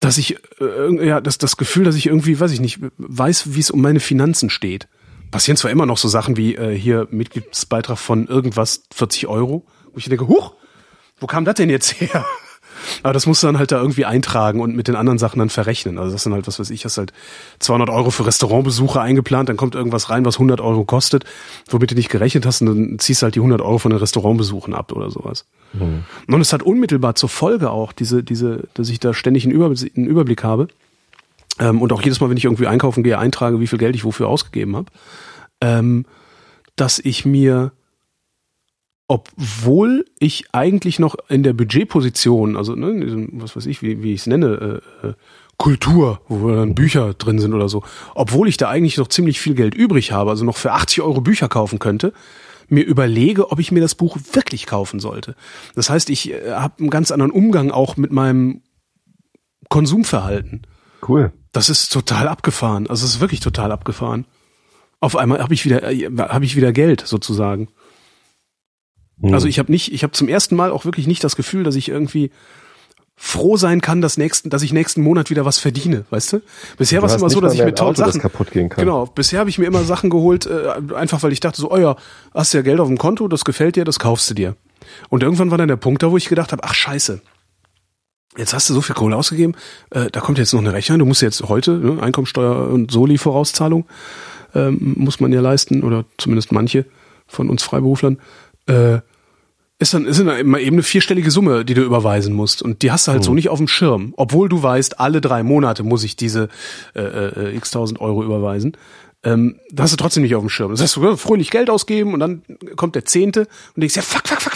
dass 0.00 0.18
ich 0.18 0.36
äh, 0.60 1.06
ja 1.06 1.20
das 1.20 1.38
das 1.38 1.56
Gefühl, 1.56 1.84
dass 1.84 1.96
ich 1.96 2.06
irgendwie, 2.06 2.38
weiß 2.38 2.52
ich 2.52 2.60
nicht, 2.60 2.80
weiß, 2.98 3.54
wie 3.54 3.60
es 3.60 3.70
um 3.70 3.80
meine 3.80 4.00
Finanzen 4.00 4.50
steht. 4.50 4.88
Passieren 5.30 5.56
zwar 5.56 5.70
immer 5.70 5.86
noch 5.86 5.98
so 5.98 6.08
Sachen 6.08 6.36
wie 6.36 6.54
äh, 6.54 6.76
hier 6.76 7.08
Mitgliedsbeitrag 7.10 7.98
von 7.98 8.26
irgendwas 8.26 8.84
40 8.94 9.26
Euro, 9.26 9.66
wo 9.92 9.98
ich 9.98 10.08
denke, 10.08 10.28
huch, 10.28 10.54
wo 11.18 11.26
kam 11.26 11.44
das 11.44 11.56
denn 11.56 11.70
jetzt 11.70 12.00
her? 12.00 12.24
Aber 13.02 13.12
das 13.12 13.26
musst 13.26 13.42
du 13.42 13.46
dann 13.46 13.58
halt 13.58 13.72
da 13.72 13.80
irgendwie 13.80 14.04
eintragen 14.04 14.60
und 14.60 14.74
mit 14.74 14.88
den 14.88 14.96
anderen 14.96 15.18
Sachen 15.18 15.38
dann 15.38 15.50
verrechnen. 15.50 15.98
Also 15.98 16.12
das 16.12 16.22
sind 16.22 16.32
halt, 16.32 16.46
was 16.46 16.58
weiß 16.58 16.70
ich, 16.70 16.84
hast 16.84 16.98
halt 16.98 17.12
200 17.60 17.90
Euro 17.90 18.10
für 18.10 18.26
Restaurantbesuche 18.26 19.00
eingeplant, 19.00 19.48
dann 19.48 19.56
kommt 19.56 19.74
irgendwas 19.74 20.10
rein, 20.10 20.24
was 20.24 20.36
100 20.36 20.60
Euro 20.60 20.84
kostet, 20.84 21.24
womit 21.68 21.90
du 21.90 21.94
nicht 21.94 22.10
gerechnet 22.10 22.46
hast 22.46 22.60
und 22.62 22.66
dann 22.66 22.98
ziehst 22.98 23.22
du 23.22 23.24
halt 23.24 23.34
die 23.34 23.40
100 23.40 23.60
Euro 23.60 23.78
von 23.78 23.90
den 23.90 23.98
Restaurantbesuchen 23.98 24.74
ab 24.74 24.92
oder 24.92 25.10
sowas. 25.10 25.44
Mhm. 25.72 26.04
Und 26.26 26.40
es 26.40 26.52
hat 26.52 26.62
unmittelbar 26.62 27.14
zur 27.14 27.28
Folge 27.28 27.70
auch 27.70 27.92
diese, 27.92 28.22
diese, 28.22 28.64
dass 28.74 28.88
ich 28.88 29.00
da 29.00 29.14
ständig 29.14 29.44
einen 29.44 29.52
Überblick, 29.52 29.96
einen 29.96 30.06
Überblick 30.06 30.44
habe 30.44 30.68
ähm, 31.58 31.82
und 31.82 31.92
auch 31.92 32.02
jedes 32.02 32.20
Mal, 32.20 32.30
wenn 32.30 32.36
ich 32.36 32.44
irgendwie 32.44 32.66
einkaufen 32.66 33.02
gehe, 33.02 33.18
eintrage, 33.18 33.60
wie 33.60 33.66
viel 33.66 33.78
Geld 33.78 33.94
ich 33.94 34.04
wofür 34.04 34.28
ausgegeben 34.28 34.76
habe, 34.76 34.86
ähm, 35.60 36.04
dass 36.76 36.98
ich 36.98 37.24
mir 37.24 37.72
obwohl 39.08 40.04
ich 40.18 40.44
eigentlich 40.52 40.98
noch 40.98 41.16
in 41.28 41.42
der 41.42 41.54
Budgetposition, 41.54 42.56
also 42.56 42.74
ne, 42.74 43.26
was 43.32 43.56
weiß 43.56 43.66
ich, 43.66 43.82
wie, 43.82 44.02
wie 44.02 44.12
ich 44.12 44.20
es 44.20 44.26
nenne, 44.26 44.82
äh, 45.02 45.08
äh, 45.08 45.14
Kultur, 45.56 46.20
wo 46.28 46.50
dann 46.50 46.74
Bücher 46.74 47.14
drin 47.14 47.40
sind 47.40 47.52
oder 47.52 47.68
so, 47.68 47.82
obwohl 48.14 48.48
ich 48.48 48.58
da 48.58 48.68
eigentlich 48.68 48.98
noch 48.98 49.08
ziemlich 49.08 49.40
viel 49.40 49.54
Geld 49.54 49.74
übrig 49.74 50.12
habe, 50.12 50.30
also 50.30 50.44
noch 50.44 50.56
für 50.56 50.72
80 50.72 51.02
Euro 51.02 51.20
Bücher 51.20 51.48
kaufen 51.48 51.78
könnte, 51.80 52.12
mir 52.68 52.84
überlege, 52.84 53.50
ob 53.50 53.58
ich 53.58 53.72
mir 53.72 53.80
das 53.80 53.94
Buch 53.94 54.18
wirklich 54.32 54.66
kaufen 54.66 55.00
sollte. 55.00 55.34
Das 55.74 55.88
heißt, 55.88 56.10
ich 56.10 56.30
äh, 56.30 56.52
habe 56.52 56.74
einen 56.78 56.90
ganz 56.90 57.10
anderen 57.10 57.32
Umgang 57.32 57.70
auch 57.70 57.96
mit 57.96 58.12
meinem 58.12 58.60
Konsumverhalten. 59.70 60.66
Cool. 61.06 61.32
Das 61.52 61.70
ist 61.70 61.92
total 61.92 62.28
abgefahren. 62.28 62.86
Also 62.88 63.06
es 63.06 63.14
ist 63.14 63.20
wirklich 63.20 63.40
total 63.40 63.72
abgefahren. 63.72 64.26
Auf 65.00 65.16
einmal 65.16 65.40
habe 65.42 65.54
ich 65.54 65.64
wieder 65.64 65.90
äh, 65.90 66.10
habe 66.18 66.44
ich 66.44 66.56
wieder 66.56 66.72
Geld 66.72 67.00
sozusagen. 67.06 67.68
Mhm. 69.20 69.34
Also 69.34 69.46
ich 69.48 69.58
habe 69.58 69.70
nicht, 69.70 69.92
ich 69.92 70.02
habe 70.02 70.12
zum 70.12 70.28
ersten 70.28 70.56
Mal 70.56 70.70
auch 70.70 70.84
wirklich 70.84 71.06
nicht 71.06 71.22
das 71.24 71.36
Gefühl, 71.36 71.64
dass 71.64 71.76
ich 71.76 71.88
irgendwie 71.88 72.30
froh 73.20 73.56
sein 73.56 73.80
kann, 73.80 74.00
dass 74.00 74.16
nächsten, 74.16 74.48
dass 74.48 74.62
ich 74.62 74.72
nächsten 74.72 75.02
Monat 75.02 75.28
wieder 75.28 75.44
was 75.44 75.58
verdiene, 75.58 76.04
weißt 76.10 76.34
du? 76.34 76.42
Bisher 76.76 77.02
war 77.02 77.08
es 77.08 77.16
immer 77.16 77.28
so, 77.28 77.40
dass 77.40 77.52
ich 77.52 77.64
mir 77.64 77.74
tausend 77.74 78.06
Sachen 78.06 78.20
kaputt 78.20 78.52
gehen 78.52 78.68
kann. 78.68 78.84
Genau, 78.84 79.06
bisher 79.06 79.40
habe 79.40 79.50
ich 79.50 79.58
mir 79.58 79.66
immer 79.66 79.82
Sachen 79.82 80.08
geholt, 80.08 80.46
äh, 80.46 80.94
einfach 80.94 81.22
weil 81.24 81.32
ich 81.32 81.40
dachte 81.40 81.60
so, 81.60 81.70
oh 81.72 81.78
ja, 81.78 81.96
hast 82.32 82.54
ja 82.54 82.62
Geld 82.62 82.78
auf 82.78 82.86
dem 82.86 82.96
Konto, 82.96 83.26
das 83.26 83.44
gefällt 83.44 83.74
dir, 83.74 83.84
das 83.84 83.98
kaufst 83.98 84.30
du 84.30 84.34
dir. 84.34 84.54
Und 85.08 85.24
irgendwann 85.24 85.50
war 85.50 85.58
dann 85.58 85.66
der 85.66 85.76
Punkt 85.76 86.04
da, 86.04 86.12
wo 86.12 86.16
ich 86.16 86.28
gedacht 86.28 86.52
habe, 86.52 86.62
ach 86.62 86.74
scheiße, 86.74 87.20
jetzt 88.36 88.54
hast 88.54 88.70
du 88.70 88.74
so 88.74 88.82
viel 88.82 88.94
Kohle 88.94 89.16
ausgegeben, 89.16 89.56
äh, 89.90 90.06
da 90.12 90.20
kommt 90.20 90.38
jetzt 90.38 90.52
noch 90.52 90.60
eine 90.60 90.72
Rechnung, 90.72 91.00
du 91.00 91.04
musst 91.04 91.20
jetzt 91.20 91.42
heute 91.42 91.72
ne, 91.72 92.00
Einkommensteuer 92.00 92.68
und 92.68 92.92
Soli-Vorauszahlung 92.92 93.84
ähm, 94.54 94.94
muss 94.96 95.18
man 95.18 95.32
ja 95.32 95.40
leisten 95.40 95.82
oder 95.82 96.04
zumindest 96.18 96.52
manche 96.52 96.86
von 97.26 97.50
uns 97.50 97.62
Freiberuflern. 97.62 98.18
Äh, 98.68 99.00
ist 99.80 99.94
dann 99.94 100.06
ist 100.06 100.18
dann 100.18 100.28
immer 100.28 100.58
eben 100.58 100.76
eine 100.76 100.82
vierstellige 100.82 101.30
Summe, 101.30 101.64
die 101.64 101.74
du 101.74 101.82
überweisen 101.82 102.34
musst. 102.34 102.62
Und 102.62 102.82
die 102.82 102.90
hast 102.90 103.06
du 103.06 103.12
halt 103.12 103.20
hm. 103.20 103.26
so 103.26 103.34
nicht 103.34 103.48
auf 103.48 103.58
dem 103.58 103.68
Schirm. 103.68 104.12
Obwohl 104.16 104.48
du 104.48 104.62
weißt, 104.62 104.98
alle 104.98 105.20
drei 105.20 105.42
Monate 105.42 105.84
muss 105.84 106.02
ich 106.02 106.16
diese 106.16 106.48
äh, 106.96 107.00
äh, 107.00 107.56
x 107.56 107.70
tausend 107.70 108.00
Euro 108.00 108.24
überweisen. 108.24 108.76
Ähm, 109.24 109.58
da 109.72 109.84
hast 109.84 109.92
du 109.92 109.96
trotzdem 109.96 110.22
nicht 110.22 110.34
auf 110.34 110.42
dem 110.42 110.48
Schirm. 110.48 110.70
Das 110.70 110.80
heißt, 110.80 110.96
du 110.96 111.16
fröhlich 111.16 111.50
Geld 111.50 111.70
ausgeben 111.70 112.14
und 112.14 112.20
dann 112.20 112.42
kommt 112.76 112.94
der 112.94 113.04
Zehnte 113.04 113.48
und 113.74 113.80
denkst, 113.80 113.96
ja, 113.96 114.02
fuck, 114.02 114.26
fuck, 114.26 114.40
fuck. 114.40 114.47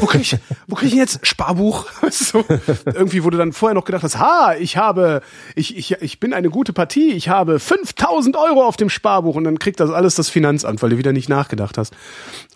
Wo 0.00 0.06
krieg 0.06 0.20
ich, 0.20 0.36
wo 0.66 0.74
krieg 0.74 0.86
ich 0.86 0.92
denn 0.92 1.00
jetzt 1.00 1.26
Sparbuch? 1.26 1.86
so, 2.10 2.44
irgendwie, 2.86 3.22
du 3.30 3.38
dann 3.38 3.52
vorher 3.52 3.74
noch 3.74 3.84
gedacht 3.84 4.02
hast, 4.02 4.18
ha, 4.18 4.54
ich 4.58 4.76
habe, 4.76 5.22
ich, 5.54 5.76
ich, 5.76 5.92
ich 6.00 6.20
bin 6.20 6.32
eine 6.32 6.50
gute 6.50 6.72
Partie, 6.72 7.12
ich 7.12 7.28
habe 7.28 7.58
5000 7.58 8.36
Euro 8.36 8.64
auf 8.64 8.76
dem 8.76 8.90
Sparbuch 8.90 9.36
und 9.36 9.44
dann 9.44 9.58
kriegt 9.58 9.80
das 9.80 9.90
alles 9.90 10.14
das 10.14 10.28
Finanzamt, 10.28 10.82
weil 10.82 10.90
du 10.90 10.98
wieder 10.98 11.12
nicht 11.12 11.28
nachgedacht 11.28 11.78
hast. 11.78 11.94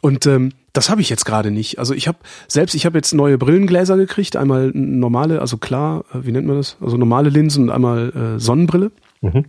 Und 0.01 0.27
ähm, 0.27 0.53
das 0.73 0.89
habe 0.91 1.01
ich 1.01 1.11
jetzt 1.11 1.25
gerade 1.25 1.51
nicht. 1.51 1.79
Also 1.79 1.95
ich 1.95 2.09
habe 2.09 2.19
selbst, 2.49 2.75
ich 2.75 2.87
habe 2.87 2.99
jetzt 2.99 3.13
neue 3.13 3.39
Brillengläser 3.39 3.97
gekriegt, 3.97 4.37
einmal 4.37 4.71
normale, 4.75 5.41
also 5.41 5.57
klar, 5.57 6.05
äh, 6.13 6.25
wie 6.25 6.33
nennt 6.33 6.47
man 6.47 6.57
das? 6.57 6.77
Also 6.81 6.97
normale 6.97 7.31
Linsen 7.31 7.65
und 7.65 7.71
einmal 7.71 8.11
äh, 8.37 8.41
Sonnenbrille. 8.41 8.91
Mhm. 9.21 9.45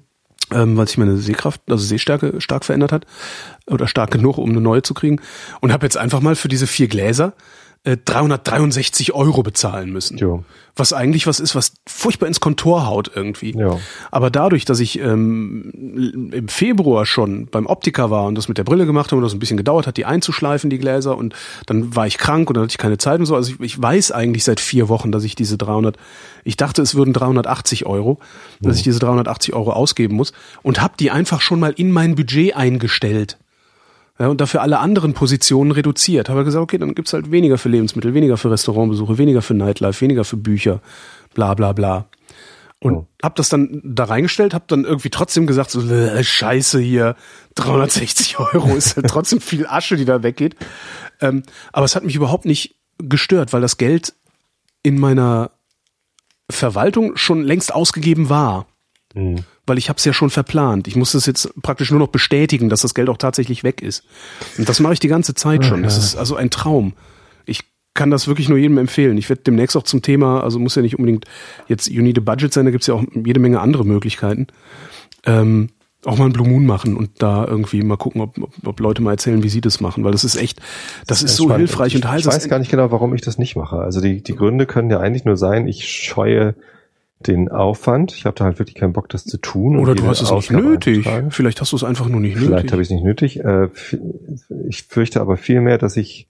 Ähm, 0.53 0.75
weil 0.75 0.85
sich 0.85 0.97
meine 0.97 1.15
Sehkraft, 1.15 1.61
also 1.69 1.81
Sehstärke 1.81 2.41
stark 2.41 2.65
verändert 2.65 2.91
hat 2.91 3.05
oder 3.67 3.87
stark 3.87 4.11
genug, 4.11 4.37
um 4.37 4.49
eine 4.49 4.59
neue 4.59 4.81
zu 4.81 4.93
kriegen. 4.93 5.21
Und 5.61 5.71
habe 5.71 5.85
jetzt 5.85 5.95
einfach 5.95 6.19
mal 6.19 6.35
für 6.35 6.49
diese 6.49 6.67
vier 6.67 6.89
Gläser 6.89 7.33
363 7.83 9.09
äh, 9.09 9.11
Euro 9.13 9.41
bezahlen 9.41 9.91
müssen. 9.91 10.17
Jo. 10.17 10.43
Was 10.75 10.93
eigentlich 10.93 11.25
was 11.25 11.39
ist, 11.39 11.55
was 11.55 11.73
furchtbar 11.87 12.27
ins 12.27 12.39
Kontor 12.39 12.85
haut 12.85 13.11
irgendwie. 13.13 13.57
Ja. 13.57 13.79
Aber 14.11 14.29
dadurch, 14.29 14.65
dass 14.65 14.79
ich 14.79 14.99
ähm, 14.99 16.29
im 16.31 16.47
Februar 16.47 17.05
schon 17.05 17.47
beim 17.47 17.65
Optiker 17.65 18.11
war 18.11 18.25
und 18.25 18.35
das 18.35 18.47
mit 18.47 18.57
der 18.57 18.63
Brille 18.63 18.85
gemacht 18.85 19.11
habe 19.11 19.17
und 19.17 19.23
das 19.23 19.33
ein 19.33 19.39
bisschen 19.39 19.57
gedauert 19.57 19.87
hat, 19.87 19.97
die 19.97 20.05
einzuschleifen, 20.05 20.69
die 20.69 20.77
Gläser, 20.77 21.17
und 21.17 21.33
dann 21.65 21.95
war 21.95 22.05
ich 22.05 22.19
krank 22.19 22.49
und 22.49 22.55
dann 22.55 22.63
hatte 22.63 22.71
ich 22.71 22.77
keine 22.77 22.99
Zeit 22.99 23.19
und 23.19 23.25
so. 23.25 23.35
Also 23.35 23.53
ich, 23.53 23.59
ich 23.59 23.81
weiß 23.81 24.11
eigentlich 24.11 24.43
seit 24.43 24.59
vier 24.59 24.87
Wochen, 24.87 25.11
dass 25.11 25.23
ich 25.23 25.35
diese 25.35 25.57
300, 25.57 25.97
ich 26.43 26.57
dachte, 26.57 26.83
es 26.83 26.93
würden 26.93 27.13
380 27.13 27.87
Euro, 27.87 28.19
dass 28.61 28.77
ich 28.77 28.83
diese 28.83 28.99
380 28.99 29.53
Euro 29.55 29.73
ausgeben 29.73 30.15
muss 30.15 30.33
und 30.61 30.81
habe 30.81 30.93
die 30.99 31.09
einfach 31.09 31.41
schon 31.41 31.59
mal 31.59 31.73
in 31.75 31.91
mein 31.91 32.13
Budget 32.15 32.55
eingestellt. 32.55 33.37
Ja, 34.21 34.27
und 34.27 34.39
dafür 34.39 34.62
alle 34.62 34.77
anderen 34.77 35.15
Positionen 35.15 35.71
reduziert. 35.71 36.29
Habe 36.29 36.43
gesagt, 36.43 36.62
okay, 36.62 36.77
dann 36.77 36.93
gibt's 36.93 37.12
halt 37.12 37.31
weniger 37.31 37.57
für 37.57 37.69
Lebensmittel, 37.69 38.13
weniger 38.13 38.38
für 38.38 38.51
Restaurantbesuche, 38.51 39.17
weniger 39.17 39.41
für 39.41 39.55
Nightlife, 39.55 39.99
weniger 39.99 40.23
für 40.25 40.38
Bücher, 40.38 40.79
bla 41.34 41.55
bla 41.55 41.73
bla. 41.73 42.05
Und 42.77 42.93
oh. 42.93 43.07
hab 43.23 43.36
das 43.36 43.49
dann 43.49 43.81
da 43.84 44.03
reingestellt, 44.03 44.53
hab 44.53 44.67
dann 44.67 44.86
irgendwie 44.86 45.10
trotzdem 45.10 45.47
gesagt, 45.47 45.71
so 45.71 45.81
äh, 45.89 46.23
Scheiße 46.23 46.79
hier, 46.79 47.15
360 47.55 48.38
Euro 48.38 48.75
ist 48.75 48.95
halt 48.95 49.07
trotzdem 49.07 49.41
viel 49.41 49.65
Asche, 49.65 49.95
die 49.95 50.05
da 50.05 50.21
weggeht. 50.21 50.55
Ähm, 51.19 51.41
aber 51.73 51.86
es 51.86 51.95
hat 51.95 52.03
mich 52.03 52.15
überhaupt 52.15 52.45
nicht 52.45 52.75
gestört, 52.99 53.53
weil 53.53 53.62
das 53.62 53.77
Geld 53.77 54.13
in 54.84 54.99
meiner 54.99 55.49
Verwaltung 56.47 57.17
schon 57.17 57.41
längst 57.41 57.73
ausgegeben 57.73 58.29
war. 58.29 58.67
Mhm 59.15 59.45
weil 59.65 59.78
ich 59.78 59.89
habe 59.89 59.97
es 59.97 60.06
ja 60.06 60.13
schon 60.13 60.30
verplant. 60.30 60.88
Ich 60.88 60.95
muss 60.95 61.13
es 61.13 61.26
jetzt 61.26 61.54
praktisch 61.62 61.91
nur 61.91 62.00
noch 62.00 62.08
bestätigen, 62.08 62.69
dass 62.69 62.82
das 62.82 62.93
Geld 62.93 63.10
auch 63.10 63.17
tatsächlich 63.17 63.63
weg 63.63 63.82
ist. 63.82 64.04
Und 64.58 64.67
das 64.67 64.80
mache 64.80 64.93
ich 64.93 65.00
die 65.00 65.08
ganze 65.08 65.36
Zeit 65.36 65.65
schon. 65.65 65.84
Das 65.84 65.97
ist 65.97 66.15
also 66.15 66.36
ein 66.36 66.50
Traum. 66.50 66.93
Ich 67.45 67.62
kann 67.93 68.10
das 68.10 68.28
wirklich 68.28 68.50
nur 68.50 68.58
jedem 68.58 68.78
empfehlen. 68.78 69.17
Ich 69.17 69.30
werde 69.30 69.43
demnächst 69.43 69.76
auch 69.78 69.84
zum 69.84 70.02
Thema, 70.02 70.43
also 70.43 70.60
muss 70.60 70.76
ja 70.76 70.82
nicht 70.82 70.97
unbedingt 70.97 71.26
jetzt 71.67 71.88
You 71.88 72.02
Need 72.02 72.17
a 72.17 72.21
Budget 72.21 72.54
sein, 72.54 72.65
da 72.65 72.71
gibt's 72.71 72.88
ja 72.88 72.95
auch 72.95 73.04
jede 73.13 73.39
Menge 73.39 73.60
andere 73.60 73.86
Möglichkeiten. 73.86 74.47
Ähm, 75.26 75.69
auch 76.06 76.17
mal 76.17 76.26
ein 76.26 76.34
Blue 76.34 76.47
Moon 76.47 76.65
machen 76.65 76.95
und 76.95 77.21
da 77.21 77.45
irgendwie 77.45 77.84
mal 77.84 77.97
gucken, 77.97 78.21
ob, 78.21 78.38
ob, 78.41 78.54
ob 78.65 78.80
Leute 78.80 79.02
mal 79.04 79.12
erzählen, 79.12 79.43
wie 79.43 79.50
sie 79.50 79.62
das 79.62 79.82
machen, 79.82 80.04
weil 80.04 80.12
das 80.12 80.24
ist 80.24 80.36
echt, 80.36 80.60
das, 81.06 81.19
das 81.19 81.24
ist, 81.24 81.32
ist 81.32 81.38
so 81.38 81.56
hilfreich 81.56 81.93
ich, 81.93 82.02
und 82.02 82.10
heilsam. 82.10 82.32
Ich 82.32 82.36
weiß 82.38 82.50
gar 82.50 82.60
nicht 82.60 82.71
genau, 82.71 82.91
warum 82.91 83.13
ich 83.13 83.21
das 83.21 83.38
nicht 83.38 83.56
mache. 83.56 83.78
Also 83.78 84.02
die, 84.02 84.24
die 84.24 84.36
Gründe 84.36 84.65
können 84.65 84.89
ja 84.89 85.00
eigentlich 85.00 85.26
nur 85.26 85.38
sein, 85.38 85.67
ich 85.67 85.88
scheue 85.88 86.56
den 87.27 87.49
Aufwand. 87.49 88.13
Ich 88.13 88.25
habe 88.25 88.36
da 88.36 88.45
halt 88.45 88.60
wirklich 88.60 88.75
keinen 88.75 88.93
Bock, 88.93 89.10
das 89.10 89.25
zu 89.25 89.38
tun. 89.38 89.77
Oder 89.77 89.95
du 89.95 90.05
hast 90.07 90.21
es 90.21 90.31
nicht 90.31 90.51
nötig. 90.51 91.07
Vielleicht 91.29 91.62
hast 91.62 91.71
du 91.71 91.75
es 91.75 91.84
einfach 91.84 92.07
nur 92.07 92.19
nicht 92.19 92.36
nötig. 92.36 92.49
Vielleicht 92.49 92.71
habe 92.71 92.81
ich 92.81 92.88
es 92.88 92.91
nicht 92.91 93.03
nötig. 93.03 93.43
Äh, 93.43 93.69
ich 94.67 94.84
fürchte 94.84 95.21
aber 95.21 95.38
vielmehr, 95.38 95.77
dass 95.77 95.97
ich 95.97 96.27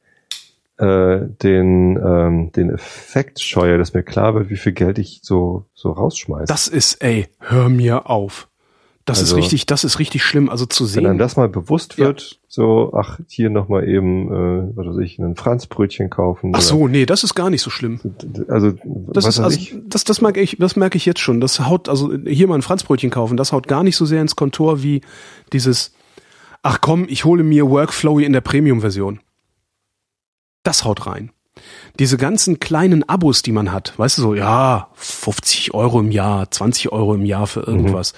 äh, 0.78 1.20
den, 1.44 1.98
ähm, 1.98 2.52
den 2.52 2.72
Effekt 2.72 3.40
scheue, 3.40 3.78
dass 3.78 3.94
mir 3.94 4.04
klar 4.04 4.34
wird, 4.34 4.50
wie 4.50 4.58
viel 4.58 4.72
Geld 4.72 4.98
ich 4.98 5.20
so, 5.24 5.66
so 5.74 5.92
rausschmeiße. 5.92 6.46
Das 6.48 6.68
ist, 6.68 7.04
ey, 7.04 7.28
hör 7.40 7.70
mir 7.70 8.10
auf. 8.10 8.48
Das 9.06 9.20
also, 9.20 9.36
ist 9.36 9.42
richtig, 9.42 9.66
das 9.66 9.84
ist 9.84 9.98
richtig 9.98 10.24
schlimm, 10.24 10.50
also 10.50 10.66
zu 10.66 10.86
sehen. 10.86 10.98
Wenn 10.98 11.12
dann 11.12 11.18
das 11.18 11.36
mal 11.36 11.50
bewusst 11.50 11.98
wird, 11.98 12.22
ja. 12.22 12.38
so, 12.48 12.94
ach, 12.96 13.20
hier 13.28 13.50
nochmal 13.50 13.88
eben, 13.88 14.28
äh, 14.28 14.76
was 14.76 14.88
weiß 14.88 14.98
ich, 15.00 15.18
ein 15.18 15.36
Franzbrötchen 15.36 16.10
kaufen. 16.12 16.52
Ach 16.56 16.62
so, 16.62 16.88
nee, 16.88 17.08
das 17.08 17.24
ist 17.24 17.34
gar 17.34 17.50
nicht 17.50 17.64
so 17.64 17.72
schlimm. 17.72 18.00
Also, 18.48 18.74
das 18.84 19.26
ist, 19.26 19.40
also, 19.40 19.58
ich? 19.58 19.76
das, 19.88 20.04
das 20.04 20.22
merke 20.22 20.40
ich, 20.40 20.58
das 20.60 20.76
merke 20.76 20.98
ich 20.98 21.06
jetzt 21.06 21.20
schon. 21.20 21.42
Das 21.42 21.60
haut, 21.60 21.90
also 21.90 22.14
hier 22.26 22.48
mal 22.48 22.56
ein 22.56 22.62
Franzbrötchen 22.62 23.10
kaufen, 23.10 23.38
das 23.38 23.52
haut 23.52 23.68
gar 23.68 23.84
nicht 23.84 23.98
so 23.98 24.06
sehr 24.06 24.22
ins 24.22 24.36
Kontor 24.36 24.84
wie 24.84 25.02
dieses, 25.52 25.94
ach 26.62 26.80
komm, 26.82 27.08
ich 27.10 27.26
hole 27.26 27.44
mir 27.44 27.70
Workflowy 27.70 28.24
in 28.24 28.34
der 28.34 28.42
Premium-Version. 28.42 29.20
Das 30.64 30.86
haut 30.86 31.08
rein 31.08 31.32
diese 32.00 32.18
ganzen 32.18 32.60
kleinen 32.60 33.08
Abos, 33.08 33.42
die 33.42 33.52
man 33.52 33.72
hat, 33.72 33.94
weißt 33.98 34.18
du 34.18 34.22
so, 34.22 34.36
ja, 34.36 34.88
50 34.96 35.74
Euro 35.74 36.00
im 36.00 36.12
Jahr, 36.12 36.50
20 36.50 36.92
Euro 36.92 37.16
im 37.16 37.26
Jahr 37.26 37.48
für 37.48 37.62
irgendwas, 37.62 38.14
mhm. 38.14 38.18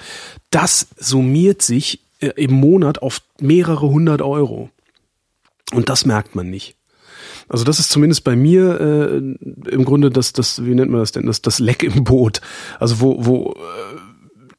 das 0.52 0.88
summiert 0.98 1.62
sich 1.62 2.00
äh, 2.20 2.28
im 2.36 2.54
Monat 2.54 3.02
auf 3.02 3.22
mehrere 3.40 3.90
hundert 3.90 4.22
Euro. 4.22 4.70
Und 5.74 5.90
das 5.90 6.06
merkt 6.06 6.36
man 6.36 6.50
nicht. 6.50 6.76
Also 7.50 7.66
das 7.66 7.80
ist 7.80 7.90
zumindest 7.90 8.24
bei 8.24 8.36
mir 8.36 8.80
äh, 8.80 9.18
im 9.70 9.86
Grunde 9.86 10.10
das, 10.10 10.34
das, 10.34 10.64
wie 10.64 10.74
nennt 10.76 10.92
man 10.92 11.02
das 11.02 11.12
denn, 11.12 11.26
das, 11.26 11.42
das 11.42 11.60
Leck 11.60 11.84
im 11.84 12.04
Boot. 12.04 12.42
Also 12.80 13.02
wo, 13.02 13.26
wo 13.26 13.52
äh, 13.52 13.98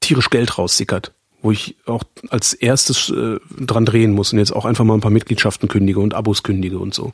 tierisch 0.01 0.31
Geld 0.31 0.59
raussickert. 0.59 1.13
Wo 1.41 1.51
ich 1.51 1.77
auch 1.87 2.05
als 2.31 2.53
erstes 2.53 3.11
äh, 3.11 3.39
dran 3.59 3.85
drehen 3.85 4.13
muss 4.13 4.33
und 4.33 4.39
jetzt 4.39 4.53
auch 4.53 4.65
einfach 4.65 4.85
mal 4.85 4.95
ein 4.95 5.01
paar 5.01 5.11
Mitgliedschaften 5.11 5.69
kündige 5.69 6.01
und 6.01 6.15
Abos 6.15 6.43
kündige 6.43 6.79
und 6.79 6.95
so. 6.95 7.13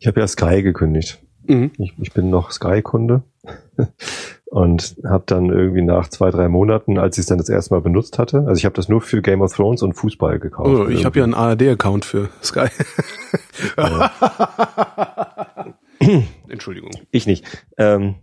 Ich 0.00 0.06
habe 0.06 0.20
ja 0.20 0.26
Sky 0.26 0.62
gekündigt. 0.62 1.22
Mhm. 1.46 1.72
Ich, 1.78 1.94
ich 1.98 2.12
bin 2.12 2.30
noch 2.30 2.50
Sky-Kunde 2.50 3.22
und 4.46 4.96
habe 5.04 5.24
dann 5.26 5.50
irgendwie 5.50 5.82
nach 5.82 6.08
zwei, 6.08 6.30
drei 6.30 6.48
Monaten, 6.48 6.98
als 6.98 7.18
ich 7.18 7.22
es 7.22 7.26
dann 7.26 7.38
das 7.38 7.48
erste 7.48 7.74
Mal 7.74 7.80
benutzt 7.80 8.18
hatte, 8.18 8.44
also 8.46 8.58
ich 8.58 8.64
habe 8.64 8.74
das 8.74 8.88
nur 8.88 9.00
für 9.00 9.22
Game 9.22 9.40
of 9.40 9.54
Thrones 9.54 9.82
und 9.82 9.94
Fußball 9.94 10.38
gekauft. 10.38 10.68
Oh, 10.68 10.88
ich 10.88 11.04
habe 11.04 11.18
ja 11.18 11.24
einen 11.24 11.34
ARD-Account 11.34 12.04
für 12.04 12.28
Sky. 12.42 12.68
Entschuldigung. 16.48 16.90
Ich 17.10 17.26
nicht. 17.26 17.44
Ähm, 17.76 18.16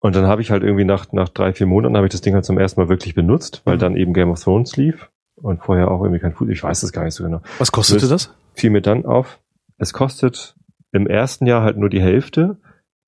und 0.00 0.16
dann 0.16 0.26
habe 0.26 0.42
ich 0.42 0.50
halt 0.50 0.62
irgendwie 0.62 0.84
nach, 0.84 1.12
nach 1.12 1.28
drei, 1.28 1.52
vier 1.52 1.66
Monaten 1.66 1.96
habe 1.96 2.06
ich 2.06 2.12
das 2.12 2.22
Ding 2.22 2.34
halt 2.34 2.44
zum 2.44 2.58
ersten 2.58 2.80
Mal 2.80 2.88
wirklich 2.88 3.14
benutzt, 3.14 3.62
weil 3.64 3.76
mhm. 3.76 3.80
dann 3.80 3.96
eben 3.96 4.12
Game 4.12 4.30
of 4.30 4.42
Thrones 4.42 4.76
lief 4.76 5.10
und 5.36 5.62
vorher 5.62 5.90
auch 5.90 6.02
irgendwie 6.02 6.20
kein 6.20 6.32
Fußball. 6.32 6.52
Ich 6.52 6.62
weiß 6.62 6.80
das 6.80 6.92
gar 6.92 7.04
nicht 7.04 7.14
so 7.14 7.24
genau. 7.24 7.40
Was 7.58 7.72
kostete 7.72 8.08
das? 8.08 8.34
Fiel 8.54 8.70
mir 8.70 8.82
dann 8.82 9.04
auf. 9.06 9.38
Es 9.78 9.92
kostet 9.92 10.56
im 10.92 11.06
ersten 11.06 11.46
Jahr 11.46 11.62
halt 11.62 11.76
nur 11.76 11.88
die 11.88 12.00
Hälfte. 12.00 12.58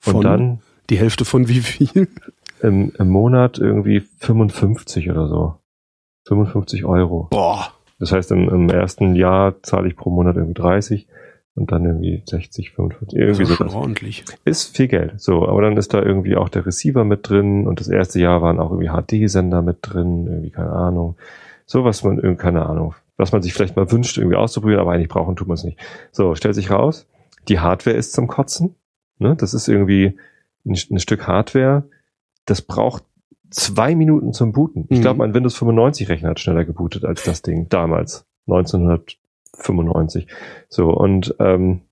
Von 0.01 0.17
und 0.17 0.25
dann. 0.25 0.63
Die 0.91 0.99
Hälfte 0.99 1.25
von 1.25 1.49
wie 1.49 1.61
viel? 1.61 2.09
Im, 2.63 2.93
im 2.99 3.09
Monat 3.09 3.59
irgendwie 3.59 4.01
55 4.01 5.11
oder 5.11 5.29
so. 5.29 5.55
55 6.27 6.85
Euro. 6.85 7.29
Boah. 7.31 7.73
Das 7.99 8.13
heißt, 8.13 8.33
im, 8.33 8.49
im 8.49 8.71
ersten 8.71 9.15
Jahr 9.15 9.63
zahle 9.63 9.89
ich 9.89 9.97
pro 9.97 10.11
Monat 10.11 10.37
irgendwie 10.37 10.55
30 10.55 11.07
und 11.55 11.71
dann 11.71 11.85
irgendwie 11.85 12.23
60, 12.27 12.73
55, 12.73 13.19
irgendwie 13.19 13.45
so. 13.45 13.55
Schon 13.55 13.71
ordentlich. 13.71 14.25
Ist 14.45 14.77
viel 14.77 14.89
Geld. 14.89 15.21
So, 15.21 15.47
aber 15.47 15.63
dann 15.63 15.77
ist 15.77 15.95
da 15.95 16.03
irgendwie 16.03 16.37
auch 16.37 16.49
der 16.49 16.67
Receiver 16.67 17.05
mit 17.05 17.29
drin 17.29 17.67
und 17.67 17.81
das 17.81 17.89
erste 17.89 18.21
Jahr 18.21 18.43
waren 18.43 18.59
auch 18.59 18.73
irgendwie 18.73 18.91
HD-Sender 18.91 19.63
mit 19.63 19.79
drin, 19.83 20.27
irgendwie 20.27 20.51
keine 20.51 20.71
Ahnung. 20.71 21.17
So 21.67 21.85
was 21.85 22.03
man, 22.03 22.17
irgendwie, 22.17 22.43
keine 22.43 22.67
Ahnung, 22.67 22.95
was 23.17 23.33
man 23.33 23.43
sich 23.43 23.55
vielleicht 23.55 23.77
mal 23.77 23.91
wünscht, 23.91 24.19
irgendwie 24.19 24.37
auszuprobieren, 24.37 24.81
aber 24.81 24.93
eigentlich 24.93 25.09
brauchen 25.09 25.37
tut 25.37 25.49
man 25.49 25.55
es 25.55 25.65
nicht. 25.65 25.79
So, 26.11 26.35
stellt 26.35 26.55
sich 26.57 26.71
raus, 26.71 27.07
die 27.49 27.61
Hardware 27.61 27.97
ist 27.97 28.13
zum 28.13 28.27
Kotzen. 28.27 28.75
Ne? 29.19 29.37
Das 29.37 29.55
ist 29.55 29.69
irgendwie 29.69 30.19
ein, 30.65 30.77
ein 30.91 30.99
Stück 30.99 31.27
Hardware, 31.27 31.85
das 32.47 32.63
braucht 32.63 33.05
zwei 33.51 33.95
Minuten 33.95 34.33
zum 34.33 34.53
Booten. 34.53 34.87
Ich 34.89 35.01
glaube, 35.01 35.15
mhm. 35.15 35.19
mein 35.19 35.35
Windows 35.35 35.57
95 35.57 36.09
Rechner 36.09 36.31
hat 36.31 36.41
schneller 36.41 36.65
gebootet 36.65 37.05
als 37.05 37.23
das 37.25 37.43
Ding 37.43 37.69
damals, 37.69 38.27
1995. 38.47 40.27
So 40.69 40.91
und 40.91 41.35
ähm, 41.39 41.83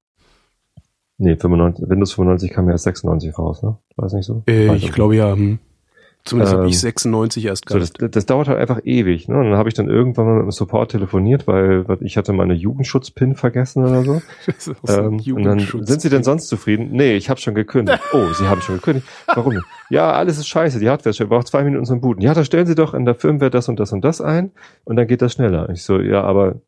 nee, 1.19 1.37
95, 1.37 1.89
Windows 1.89 2.13
95 2.15 2.51
kam 2.51 2.67
ja 2.67 2.73
erst 2.73 2.85
96 2.85 3.39
raus, 3.39 3.63
ne? 3.63 3.77
War 3.97 4.07
es 4.07 4.13
nicht 4.13 4.27
so? 4.27 4.43
Äh, 4.49 4.75
ich 4.77 4.93
glaube 4.93 5.17
ja. 5.17 5.35
Hm. 5.35 5.59
Zumindest 6.25 6.53
ähm, 6.53 6.59
habe 6.61 6.69
ich 6.69 6.79
96 6.79 7.45
erst 7.47 7.67
gehabt. 7.67 7.85
So, 7.85 7.93
das, 7.99 8.11
das 8.13 8.27
dauert 8.27 8.47
halt 8.47 8.59
einfach 8.59 8.81
ewig. 8.85 9.29
Ne? 9.29 9.37
Und 9.39 9.51
dann 9.51 9.57
habe 9.57 9.69
ich 9.69 9.75
dann 9.75 9.89
irgendwann 9.89 10.27
mal 10.27 10.35
mit 10.35 10.45
dem 10.45 10.51
Support 10.53 10.93
telefoniert, 10.93 11.49
weil, 11.49 11.85
ich 12.01 12.17
hatte 12.17 12.33
meine 12.33 12.55
Jugendschutz-Pin 12.55 13.35
vergessen 13.35 13.85
oder 13.85 14.05
so. 14.05 14.23
ähm, 14.89 15.21
und 15.35 15.43
dann 15.43 15.59
sind 15.59 16.01
Sie 16.01 16.11
denn 16.11 16.23
sonst 16.23 16.47
zufrieden? 16.47 16.91
Nee, 16.93 17.17
ich 17.17 17.29
habe 17.29 17.41
schon 17.41 17.55
gekündigt. 17.55 18.01
oh, 18.13 18.33
Sie 18.35 18.47
haben 18.47 18.61
schon 18.61 18.77
gekündigt. 18.77 19.07
Warum 19.27 19.55
nicht? 19.55 19.67
Ja, 19.91 20.13
alles 20.13 20.39
ist 20.39 20.47
scheiße. 20.47 20.79
Die 20.79 20.89
Hardware 20.89 21.11
ist 21.11 21.17
schön. 21.17 21.29
Braucht 21.29 21.49
zwei 21.49 21.65
Minuten 21.65 21.87
zum 21.87 22.01
Booten. 22.01 22.23
Ja, 22.23 22.35
da 22.35 22.45
stellen 22.45 22.67
Sie 22.67 22.77
doch 22.77 22.95
in 22.95 23.05
der 23.05 23.17
Firmware 23.17 23.51
das 23.51 23.69
und 23.69 23.81
das 23.81 23.93
und 23.93 24.05
das 24.05 24.21
ein 24.21 24.53
und 24.85 24.97
dann 24.97 25.09
geht 25.09 25.23
das 25.23 25.33
schneller. 25.33 25.71
Ich 25.71 25.83
so, 25.83 25.99
ja, 25.99 26.23
aber 26.23 26.61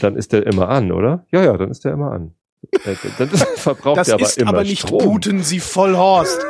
dann 0.00 0.16
ist 0.16 0.32
der 0.32 0.46
immer 0.46 0.68
an, 0.68 0.92
oder? 0.92 1.26
Ja, 1.32 1.42
ja, 1.42 1.56
dann 1.56 1.70
ist 1.70 1.84
der 1.84 1.92
immer 1.92 2.12
an. 2.12 2.34
Äh, 2.70 2.94
dann 3.18 3.28
verbraucht 3.56 3.98
das 3.98 4.06
der 4.08 4.16
aber 4.16 4.24
ist 4.24 4.38
immer 4.38 4.50
aber 4.50 4.62
nicht 4.62 4.82
Strom. 4.82 5.04
booten 5.04 5.42
Sie 5.42 5.60
voll 5.60 5.96
Horst. 5.96 6.44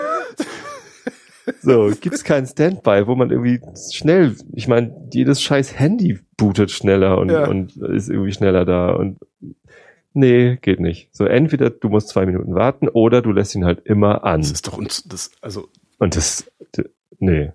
So, 1.60 1.90
gibt's 2.00 2.24
keinen 2.24 2.46
Standby, 2.46 3.06
wo 3.06 3.14
man 3.14 3.30
irgendwie 3.30 3.60
schnell, 3.92 4.36
ich 4.54 4.68
meine, 4.68 5.08
jedes 5.12 5.42
scheiß 5.42 5.78
Handy 5.78 6.20
bootet 6.36 6.70
schneller 6.70 7.18
und, 7.18 7.30
ja. 7.30 7.48
und 7.48 7.76
ist 7.76 8.08
irgendwie 8.08 8.32
schneller 8.32 8.64
da 8.64 8.90
und 8.90 9.18
nee, 10.12 10.56
geht 10.56 10.80
nicht. 10.80 11.08
So, 11.12 11.24
entweder 11.24 11.70
du 11.70 11.88
musst 11.88 12.08
zwei 12.08 12.26
Minuten 12.26 12.54
warten 12.54 12.88
oder 12.88 13.22
du 13.22 13.32
lässt 13.32 13.54
ihn 13.54 13.64
halt 13.64 13.80
immer 13.84 14.24
an. 14.24 14.40
Das 14.40 14.52
ist 14.52 14.66
doch 14.66 14.78
uns, 14.78 15.04
das, 15.04 15.30
also. 15.40 15.68
Und 15.98 16.16
das, 16.16 16.50
nee. 17.18 17.52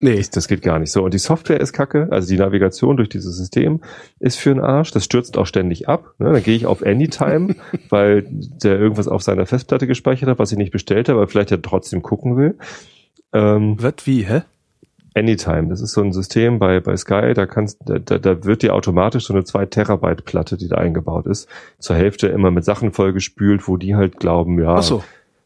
Nee. 0.00 0.16
Das, 0.16 0.30
das, 0.30 0.48
geht 0.48 0.62
gar 0.62 0.78
nicht 0.78 0.90
so. 0.90 1.04
Und 1.04 1.12
die 1.12 1.18
Software 1.18 1.60
ist 1.60 1.74
kacke, 1.74 2.08
also 2.10 2.28
die 2.28 2.38
Navigation 2.38 2.96
durch 2.96 3.10
dieses 3.10 3.36
System 3.36 3.80
ist 4.18 4.38
für 4.38 4.54
den 4.54 4.60
Arsch. 4.60 4.90
Das 4.92 5.04
stürzt 5.04 5.36
auch 5.36 5.46
ständig 5.46 5.88
ab. 5.88 6.14
Ne? 6.18 6.32
Dann 6.32 6.42
gehe 6.42 6.56
ich 6.56 6.64
auf 6.64 6.84
Anytime, 6.84 7.54
weil 7.90 8.26
der 8.30 8.78
irgendwas 8.78 9.08
auf 9.08 9.22
seiner 9.22 9.44
Festplatte 9.44 9.86
gespeichert 9.86 10.28
hat, 10.28 10.38
was 10.38 10.52
ich 10.52 10.58
nicht 10.58 10.72
bestellt 10.72 11.08
habe, 11.08 11.18
aber 11.18 11.28
vielleicht 11.28 11.50
ja 11.50 11.58
trotzdem 11.58 12.02
gucken 12.02 12.36
will. 12.38 12.56
Ähm, 13.32 13.80
Wird 13.80 14.06
wie, 14.06 14.24
hä? 14.24 14.42
Anytime. 15.14 15.68
Das 15.68 15.80
ist 15.80 15.92
so 15.92 16.02
ein 16.02 16.12
System 16.12 16.58
bei, 16.58 16.80
bei 16.80 16.96
Sky, 16.96 17.34
da 17.34 17.44
kannst, 17.46 17.80
da, 17.84 17.98
da 17.98 18.44
wird 18.44 18.62
dir 18.62 18.74
automatisch 18.74 19.26
so 19.26 19.34
eine 19.34 19.44
2 19.44 19.66
Terabyte 19.66 20.24
Platte, 20.24 20.56
die 20.56 20.68
da 20.68 20.76
eingebaut 20.76 21.26
ist, 21.26 21.48
zur 21.78 21.96
Hälfte 21.96 22.28
immer 22.28 22.50
mit 22.50 22.64
Sachen 22.64 22.92
vollgespült, 22.92 23.66
wo 23.66 23.76
die 23.76 23.96
halt 23.96 24.18
glauben, 24.18 24.60
ja. 24.60 24.76
Ach 24.76 24.82
so. 24.82 25.02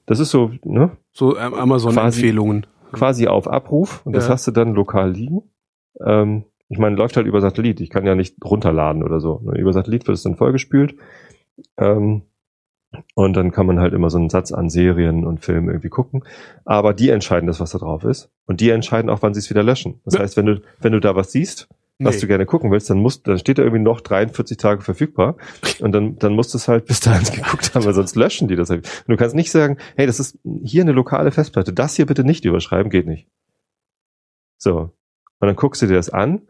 Das 0.06 0.20
ist 0.20 0.30
so, 0.30 0.52
ne? 0.64 0.90
So 1.12 1.38
Amazon-Empfehlungen 1.38 2.66
quasi 2.94 3.26
auf 3.28 3.48
Abruf 3.48 4.04
und 4.06 4.14
das 4.14 4.28
hast 4.28 4.46
du 4.46 4.50
dann 4.50 4.74
lokal 4.74 5.10
liegen. 5.10 5.42
Ähm, 6.04 6.44
ich 6.68 6.78
meine, 6.78 6.96
läuft 6.96 7.16
halt 7.16 7.26
über 7.26 7.40
Satellit. 7.40 7.80
Ich 7.80 7.90
kann 7.90 8.06
ja 8.06 8.14
nicht 8.14 8.36
runterladen 8.44 9.02
oder 9.02 9.20
so. 9.20 9.40
Ne? 9.44 9.58
Über 9.58 9.72
Satellit 9.72 10.06
wird 10.06 10.16
es 10.16 10.22
dann 10.22 10.36
vollgespült. 10.36 10.96
Ähm, 11.76 12.22
und 13.14 13.36
dann 13.36 13.50
kann 13.50 13.66
man 13.66 13.80
halt 13.80 13.92
immer 13.92 14.08
so 14.08 14.18
einen 14.18 14.30
Satz 14.30 14.52
an 14.52 14.70
Serien 14.70 15.24
und 15.26 15.44
Filmen 15.44 15.68
irgendwie 15.68 15.88
gucken. 15.88 16.24
Aber 16.64 16.94
die 16.94 17.10
entscheiden 17.10 17.46
das, 17.46 17.60
was 17.60 17.72
da 17.72 17.78
drauf 17.78 18.04
ist. 18.04 18.30
Und 18.46 18.60
die 18.60 18.70
entscheiden 18.70 19.10
auch, 19.10 19.22
wann 19.22 19.34
sie 19.34 19.40
es 19.40 19.50
wieder 19.50 19.62
löschen. 19.62 20.00
Das 20.04 20.14
ja. 20.14 20.20
heißt, 20.20 20.36
wenn 20.36 20.46
du, 20.46 20.62
wenn 20.80 20.92
du 20.92 21.00
da 21.00 21.16
was 21.16 21.32
siehst, 21.32 21.68
was 21.98 22.16
nee. 22.16 22.20
du 22.22 22.26
gerne 22.26 22.46
gucken 22.46 22.70
willst, 22.72 22.90
dann 22.90 22.98
musst, 22.98 23.26
dann 23.28 23.38
steht 23.38 23.58
da 23.58 23.62
irgendwie 23.62 23.82
noch 23.82 24.00
43 24.00 24.56
Tage 24.56 24.82
verfügbar 24.82 25.36
und 25.80 25.92
dann, 25.92 26.18
dann 26.18 26.34
musst 26.34 26.52
du 26.52 26.58
es 26.58 26.66
halt 26.66 26.86
bis 26.86 27.00
dahin 27.00 27.24
geguckt 27.32 27.74
haben, 27.74 27.84
weil 27.84 27.94
sonst 27.94 28.16
löschen 28.16 28.48
die 28.48 28.56
das 28.56 28.70
halt. 28.70 28.86
Und 29.06 29.12
du 29.12 29.16
kannst 29.16 29.34
nicht 29.34 29.50
sagen, 29.50 29.78
hey, 29.96 30.06
das 30.06 30.18
ist 30.18 30.38
hier 30.64 30.82
eine 30.82 30.92
lokale 30.92 31.30
Festplatte, 31.30 31.72
das 31.72 31.94
hier 31.94 32.06
bitte 32.06 32.24
nicht 32.24 32.44
überschreiben, 32.44 32.90
geht 32.90 33.06
nicht. 33.06 33.28
So. 34.58 34.92
Und 35.40 35.46
dann 35.48 35.56
guckst 35.56 35.82
du 35.82 35.86
dir 35.86 35.94
das 35.94 36.10
an 36.10 36.42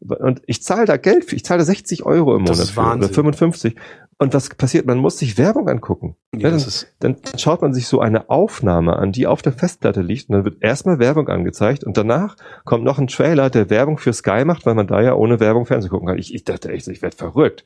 und 0.00 0.42
ich 0.46 0.62
zahle 0.62 0.86
da 0.86 0.96
Geld 0.96 1.24
für, 1.24 1.36
ich 1.36 1.44
zahle 1.44 1.62
60 1.62 2.04
Euro 2.04 2.34
im 2.36 2.42
Monat 2.42 2.68
für, 2.68 2.80
oder 2.80 3.08
55. 3.08 3.76
Und 4.18 4.34
was 4.34 4.50
passiert? 4.50 4.86
Man 4.86 4.98
muss 4.98 5.18
sich 5.18 5.38
Werbung 5.38 5.68
angucken. 5.68 6.16
Ja, 6.36 6.50
dann, 6.50 6.62
dann, 6.98 7.16
schaut 7.38 7.62
man 7.62 7.72
sich 7.72 7.86
so 7.86 8.00
eine 8.00 8.28
Aufnahme 8.28 8.96
an, 8.96 9.12
die 9.12 9.26
auf 9.26 9.40
der 9.40 9.52
Festplatte 9.52 10.02
liegt 10.02 10.28
und 10.28 10.34
dann 10.34 10.44
wird 10.44 10.62
erstmal 10.62 10.98
Werbung 10.98 11.28
angezeigt 11.28 11.84
und 11.84 11.96
danach 11.96 12.36
kommt 12.64 12.84
noch 12.84 12.98
ein 12.98 13.06
Trailer, 13.06 13.48
der 13.48 13.70
Werbung 13.70 13.96
für 13.96 14.12
Sky 14.12 14.44
macht, 14.44 14.66
weil 14.66 14.74
man 14.74 14.86
da 14.86 15.00
ja 15.00 15.14
ohne 15.14 15.40
Werbung 15.40 15.64
Fernsehen 15.64 15.90
gucken 15.90 16.08
kann. 16.08 16.18
Ich, 16.18 16.34
ich 16.34 16.44
dachte 16.44 16.70
echt, 16.70 16.86
ich 16.88 17.00
werde 17.00 17.16
verrückt. 17.16 17.64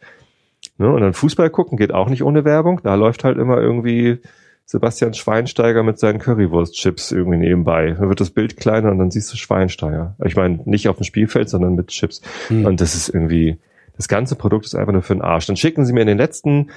Ne? 0.79 0.93
Und 0.93 1.01
dann 1.01 1.13
Fußball 1.13 1.51
gucken 1.51 1.77
geht 1.77 1.93
auch 1.93 2.09
nicht 2.09 2.23
ohne 2.23 2.45
Werbung. 2.45 2.81
Da 2.83 2.95
läuft 2.95 3.25
halt 3.25 3.39
immer 3.39 3.61
irgendwie 3.61 4.21
Sebastian 4.67 5.15
Schweinsteiger 5.15 5.83
mit 5.83 5.99
seinen 5.99 6.19
Currywurst-Chips 6.19 7.13
irgendwie 7.13 7.39
nebenbei. 7.39 7.95
Dann 7.99 8.09
wird 8.09 8.21
das 8.21 8.31
Bild 8.31 8.57
kleiner 8.57 8.91
und 8.91 8.99
dann 8.99 9.11
siehst 9.11 9.33
du 9.33 9.37
Schweinsteiger. 9.37 10.17
Ich 10.25 10.37
meine, 10.37 10.61
nicht 10.65 10.89
auf 10.89 10.97
dem 10.97 11.05
Spielfeld, 11.05 11.49
sondern 11.49 11.75
mit 11.75 11.89
Chips. 11.89 12.23
Hm. 12.49 12.65
Und 12.65 12.81
das 12.81 12.95
ist 12.95 13.09
irgendwie, 13.09 13.59
das 13.97 14.09
ganze 14.09 14.37
Produkt 14.37 14.65
ist 14.65 14.75
einfach 14.75 14.93
nur 14.93 15.03
für 15.03 15.15
den 15.15 15.23
Arsch. 15.23 15.47
Dann 15.47 15.57
schicken 15.57 15.85
Sie 15.85 15.93
mir 15.93 16.01
in 16.01 16.07
den 16.07 16.19
letzten 16.19 16.71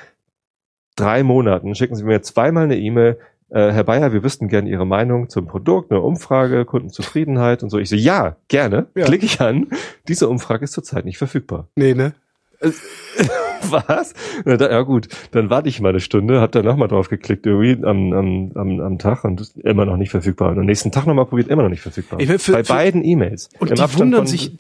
drei 0.95 1.23
Monaten, 1.23 1.75
schicken 1.75 1.95
Sie 1.95 2.03
mir 2.03 2.21
zweimal 2.21 2.65
eine 2.65 2.77
E-Mail, 2.77 3.17
äh, 3.49 3.71
Herr 3.71 3.85
Bayer, 3.85 4.11
wir 4.11 4.23
wüssten 4.23 4.49
gerne 4.49 4.69
Ihre 4.69 4.85
Meinung 4.85 5.29
zum 5.29 5.47
Produkt, 5.47 5.91
eine 5.91 6.01
Umfrage, 6.01 6.65
Kundenzufriedenheit 6.65 7.63
und 7.63 7.69
so. 7.69 7.77
Ich 7.77 7.89
so, 7.89 7.95
ja, 7.95 8.35
gerne, 8.49 8.87
ja. 8.95 9.05
klicke 9.05 9.25
ich 9.25 9.39
an. 9.39 9.67
Diese 10.07 10.27
Umfrage 10.27 10.65
ist 10.65 10.73
zurzeit 10.73 11.05
nicht 11.05 11.17
verfügbar. 11.17 11.69
Nee, 11.75 11.93
ne? 11.93 12.13
Was? 13.69 14.13
Ja 14.45 14.81
gut, 14.81 15.07
dann 15.31 15.49
warte 15.49 15.69
ich 15.69 15.79
mal 15.79 15.89
eine 15.89 15.99
Stunde, 15.99 16.41
hab 16.41 16.51
da 16.51 16.63
nochmal 16.63 16.87
drauf 16.87 17.09
geklickt 17.09 17.45
irgendwie 17.45 17.85
am, 17.85 18.13
am, 18.13 18.51
am, 18.55 18.79
am 18.79 18.99
Tag 18.99 19.23
und 19.23 19.53
immer 19.63 19.85
noch 19.85 19.97
nicht 19.97 20.09
verfügbar. 20.09 20.51
Und 20.51 20.59
am 20.59 20.65
nächsten 20.65 20.91
Tag 20.91 21.05
nochmal 21.05 21.25
probiert, 21.25 21.49
immer 21.49 21.63
noch 21.63 21.69
nicht 21.69 21.81
verfügbar. 21.81 22.19
Ich 22.19 22.27
für, 22.27 22.51
Bei 22.51 22.63
für, 22.63 22.73
beiden 22.73 23.03
E-Mails. 23.03 23.49
Und 23.59 23.69
die 23.69 23.81
Abstand 23.81 23.99
wundern 23.99 24.27
sich, 24.27 24.55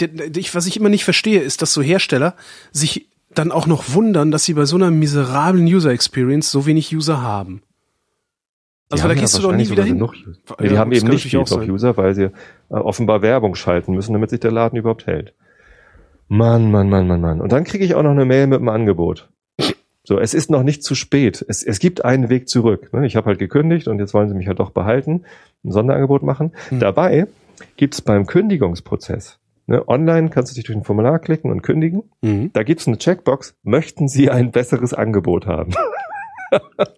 was 0.53 0.67
ich 0.67 0.77
immer 0.77 0.89
nicht 0.89 1.05
verstehe, 1.05 1.39
ist, 1.39 1.61
dass 1.61 1.73
so 1.73 1.81
Hersteller 1.81 2.35
sich 2.71 3.07
dann 3.33 3.51
auch 3.51 3.67
noch 3.67 3.93
wundern, 3.93 4.31
dass 4.31 4.45
sie 4.45 4.53
bei 4.53 4.65
so 4.65 4.75
einer 4.75 4.91
miserablen 4.91 5.65
User 5.65 5.91
Experience 5.91 6.51
so 6.51 6.65
wenig 6.65 6.95
User 6.95 7.21
haben. 7.21 7.61
Also 8.89 9.07
da 9.07 9.13
gehst 9.15 9.33
ja 9.33 9.41
du 9.41 9.47
doch 9.47 9.55
nie 9.55 9.69
wieder 9.69 9.83
hin. 9.83 9.99
Ja, 9.99 10.67
die 10.67 10.77
haben 10.77 10.91
eben 10.93 11.07
nicht 11.09 11.27
viel 11.27 11.39
User, 11.39 11.97
weil 11.97 12.15
sie 12.15 12.23
äh, 12.23 12.31
offenbar 12.69 13.21
Werbung 13.21 13.55
schalten 13.55 13.93
müssen, 13.93 14.13
damit 14.13 14.29
sich 14.29 14.39
der 14.39 14.51
Laden 14.51 14.77
überhaupt 14.77 15.07
hält. 15.07 15.33
Mann, 16.27 16.71
Mann, 16.71 16.89
Mann, 16.89 17.07
Mann, 17.07 17.21
Mann. 17.21 17.41
Und 17.41 17.51
dann 17.51 17.63
kriege 17.63 17.85
ich 17.85 17.95
auch 17.95 18.03
noch 18.03 18.11
eine 18.11 18.25
Mail 18.25 18.47
mit 18.47 18.59
einem 18.59 18.69
Angebot. 18.69 19.29
So, 20.03 20.19
es 20.19 20.33
ist 20.33 20.49
noch 20.49 20.63
nicht 20.63 20.83
zu 20.83 20.95
spät. 20.95 21.45
Es, 21.49 21.63
es 21.63 21.79
gibt 21.79 22.05
einen 22.05 22.29
Weg 22.29 22.47
zurück. 22.47 22.93
Ne? 22.93 23.05
Ich 23.05 23.15
habe 23.15 23.27
halt 23.27 23.39
gekündigt 23.39 23.87
und 23.87 23.99
jetzt 23.99 24.13
wollen 24.13 24.29
sie 24.29 24.35
mich 24.35 24.47
halt 24.47 24.59
doch 24.59 24.69
behalten, 24.69 25.23
ein 25.65 25.71
Sonderangebot 25.71 26.23
machen. 26.23 26.53
Hm. 26.69 26.79
Dabei 26.79 27.27
gibt's 27.75 28.01
beim 28.01 28.25
Kündigungsprozess 28.25 29.39
Ne? 29.67 29.85
Online 29.87 30.29
kannst 30.29 30.51
du 30.51 30.55
dich 30.55 30.63
durch 30.63 30.77
ein 30.77 30.83
Formular 30.83 31.19
klicken 31.19 31.51
und 31.51 31.61
kündigen. 31.61 32.03
Mhm. 32.21 32.51
Da 32.53 32.63
gibt's 32.63 32.87
eine 32.87 32.97
Checkbox. 32.97 33.55
Möchten 33.63 34.07
Sie 34.07 34.31
ein 34.31 34.51
besseres 34.51 34.93
Angebot 34.93 35.45
haben? 35.45 35.73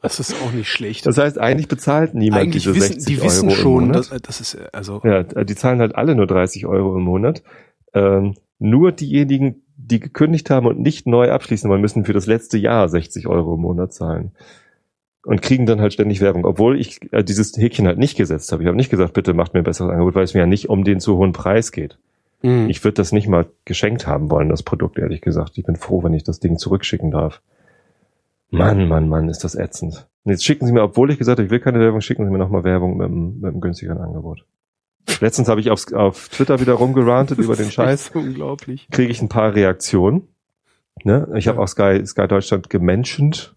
Das 0.03 0.19
ist 0.19 0.35
auch 0.43 0.51
nicht 0.51 0.69
schlecht. 0.69 1.07
Das 1.07 1.17
heißt, 1.17 1.39
eigentlich 1.39 1.67
bezahlt 1.67 2.13
niemand 2.13 2.43
Eigentlich 2.43 2.65
diese 2.65 2.75
wissen, 2.75 2.99
60 2.99 3.05
die 3.07 3.23
wissen 3.23 3.49
Euro 3.49 3.55
im 3.55 3.61
schon, 3.61 3.83
Monat. 3.85 3.95
dass, 3.95 4.11
äh, 4.11 4.19
das 4.21 4.41
ist, 4.41 4.53
äh, 4.53 4.67
also, 4.71 5.01
Ja, 5.03 5.23
die 5.23 5.55
zahlen 5.55 5.79
halt 5.79 5.95
alle 5.95 6.13
nur 6.13 6.27
30 6.27 6.67
Euro 6.67 6.95
im 6.95 7.01
Monat. 7.01 7.41
Ähm, 7.95 8.35
nur 8.59 8.91
diejenigen, 8.91 9.63
die 9.77 9.99
gekündigt 9.99 10.49
haben 10.49 10.67
und 10.67 10.79
nicht 10.79 11.07
neu 11.07 11.31
abschließen 11.31 11.69
wollen, 11.69 11.81
müssen 11.81 12.05
für 12.05 12.13
das 12.13 12.27
letzte 12.27 12.57
Jahr 12.57 12.87
60 12.87 13.27
Euro 13.27 13.55
im 13.55 13.61
Monat 13.61 13.93
zahlen. 13.93 14.31
Und 15.25 15.41
kriegen 15.41 15.65
dann 15.65 15.81
halt 15.81 15.93
ständig 15.93 16.21
Werbung, 16.21 16.45
obwohl 16.45 16.79
ich 16.79 17.11
äh, 17.11 17.23
dieses 17.23 17.55
Häkchen 17.57 17.87
halt 17.87 17.97
nicht 17.97 18.17
gesetzt 18.17 18.51
habe. 18.51 18.63
Ich 18.63 18.67
habe 18.67 18.77
nicht 18.77 18.89
gesagt, 18.89 19.13
bitte 19.13 19.33
macht 19.33 19.53
mir 19.53 19.59
ein 19.61 19.65
besseres 19.65 19.91
Angebot, 19.91 20.15
weil 20.15 20.23
es 20.23 20.33
mir 20.33 20.41
ja 20.41 20.45
nicht 20.45 20.69
um 20.69 20.83
den 20.83 20.99
zu 20.99 21.17
hohen 21.17 21.33
Preis 21.33 21.71
geht. 21.71 21.97
mh. 22.41 22.67
Ich 22.69 22.83
würde 22.83 22.95
das 22.95 23.11
nicht 23.11 23.27
mal 23.27 23.47
geschenkt 23.65 24.07
haben 24.07 24.31
wollen, 24.31 24.49
das 24.49 24.63
Produkt, 24.63 24.97
ehrlich 24.97 25.21
gesagt. 25.21 25.57
Ich 25.57 25.65
bin 25.65 25.75
froh, 25.75 26.03
wenn 26.03 26.13
ich 26.13 26.23
das 26.23 26.39
Ding 26.39 26.57
zurückschicken 26.57 27.11
darf. 27.11 27.41
Mann, 28.49 28.87
Mann, 28.87 29.09
Mann, 29.09 29.29
ist 29.29 29.43
das 29.43 29.55
ätzend. 29.55 30.07
Und 30.23 30.31
jetzt 30.31 30.43
schicken 30.43 30.65
Sie 30.65 30.71
mir, 30.73 30.83
obwohl 30.83 31.11
ich 31.11 31.17
gesagt 31.17 31.37
habe, 31.37 31.45
ich 31.45 31.51
will 31.51 31.59
keine 31.59 31.79
Werbung, 31.79 32.01
schicken 32.01 32.25
Sie 32.25 32.31
mir 32.31 32.39
nochmal 32.39 32.63
Werbung 32.63 32.97
mit 32.97 33.07
einem, 33.07 33.39
mit 33.39 33.51
einem 33.51 33.61
günstigeren 33.61 33.99
Angebot. 33.99 34.45
Letztens 35.21 35.47
habe 35.49 35.59
ich 35.61 35.69
aufs, 35.71 35.91
auf 35.93 36.29
Twitter 36.29 36.59
wieder 36.59 36.73
rumgerantet 36.73 37.37
über 37.39 37.55
den 37.55 37.71
Scheiß. 37.71 38.11
Unglaublich. 38.13 38.87
Kriege 38.91 39.11
ich 39.11 39.21
ein 39.21 39.29
paar 39.29 39.53
Reaktionen. 39.55 40.27
Ne? 41.03 41.27
Ich 41.35 41.47
habe 41.47 41.57
Ja. 41.57 41.63
auch 41.63 41.67
Sky, 41.67 42.05
Sky 42.05 42.27
Deutschland 42.27 42.69
gemenschent. 42.69 43.55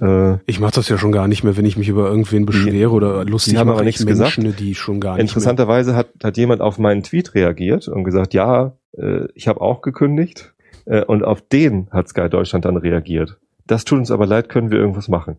Äh, 0.00 0.38
Ich 0.46 0.60
mache 0.60 0.72
das 0.74 0.88
ja 0.88 0.98
schon 0.98 1.12
gar 1.12 1.28
nicht 1.28 1.44
mehr, 1.44 1.56
wenn 1.56 1.64
ich 1.66 1.76
mich 1.76 1.88
über 1.88 2.06
irgendwen 2.08 2.46
beschwere 2.46 2.90
oder 2.90 3.24
lustig 3.24 3.52
die 3.54 3.58
haben 3.58 3.68
mache. 3.68 3.76
aber 3.78 3.82
ich 3.86 3.98
nichts 3.98 4.06
gesagt. 4.06 4.38
Menschen, 4.38 4.56
die 4.56 4.74
schon 4.74 5.00
gar 5.00 5.14
nicht 5.14 5.20
interessanterweise 5.22 5.94
hat, 5.94 6.08
hat 6.22 6.36
jemand 6.36 6.60
auf 6.62 6.78
meinen 6.78 7.02
Tweet 7.02 7.34
reagiert 7.34 7.86
und 7.88 8.04
gesagt, 8.04 8.34
ja, 8.34 8.72
äh, 8.96 9.26
ich 9.34 9.46
habe 9.48 9.60
auch 9.60 9.82
gekündigt. 9.82 10.52
Äh, 10.86 11.04
und 11.04 11.22
auf 11.24 11.40
den 11.42 11.88
hat 11.90 12.08
Sky 12.08 12.28
Deutschland 12.28 12.64
dann 12.64 12.76
reagiert. 12.76 13.38
Das 13.66 13.84
tut 13.84 13.98
uns 13.98 14.10
aber 14.10 14.26
leid, 14.26 14.48
können 14.50 14.70
wir 14.70 14.78
irgendwas 14.78 15.08
machen. 15.08 15.36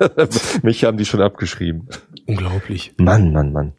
Mich 0.62 0.84
haben 0.84 0.96
die 0.98 1.06
schon 1.06 1.22
abgeschrieben. 1.22 1.88
Unglaublich. 2.26 2.94
Mann, 2.98 3.32
Mann, 3.32 3.52
Mann. 3.52 3.72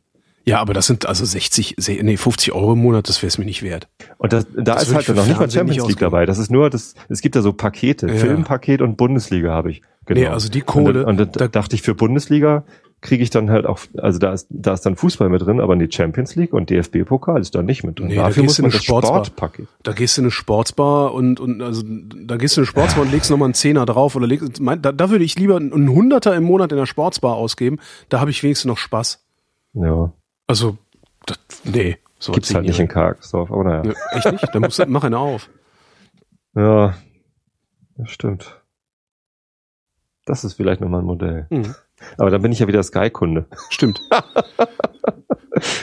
Ja, 0.45 0.59
aber 0.59 0.73
das 0.73 0.87
sind 0.87 1.05
also 1.05 1.23
60, 1.23 1.75
se- 1.77 1.99
nee, 2.01 2.17
50 2.17 2.51
Euro 2.53 2.73
im 2.73 2.79
Monat, 2.79 3.07
das 3.07 3.21
wäre 3.21 3.27
es 3.29 3.37
mir 3.37 3.45
nicht 3.45 3.63
wert. 3.63 3.87
Und 4.17 4.33
das, 4.33 4.45
da 4.53 4.61
Das 4.75 4.83
ist 4.89 4.93
halt 4.93 5.07
noch 5.09 5.15
nicht 5.25 5.27
mal 5.29 5.35
Fernsehen 5.37 5.65
nicht 5.67 5.75
Champions 5.75 5.87
League 5.87 5.99
dabei. 5.99 6.25
Das 6.25 6.37
ist 6.37 6.51
nur, 6.51 6.69
das, 6.69 6.95
es 7.07 7.21
gibt 7.21 7.35
da 7.35 7.41
so 7.41 7.53
Pakete. 7.53 8.07
Ja. 8.07 8.15
Filmpaket 8.15 8.81
und 8.81 8.97
Bundesliga 8.97 9.51
habe 9.51 9.71
ich. 9.71 9.81
Genau. 10.05 10.19
Nee, 10.19 10.27
also 10.27 10.49
die 10.49 10.59
Kohle, 10.61 11.05
Und, 11.05 11.21
und 11.21 11.35
da- 11.35 11.39
da 11.39 11.47
dachte 11.47 11.75
ich, 11.75 11.81
für 11.81 11.95
Bundesliga 11.95 12.65
kriege 12.99 13.23
ich 13.23 13.29
dann 13.29 13.49
halt 13.49 13.65
auch, 13.65 13.79
also 13.97 14.19
da 14.19 14.31
ist, 14.33 14.47
da 14.49 14.73
ist 14.73 14.81
dann 14.85 14.95
Fußball 14.97 15.27
mit 15.29 15.41
drin, 15.41 15.59
aber 15.61 15.75
die 15.77 15.89
Champions 15.91 16.35
League 16.35 16.53
und 16.53 16.69
DFB-Pokal 16.69 17.39
ist 17.41 17.53
da 17.55 17.61
nicht 17.61 17.83
mit 17.83 17.99
drin. 17.99 18.07
Nee, 18.07 18.15
da 18.15 18.23
Dafür 18.23 18.43
gehst 18.43 18.51
muss 18.51 18.59
in 18.59 18.63
man 18.63 18.71
das 18.71 18.83
Sportsbar. 18.83 19.25
Sportpaket. 19.25 19.67
Da 19.83 19.91
gehst 19.93 20.17
du 20.17 20.21
in 20.21 20.25
eine 20.25 20.31
Sportsbar 20.31 21.13
und, 21.13 21.39
und 21.39 21.61
also 21.61 21.83
da 21.85 22.35
gehst 22.37 22.55
du 22.57 22.61
in 22.61 22.63
eine 22.63 22.67
Sportsbar 22.67 23.03
und 23.03 23.11
legst 23.11 23.29
nochmal 23.29 23.47
einen 23.47 23.53
Zehner 23.55 23.85
drauf 23.85 24.15
oder 24.17 24.27
legst, 24.27 24.59
mein, 24.61 24.81
da, 24.81 24.91
da 24.93 25.09
würde 25.09 25.23
ich 25.25 25.37
lieber 25.37 25.55
einen 25.57 25.89
Hunderter 25.89 26.35
im 26.35 26.43
Monat 26.43 26.71
in 26.73 26.77
der 26.77 26.85
Sportsbar 26.85 27.35
ausgeben. 27.35 27.77
Da 28.09 28.19
habe 28.21 28.29
ich 28.31 28.41
wenigstens 28.43 28.67
noch 28.69 28.77
Spaß. 28.77 29.21
Ja. 29.73 30.13
Also, 30.47 30.77
das, 31.25 31.37
nee. 31.63 31.97
So 32.19 32.31
Gibt's 32.31 32.53
halt 32.53 32.65
nicht 32.65 32.79
in 32.79 32.87
Karksdorf, 32.87 33.51
aber 33.51 33.63
naja. 33.63 33.83
Ne, 33.83 33.95
echt 34.11 34.31
nicht? 34.31 34.47
Da 34.53 34.59
musst 34.59 34.79
du, 34.79 34.85
mach 34.85 35.03
eine 35.03 35.17
auf. 35.17 35.49
Ja, 36.55 36.95
das 37.97 38.11
stimmt. 38.11 38.61
Das 40.25 40.43
ist 40.45 40.53
vielleicht 40.53 40.79
nochmal 40.79 41.01
ein 41.01 41.05
Modell. 41.05 41.47
Mhm. 41.49 41.75
Aber 42.17 42.29
dann 42.29 42.41
bin 42.41 42.51
ich 42.51 42.59
ja 42.59 42.67
wieder 42.67 42.81
Sky-Kunde. 42.81 43.45
Stimmt. 43.69 43.99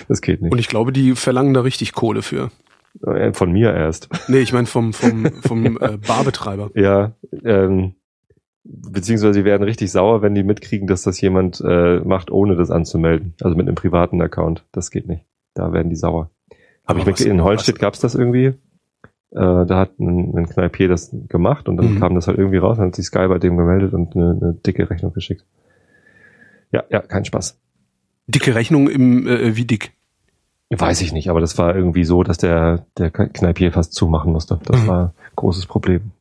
Das 0.09 0.21
geht 0.21 0.43
nicht. 0.43 0.53
Und 0.53 0.59
ich 0.59 0.69
glaube, 0.69 0.93
die 0.93 1.15
verlangen 1.15 1.55
da 1.55 1.61
richtig 1.61 1.93
Kohle 1.93 2.23
für. 2.23 2.51
Äh, 3.07 3.33
Von 3.33 3.53
mir 3.53 3.73
erst. 3.73 4.09
Nee, 4.29 4.41
ich 4.41 4.53
meine 4.53 4.67
vom, 4.67 4.93
vom, 4.93 5.43
vom 5.43 5.79
äh, 5.81 5.97
Barbetreiber. 6.07 6.71
Ja, 6.75 7.13
ähm, 7.45 7.95
beziehungsweise 8.65 9.35
sie 9.35 9.45
werden 9.45 9.63
richtig 9.63 9.91
sauer, 9.91 10.23
wenn 10.23 10.35
die 10.35 10.43
mitkriegen, 10.43 10.87
dass 10.87 11.03
das 11.03 11.21
jemand 11.21 11.61
äh, 11.67 12.01
macht, 12.01 12.31
ohne 12.31 12.57
das 12.57 12.71
anzumelden. 12.71 13.35
Also 13.41 13.57
mit 13.57 13.67
einem 13.67 13.75
privaten 13.75 14.21
Account. 14.23 14.65
Das 14.73 14.91
geht 14.91 15.09
nicht. 15.09 15.25
Da 15.55 15.73
werden 15.73 15.91
die 15.91 15.97
sauer. 15.97 16.31
Habe 16.87 16.99
ich 16.99 17.05
Aber 17.05 17.11
mit, 17.11 17.21
was- 17.21 17.27
in 17.27 17.43
Holstedt 17.43 17.79
gab's 17.79 18.01
das 18.01 18.15
irgendwie. 18.15 18.55
Äh, 19.33 19.65
da 19.65 19.77
hat 19.79 19.99
ein, 20.01 20.37
ein 20.37 20.49
Kneipier 20.49 20.89
das 20.89 21.15
gemacht 21.29 21.69
und 21.69 21.77
dann 21.77 21.95
Mhm. 21.95 22.01
kam 22.01 22.15
das 22.17 22.27
halt 22.27 22.37
irgendwie 22.39 22.59
raus, 22.59 22.79
dann 22.79 22.89
hat 22.89 22.97
sich 22.97 23.07
Sky 23.07 23.29
bei 23.29 23.39
dem 23.39 23.57
gemeldet 23.57 23.93
und 23.95 24.17
eine, 24.17 24.31
eine 24.41 24.55
dicke 24.55 24.91
Rechnung 24.91 25.13
geschickt. 25.13 25.45
Ja, 26.73 26.85
ja, 26.91 27.01
kein 27.01 27.25
Spaß. 27.25 27.59
Dicke 28.27 28.55
Rechnung 28.55 28.89
im, 28.89 29.27
äh, 29.27 29.57
wie 29.57 29.65
dick? 29.65 29.93
Weiß 30.71 31.01
ich 31.01 31.13
nicht, 31.13 31.31
aber 31.31 31.41
das 31.41 31.59
war 31.59 31.75
irgendwie 31.75 32.05
so, 32.05 32.23
dass 32.23 32.39
der, 32.39 32.87
der 32.97 33.11
Kneipier 33.11 33.73
fast 33.73 33.93
zumachen 33.93 34.33
musste. 34.33 34.61
Das 34.65 34.83
Mhm. 34.83 34.87
war 34.89 35.05
ein 35.07 35.13
großes 35.37 35.67
Problem. 35.67 36.13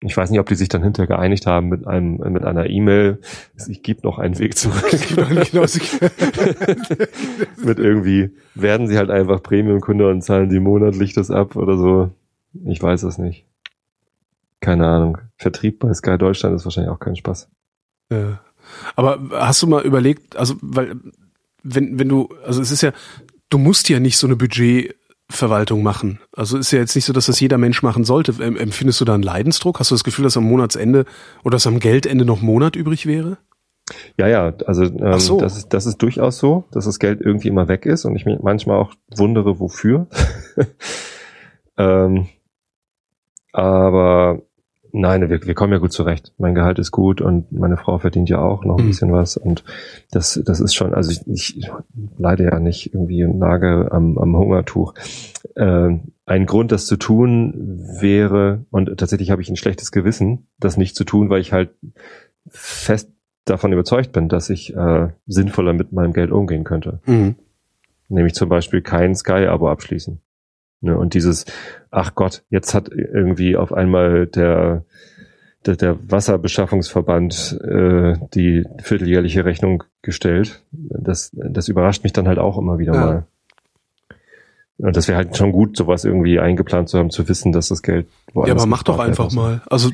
Ich 0.00 0.16
weiß 0.16 0.30
nicht, 0.30 0.38
ob 0.38 0.46
die 0.46 0.54
sich 0.54 0.68
dann 0.68 0.84
hinterher 0.84 1.08
geeinigt 1.08 1.46
haben 1.46 1.68
mit 1.68 1.84
einem, 1.86 2.18
mit 2.32 2.44
einer 2.44 2.70
E-Mail. 2.70 3.18
Ich 3.68 3.82
gebe 3.82 4.02
noch 4.04 4.18
einen 4.18 4.38
Weg 4.38 4.56
zurück. 4.56 4.92
mit 7.64 7.80
irgendwie, 7.80 8.30
werden 8.54 8.86
sie 8.86 8.96
halt 8.96 9.10
einfach 9.10 9.42
Premium-Kunde 9.42 10.08
und 10.08 10.22
zahlen 10.22 10.50
die 10.50 10.60
monatlich 10.60 11.14
das 11.14 11.32
ab 11.32 11.56
oder 11.56 11.76
so. 11.76 12.12
Ich 12.64 12.80
weiß 12.80 13.02
es 13.02 13.18
nicht. 13.18 13.44
Keine 14.60 14.86
Ahnung. 14.86 15.18
Vertrieb 15.36 15.80
bei 15.80 15.92
Sky 15.94 16.16
Deutschland 16.16 16.54
ist 16.54 16.64
wahrscheinlich 16.64 16.92
auch 16.92 17.00
kein 17.00 17.16
Spaß. 17.16 17.48
Äh, 18.10 18.34
aber 18.94 19.18
hast 19.32 19.62
du 19.62 19.66
mal 19.66 19.84
überlegt, 19.84 20.36
also 20.36 20.54
weil 20.60 20.94
wenn 21.62 21.98
wenn 21.98 22.08
du, 22.08 22.28
also 22.44 22.60
es 22.60 22.70
ist 22.70 22.82
ja, 22.82 22.92
du 23.50 23.58
musst 23.58 23.88
ja 23.88 24.00
nicht 24.00 24.16
so 24.16 24.26
eine 24.26 24.36
Budgetverwaltung 25.28 25.82
machen. 25.82 26.20
Also 26.34 26.58
ist 26.58 26.72
ja 26.72 26.78
jetzt 26.78 26.94
nicht 26.94 27.04
so, 27.04 27.12
dass 27.12 27.26
das 27.26 27.40
jeder 27.40 27.58
Mensch 27.58 27.82
machen 27.82 28.04
sollte. 28.04 28.32
Em- 28.42 28.56
Empfindest 28.56 29.00
du 29.00 29.04
da 29.04 29.14
einen 29.14 29.22
Leidensdruck? 29.22 29.78
Hast 29.78 29.90
du 29.90 29.94
das 29.94 30.04
Gefühl, 30.04 30.24
dass 30.24 30.36
am 30.36 30.44
Monatsende 30.44 31.04
oder 31.44 31.56
dass 31.56 31.66
am 31.66 31.78
Geldende 31.78 32.24
noch 32.24 32.40
Monat 32.40 32.76
übrig 32.76 33.06
wäre? 33.06 33.38
Ja, 34.18 34.26
ja, 34.26 34.52
also 34.66 34.84
ähm, 34.84 35.18
so. 35.18 35.38
das, 35.40 35.56
ist, 35.56 35.68
das 35.72 35.86
ist 35.86 35.98
durchaus 35.98 36.38
so, 36.38 36.64
dass 36.72 36.84
das 36.84 36.98
Geld 36.98 37.20
irgendwie 37.22 37.48
immer 37.48 37.68
weg 37.68 37.86
ist 37.86 38.04
und 38.04 38.16
ich 38.16 38.26
mich 38.26 38.38
manchmal 38.42 38.78
auch 38.78 38.92
wundere, 39.16 39.60
wofür. 39.60 40.08
ähm, 41.78 42.28
aber 43.52 44.42
nein, 44.92 45.28
wir, 45.28 45.42
wir 45.46 45.54
kommen 45.54 45.72
ja 45.72 45.78
gut 45.78 45.92
zurecht. 45.92 46.32
Mein 46.38 46.54
Gehalt 46.54 46.78
ist 46.78 46.90
gut 46.90 47.20
und 47.20 47.52
meine 47.52 47.76
Frau 47.76 47.98
verdient 47.98 48.28
ja 48.28 48.40
auch 48.40 48.64
noch 48.64 48.78
ein 48.78 48.84
Mhm. 48.84 48.88
bisschen 48.88 49.12
was 49.12 49.36
und 49.36 49.64
das, 50.10 50.40
das 50.44 50.60
ist 50.60 50.74
schon, 50.74 50.94
also 50.94 51.10
ich, 51.10 51.26
ich 51.26 51.70
leide 52.18 52.44
ja 52.44 52.58
nicht 52.60 52.92
irgendwie 52.94 53.24
und 53.24 53.38
nage 53.38 53.88
am, 53.92 54.18
am 54.18 54.36
Hungertuch. 54.36 54.94
Ähm, 55.56 56.12
ein 56.26 56.44
Grund, 56.46 56.72
das 56.72 56.86
zu 56.86 56.96
tun 56.96 57.54
wäre, 58.00 58.66
und 58.70 58.96
tatsächlich 58.98 59.30
habe 59.30 59.40
ich 59.40 59.48
ein 59.48 59.56
schlechtes 59.56 59.92
Gewissen, 59.92 60.46
das 60.60 60.76
nicht 60.76 60.94
zu 60.94 61.04
tun, 61.04 61.30
weil 61.30 61.40
ich 61.40 61.52
halt 61.52 61.70
fest 62.48 63.10
davon 63.46 63.72
überzeugt 63.72 64.12
bin, 64.12 64.28
dass 64.28 64.50
ich 64.50 64.76
äh, 64.76 65.08
sinnvoller 65.26 65.72
mit 65.72 65.92
meinem 65.92 66.12
Geld 66.12 66.30
umgehen 66.30 66.64
könnte. 66.64 67.00
Mhm. 67.06 67.36
Nämlich 68.10 68.34
zum 68.34 68.48
Beispiel 68.48 68.82
kein 68.82 69.14
Sky-Abo 69.14 69.68
abschließen. 69.70 70.20
Ne, 70.80 70.96
und 70.96 71.14
dieses, 71.14 71.44
ach 71.90 72.14
Gott, 72.14 72.44
jetzt 72.50 72.72
hat 72.74 72.88
irgendwie 72.90 73.56
auf 73.56 73.72
einmal 73.72 74.26
der, 74.28 74.84
der, 75.66 75.74
der 75.76 75.98
Wasserbeschaffungsverband 76.10 77.60
äh, 77.64 78.14
die 78.34 78.64
vierteljährliche 78.82 79.44
Rechnung 79.44 79.82
gestellt. 80.02 80.62
Das, 80.70 81.30
das 81.34 81.68
überrascht 81.68 82.04
mich 82.04 82.12
dann 82.12 82.28
halt 82.28 82.38
auch 82.38 82.58
immer 82.58 82.78
wieder 82.78 82.94
Ja. 82.94 83.00
mal. 83.00 83.26
Und 84.80 84.96
das 84.96 85.08
wäre 85.08 85.16
halt 85.18 85.36
schon 85.36 85.50
gut, 85.50 85.76
sowas 85.76 86.04
irgendwie 86.04 86.38
eingeplant 86.38 86.88
zu 86.88 86.98
haben, 86.98 87.10
zu 87.10 87.28
wissen, 87.28 87.50
dass 87.50 87.66
das 87.68 87.82
Geld 87.82 88.06
Ja, 88.28 88.34
woanders 88.34 88.62
aber 88.62 88.66
mach 88.70 88.84
doch 88.84 89.00
einfach 89.00 89.32
mal. 89.32 89.60
Also 89.68 89.90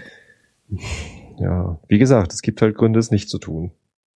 Ja, 1.39 1.79
wie 1.89 1.99
gesagt, 1.99 2.35
es 2.35 2.43
gibt 2.43 2.61
halt 2.61 2.77
Gründe, 2.77 2.99
es 2.99 3.11
nicht 3.11 3.31
zu 3.31 3.39
tun. 3.39 3.71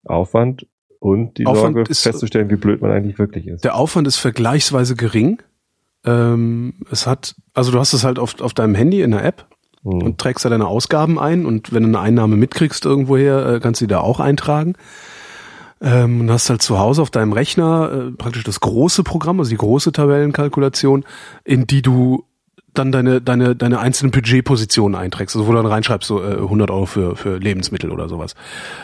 Aufwand 0.04 0.66
und 1.00 1.38
die 1.38 1.46
Aufwand 1.46 1.74
Sorge 1.76 1.90
ist- 1.90 2.02
festzustellen, 2.02 2.50
wie 2.50 2.56
blöd 2.56 2.82
man 2.82 2.90
eigentlich 2.90 3.18
wirklich 3.18 3.46
ist. 3.46 3.64
der 3.64 3.76
Aufwand 3.76 4.06
ist 4.06 4.16
vergleichsweise 4.16 4.94
gering. 4.94 5.42
Ähm, 6.04 6.74
es 6.90 7.06
hat, 7.06 7.34
also 7.54 7.72
du 7.72 7.78
hast 7.78 7.92
es 7.92 8.04
halt 8.04 8.18
auf, 8.18 8.40
auf 8.40 8.54
deinem 8.54 8.74
Handy 8.74 9.02
in 9.02 9.10
der 9.10 9.24
App 9.24 9.46
Hm. 9.84 10.02
und 10.02 10.18
trägst 10.18 10.44
da 10.44 10.48
deine 10.48 10.66
Ausgaben 10.66 11.18
ein 11.18 11.46
und 11.46 11.72
wenn 11.72 11.84
du 11.84 11.88
eine 11.88 12.00
Einnahme 12.00 12.36
mitkriegst 12.36 12.84
irgendwoher, 12.84 13.46
äh, 13.46 13.60
kannst 13.60 13.80
du 13.80 13.86
die 13.86 13.90
da 13.90 14.00
auch 14.00 14.20
eintragen. 14.20 14.74
Ähm, 15.80 16.22
und 16.22 16.30
hast 16.32 16.50
halt 16.50 16.60
zu 16.60 16.80
Hause 16.80 17.02
auf 17.02 17.10
deinem 17.10 17.32
Rechner 17.32 18.08
äh, 18.08 18.10
praktisch 18.10 18.42
das 18.42 18.58
große 18.58 19.04
Programm, 19.04 19.38
also 19.38 19.50
die 19.50 19.56
große 19.56 19.92
Tabellenkalkulation, 19.92 21.04
in 21.44 21.68
die 21.68 21.82
du 21.82 22.24
dann 22.74 22.90
deine, 22.90 23.20
deine, 23.20 23.54
deine 23.54 23.78
einzelnen 23.78 24.10
Budgetpositionen 24.10 24.98
einträgst, 24.98 25.36
also 25.36 25.46
wo 25.46 25.52
du 25.52 25.58
dann 25.58 25.66
reinschreibst, 25.66 26.08
so 26.08 26.20
äh, 26.20 26.34
100 26.34 26.72
Euro 26.72 26.86
für, 26.86 27.14
für 27.14 27.38
Lebensmittel 27.38 27.92
oder 27.92 28.08
sowas. 28.08 28.34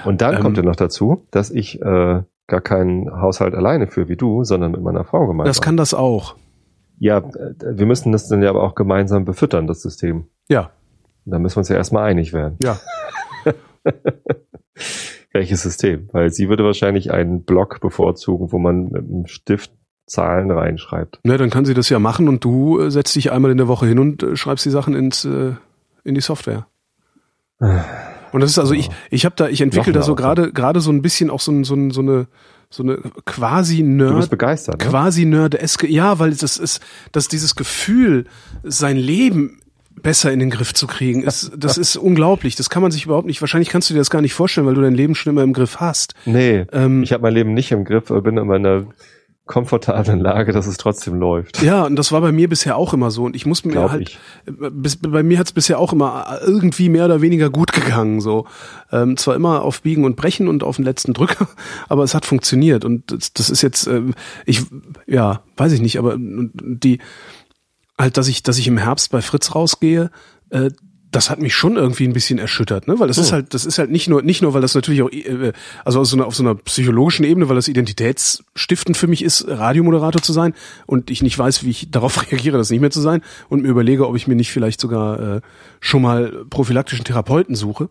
Und 0.05 0.21
dann 0.21 0.37
ähm, 0.37 0.41
kommt 0.41 0.57
ja 0.57 0.63
noch 0.63 0.77
dazu, 0.77 1.27
dass 1.33 1.51
ich 1.51 1.83
äh, 1.83 2.23
gar 2.47 2.61
keinen 2.61 3.11
Haushalt 3.21 3.57
alleine 3.57 3.89
führe 3.89 4.09
wie 4.09 4.17
du, 4.17 4.45
sondern 4.45 4.71
mit 4.71 4.83
meiner 4.83 5.05
Frau 5.05 5.27
gemeinsam. 5.27 5.51
Das 5.51 5.61
kann 5.61 5.77
das 5.77 5.95
auch. 5.95 6.37
Ja, 6.99 7.19
äh, 7.19 7.55
wir 7.61 7.87
müssen 7.87 8.13
das 8.13 8.29
dann 8.29 8.43
ja 8.43 8.51
aber 8.51 8.63
auch 8.63 8.75
gemeinsam 8.75 9.25
befüttern, 9.25 9.67
das 9.67 9.83
System. 9.83 10.29
Ja, 10.49 10.71
Da 11.25 11.39
müssen 11.39 11.57
wir 11.57 11.61
uns 11.61 11.69
ja 11.69 11.77
erstmal 11.77 12.05
einig 12.05 12.33
werden. 12.33 12.57
ja. 12.63 12.79
Welches 15.33 15.63
System? 15.63 16.09
Weil 16.13 16.31
sie 16.31 16.49
würde 16.49 16.65
wahrscheinlich 16.65 17.11
einen 17.13 17.43
Block 17.43 17.81
bevorzugen, 17.81 18.53
wo 18.53 18.59
man 18.59 18.85
mit 18.91 19.03
einem 19.05 19.27
Stift 19.27 19.73
Zahlen 20.07 20.51
reinschreibt. 20.51 21.19
Na, 21.25 21.37
dann 21.37 21.51
kann 21.51 21.65
sie 21.65 21.75
das 21.75 21.89
ja 21.89 21.99
machen 21.99 22.29
und 22.29 22.45
du 22.45 22.79
äh, 22.79 22.91
setzt 22.91 23.17
dich 23.17 23.33
einmal 23.33 23.51
in 23.51 23.57
der 23.57 23.67
Woche 23.67 23.87
hin 23.87 23.99
und 23.99 24.23
äh, 24.23 24.37
schreibst 24.37 24.65
die 24.65 24.71
Sachen 24.71 24.95
ins, 24.95 25.25
in 25.25 25.57
die 26.05 26.21
Software. 26.21 26.67
Und 28.35 28.41
das 28.41 28.51
ist 28.51 28.59
also 28.59 28.75
ich, 28.75 28.91
ich 29.11 29.25
habe 29.25 29.35
da, 29.37 29.49
ich 29.49 29.61
entwickle 29.61 29.93
da 29.93 30.03
so 30.03 30.15
gerade 30.15 30.53
gerade 30.53 30.81
so 30.81 30.91
ein 30.91 31.03
bisschen 31.03 31.31
auch 31.31 31.41
so, 31.41 31.65
so, 31.65 31.91
so 31.91 32.01
eine 32.01 32.27
so 32.75 32.83
eine 32.83 32.99
quasi 33.25 33.83
Nerd, 33.83 34.11
Du 34.11 34.17
bist 34.17 34.31
begeistert, 34.31 34.81
ne? 34.81 34.91
quasi 34.91 35.25
Nerd-eske, 35.25 35.87
ja, 35.87 36.19
weil 36.19 36.35
das 36.35 36.59
ist, 36.59 36.81
dass 37.13 37.29
dieses 37.29 37.55
Gefühl, 37.55 38.25
sein 38.65 38.97
Leben 38.97 39.61
besser 40.03 40.33
in 40.33 40.41
den 40.41 40.51
Griff 40.51 40.75
zu 40.75 40.87
kriegen, 40.89 41.23
ist, 41.23 41.53
das 41.57 41.79
ist 41.79 41.97
unglaublich. 41.97 42.57
Das 42.57 42.69
kann 42.69 42.83
man 42.83 42.91
sich 42.91 43.05
überhaupt 43.07 43.27
nicht, 43.29 43.41
wahrscheinlich 43.41 43.69
kannst 43.69 43.89
du 43.89 43.95
dir 43.95 44.01
das 44.01 44.11
gar 44.11 44.21
nicht 44.23 44.35
vorstellen, 44.35 44.67
weil 44.67 44.75
du 44.75 44.81
dein 44.83 44.95
Leben 44.95 45.15
schon 45.15 45.33
immer 45.33 45.45
im 45.45 45.53
Griff 45.53 45.79
hast. 45.79 46.15
Nee, 46.27 46.67
Ähm, 46.73 47.05
ich 47.05 47.13
habe 47.13 47.23
mein 47.23 47.33
Leben 47.33 47.55
nicht 47.55 47.71
im 47.71 47.85
Griff, 47.85 48.07
bin 48.09 48.37
in 48.37 48.47
meiner 48.49 48.87
komfortablen 49.47 50.21
Lage, 50.21 50.53
dass 50.53 50.67
es 50.67 50.79
trotzdem 50.79 51.17
läuft. 51.17 51.61
Ja, 51.61 51.85
und 51.85 51.97
das 51.97 52.13
war 52.13 52.23
bei 52.23 52.33
mir 52.33 52.49
bisher 52.49 52.77
auch 52.77 52.95
immer 52.95 53.11
so. 53.11 53.25
Und 53.25 53.37
ich 53.37 53.45
muss 53.45 53.65
mir 53.65 53.73
Glaub 53.73 53.91
halt, 53.91 54.19
äh, 54.47 54.71
bis, 54.71 54.97
bei 54.97 55.23
mir 55.23 55.39
hat 55.39 55.47
es 55.47 55.53
bisher 55.53 55.79
auch 55.79 55.93
immer 55.93 56.39
irgendwie 56.43 56.89
mehr 56.89 57.05
oder 57.05 57.21
weniger 57.21 57.51
gut 57.51 57.73
gegangen. 57.73 58.23
So, 58.23 58.47
ähm, 58.91 59.19
zwar 59.19 59.35
immer 59.35 59.63
auf 59.63 59.83
Biegen 59.83 60.05
und 60.05 60.17
Brechen 60.17 60.49
und 60.49 60.63
auf 60.63 60.77
den 60.77 60.85
letzten 60.87 61.13
Drücker, 61.13 61.49
aber 61.89 62.05
es 62.05 62.15
hat 62.15 62.25
funktioniert. 62.25 62.87
Und 62.87 63.13
das, 63.13 63.35
das 63.35 63.51
ist 63.51 63.61
jetzt, 63.61 63.87
ähm, 63.87 64.15
ich, 64.47 64.63
ja, 65.07 65.43
weiß 65.59 65.73
ich 65.73 65.83
nicht, 65.83 65.99
aber 65.99 66.17
die, 66.19 67.01
halt, 67.99 68.17
dass 68.17 68.29
ich, 68.29 68.43
dass 68.43 68.59
ich 68.59 68.67
im 68.67 68.79
Herbst 68.79 69.11
bei 69.11 69.21
Fritz 69.21 69.55
rausgehe, 69.55 70.11
äh, 70.49 70.71
das 71.15 71.31
hat 71.31 71.41
mich 71.41 71.55
schon 71.55 71.77
irgendwie 71.77 72.07
ein 72.07 72.13
bisschen 72.13 72.39
erschüttert, 72.39 72.89
ne? 72.89 72.99
Weil 72.99 73.09
das 73.09 73.19
ist 73.19 73.33
halt, 73.33 73.55
das 73.55 73.65
ist 73.65 73.79
halt 73.79 73.91
nicht 73.91 74.09
nur, 74.09 74.23
nicht 74.23 74.43
nur, 74.43 74.53
weil 74.55 74.61
das 74.61 74.75
natürlich 74.75 75.03
auch, 75.03 75.11
äh, 75.11 75.53
also 75.85 76.01
auf 76.01 76.07
so, 76.07 76.17
einer, 76.17 76.27
auf 76.27 76.35
so 76.35 76.43
einer 76.43 76.55
psychologischen 76.55 77.25
Ebene, 77.25 77.49
weil 77.49 77.57
das 77.57 77.69
identitätsstiftend 77.69 78.97
für 78.97 79.07
mich 79.07 79.23
ist, 79.25 79.47
Radiomoderator 79.49 80.23
zu 80.23 80.33
sein 80.33 80.55
und 80.87 81.11
ich 81.11 81.23
nicht 81.23 81.39
weiß, 81.39 81.65
wie 81.65 81.71
ich 81.71 81.89
darauf 81.93 82.31
reagiere, 82.31 82.59
das 82.59 82.71
nicht 82.71 82.81
mehr 82.81 82.91
zu 82.91 83.01
sein 83.01 83.23
und 83.49 83.63
mir 83.63 83.69
überlege, 83.69 84.09
ob 84.09 84.17
ich 84.17 84.27
mir 84.27 84.35
nicht 84.37 84.51
vielleicht 84.53 84.81
sogar 84.81 85.37
äh, 85.37 85.41
schon 85.81 86.03
mal 86.03 86.45
prophylaktischen 86.51 87.05
Therapeuten 87.05 87.55
suche. 87.55 87.89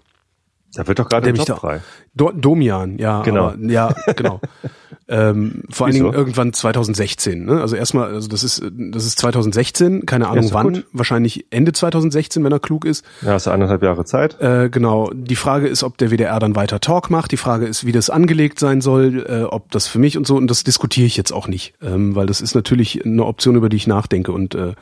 Da 0.76 0.88
wird 0.88 0.97
doch 0.99 1.07
gerade 1.07 1.26
Der 1.26 1.34
mich 1.34 1.45
da- 1.45 1.55
frei. 1.55 1.82
Do 2.15 2.32
Domian, 2.32 2.97
ja, 2.97 3.21
Genau. 3.21 3.49
aber, 3.49 3.57
ja, 3.71 3.93
genau. 4.15 4.41
ähm, 5.16 5.64
vor 5.70 5.86
allen 5.86 5.93
Wieso? 5.95 6.05
Dingen 6.05 6.16
irgendwann 6.18 6.53
2016. 6.53 7.45
Ne? 7.45 7.61
Also 7.61 7.76
erstmal, 7.76 8.11
also 8.14 8.28
das 8.28 8.43
ist 8.43 8.64
das 8.76 9.05
ist 9.05 9.20
2016, 9.20 10.05
keine 10.07 10.28
Ahnung 10.28 10.49
wann, 10.51 10.74
gut. 10.74 10.86
wahrscheinlich 10.91 11.45
Ende 11.51 11.72
2016, 11.72 12.43
wenn 12.43 12.51
er 12.51 12.59
klug 12.59 12.84
ist. 12.84 13.05
Ja, 13.22 13.34
hast 13.34 13.45
du 13.45 13.51
anderthalb 13.51 13.84
Jahre 13.84 14.05
Zeit. 14.05 14.41
Äh, 14.41 14.70
genau. 14.70 15.11
Die 15.14 15.36
Frage 15.36 15.68
ist, 15.68 15.84
ob 15.84 15.97
der 15.99 16.09
WDR 16.09 16.39
dann 16.39 16.55
weiter 16.55 16.80
Talk 16.80 17.11
macht. 17.11 17.32
Die 17.32 17.38
Frage 17.38 17.68
ist, 17.68 17.86
wie 17.86 17.91
das 17.91 18.09
angelegt 18.09 18.57
sein 18.59 18.82
soll, 18.82 19.26
äh, 19.30 19.43
ob 19.43 19.70
das 19.72 19.88
für 19.88 19.99
mich 19.99 20.18
und 20.18 20.26
so. 20.26 20.36
Und 20.36 20.47
das 20.49 20.64
diskutiere 20.64 21.05
ich 21.05 21.16
jetzt 21.16 21.32
auch 21.32 21.47
nicht, 21.47 21.74
ähm, 21.84 22.16
weil 22.16 22.26
das 22.26 22.41
ist 22.41 22.55
natürlich 22.55 23.05
eine 23.05 23.24
Option, 23.26 23.55
über 23.55 23.70
die 23.70 23.78
ich 23.78 23.86
nachdenke. 23.88 24.32
Und 24.32 24.55
äh, 24.55 24.70
äh, 24.70 24.74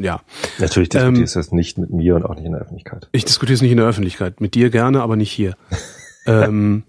ja, 0.00 0.20
Natürlich 0.58 0.88
Ähm, 0.94 1.14
diskutierst 1.14 1.36
du 1.36 1.38
das 1.38 1.52
nicht 1.52 1.78
mit 1.78 1.90
mir 1.90 2.16
und 2.16 2.24
auch 2.24 2.34
nicht 2.34 2.44
in 2.46 2.52
der 2.52 2.62
Öffentlichkeit. 2.62 3.08
ich 3.12 3.24
diskutiere 3.24 3.54
es 3.54 3.62
nicht 3.62 3.70
in 3.70 3.76
der 3.78 3.86
Öffentlichkeit. 3.86 4.40
Mit 4.40 4.54
dir 4.56 4.70
gerne, 4.70 5.02
aber 5.02 5.14
nicht 5.16 5.30
hier. 5.30 5.54
ähm, 6.26 6.82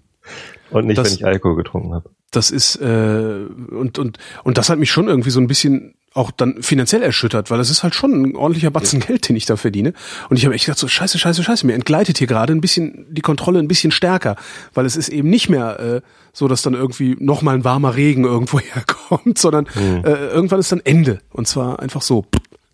Und 0.72 0.88
nicht, 0.88 0.98
Das- 0.98 1.10
wenn 1.12 1.16
ich 1.18 1.26
Alkohol 1.26 1.56
getrunken 1.58 1.94
habe. 1.94 2.10
Das 2.36 2.52
ist 2.52 2.76
äh, 2.78 3.46
und 3.72 3.98
und 4.00 4.18
und 4.44 4.58
das 4.58 4.70
hat 4.70 4.80
mich 4.80 4.92
schon 4.92 5.08
irgendwie 5.08 5.30
so 5.30 5.40
ein 5.40 5.48
bisschen 5.48 5.96
auch 6.14 6.30
dann 6.32 6.62
finanziell 6.62 7.02
erschüttert, 7.02 7.50
weil 7.50 7.58
das 7.58 7.70
ist 7.72 7.82
halt 7.82 7.96
schon 7.96 8.12
ein 8.12 8.36
ordentlicher 8.36 8.70
Batzen 8.70 9.00
Geld, 9.00 9.28
den 9.28 9.36
ich 9.36 9.46
da 9.46 9.56
verdiene. 9.58 9.94
Und 10.30 10.38
ich 10.38 10.46
habe 10.46 10.54
echt 10.54 10.66
gedacht 10.66 10.80
so 10.80 10.88
Scheiße, 10.88 11.18
Scheiße, 11.18 11.44
Scheiße, 11.44 11.66
mir 11.66 11.74
entgleitet 11.74 12.20
hier 12.20 12.28
gerade 12.28 12.54
ein 12.54 12.62
bisschen 12.62 13.06
die 13.10 13.22
Kontrolle 13.22 13.60
ein 13.60 13.68
bisschen 13.68 13.92
stärker, 13.92 14.36
weil 14.74 14.86
es 14.86 14.96
ist 14.96 15.10
eben 15.10 15.30
nicht 15.30 15.50
mehr 15.50 15.80
äh, 15.80 16.02
so, 16.32 16.48
dass 16.48 16.62
dann 16.62 16.76
irgendwie 16.76 17.16
noch 17.20 17.42
mal 17.42 17.56
ein 17.56 17.64
warmer 17.64 17.96
Regen 17.96 18.26
irgendwo 18.26 18.60
herkommt, 18.74 19.40
sondern 19.40 19.66
äh, 20.04 20.10
irgendwann 20.28 20.60
ist 20.60 20.72
dann 20.72 20.82
Ende 20.84 21.20
und 21.32 21.48
zwar 21.48 21.80
einfach 21.80 22.04
so 22.04 22.26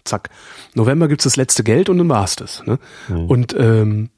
zack. 0.03 0.29
November 0.73 1.07
gibt's 1.07 1.23
das 1.23 1.35
letzte 1.37 1.63
Geld 1.63 1.87
und 1.87 1.97
dann 1.97 2.09
war's 2.09 2.35
das. 2.35 2.63
Ne? 2.65 2.79
Und 3.27 3.55
ähm, 3.57 4.09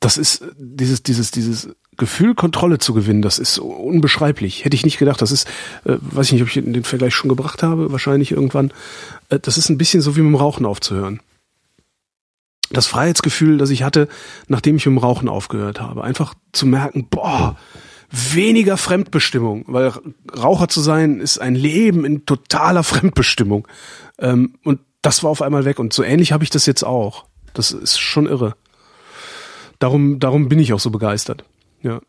das 0.00 0.18
ist 0.18 0.44
dieses, 0.56 1.02
dieses, 1.02 1.30
dieses 1.30 1.68
Gefühl, 1.98 2.34
Kontrolle 2.34 2.78
zu 2.78 2.94
gewinnen, 2.94 3.22
das 3.22 3.38
ist 3.38 3.58
unbeschreiblich. 3.58 4.64
Hätte 4.64 4.76
ich 4.76 4.84
nicht 4.84 4.98
gedacht. 4.98 5.20
Das 5.20 5.32
ist, 5.32 5.46
äh, 5.84 5.96
weiß 6.00 6.26
ich 6.26 6.32
nicht, 6.32 6.42
ob 6.42 6.48
ich 6.48 6.54
den 6.54 6.84
Vergleich 6.84 7.14
schon 7.14 7.28
gebracht 7.28 7.62
habe, 7.62 7.92
wahrscheinlich 7.92 8.30
irgendwann. 8.30 8.72
Äh, 9.28 9.40
das 9.40 9.58
ist 9.58 9.68
ein 9.68 9.78
bisschen 9.78 10.00
so 10.00 10.16
wie 10.16 10.20
mit 10.20 10.30
dem 10.30 10.36
Rauchen 10.36 10.64
aufzuhören. 10.64 11.20
Das 12.70 12.86
Freiheitsgefühl, 12.86 13.58
das 13.58 13.70
ich 13.70 13.82
hatte, 13.82 14.08
nachdem 14.46 14.76
ich 14.76 14.86
mit 14.86 14.94
dem 14.94 14.98
Rauchen 14.98 15.28
aufgehört 15.28 15.80
habe. 15.80 16.04
Einfach 16.04 16.34
zu 16.52 16.66
merken, 16.66 17.08
boah, 17.08 17.56
weniger 18.10 18.76
Fremdbestimmung, 18.76 19.64
weil 19.66 19.92
Raucher 20.36 20.68
zu 20.68 20.80
sein 20.80 21.20
ist 21.20 21.38
ein 21.38 21.54
Leben 21.54 22.04
in 22.04 22.26
totaler 22.26 22.84
Fremdbestimmung. 22.84 23.66
Ähm, 24.18 24.54
und 24.64 24.80
das 25.02 25.22
war 25.22 25.30
auf 25.30 25.42
einmal 25.42 25.64
weg. 25.64 25.78
Und 25.78 25.92
so 25.92 26.02
ähnlich 26.02 26.32
habe 26.32 26.44
ich 26.44 26.50
das 26.50 26.66
jetzt 26.66 26.84
auch. 26.84 27.26
Das 27.54 27.72
ist 27.72 27.98
schon 27.98 28.26
irre. 28.26 28.54
Darum, 29.78 30.18
darum 30.18 30.48
bin 30.48 30.58
ich 30.58 30.72
auch 30.72 30.80
so 30.80 30.90
begeistert. 30.90 31.44
Ja. 31.82 32.00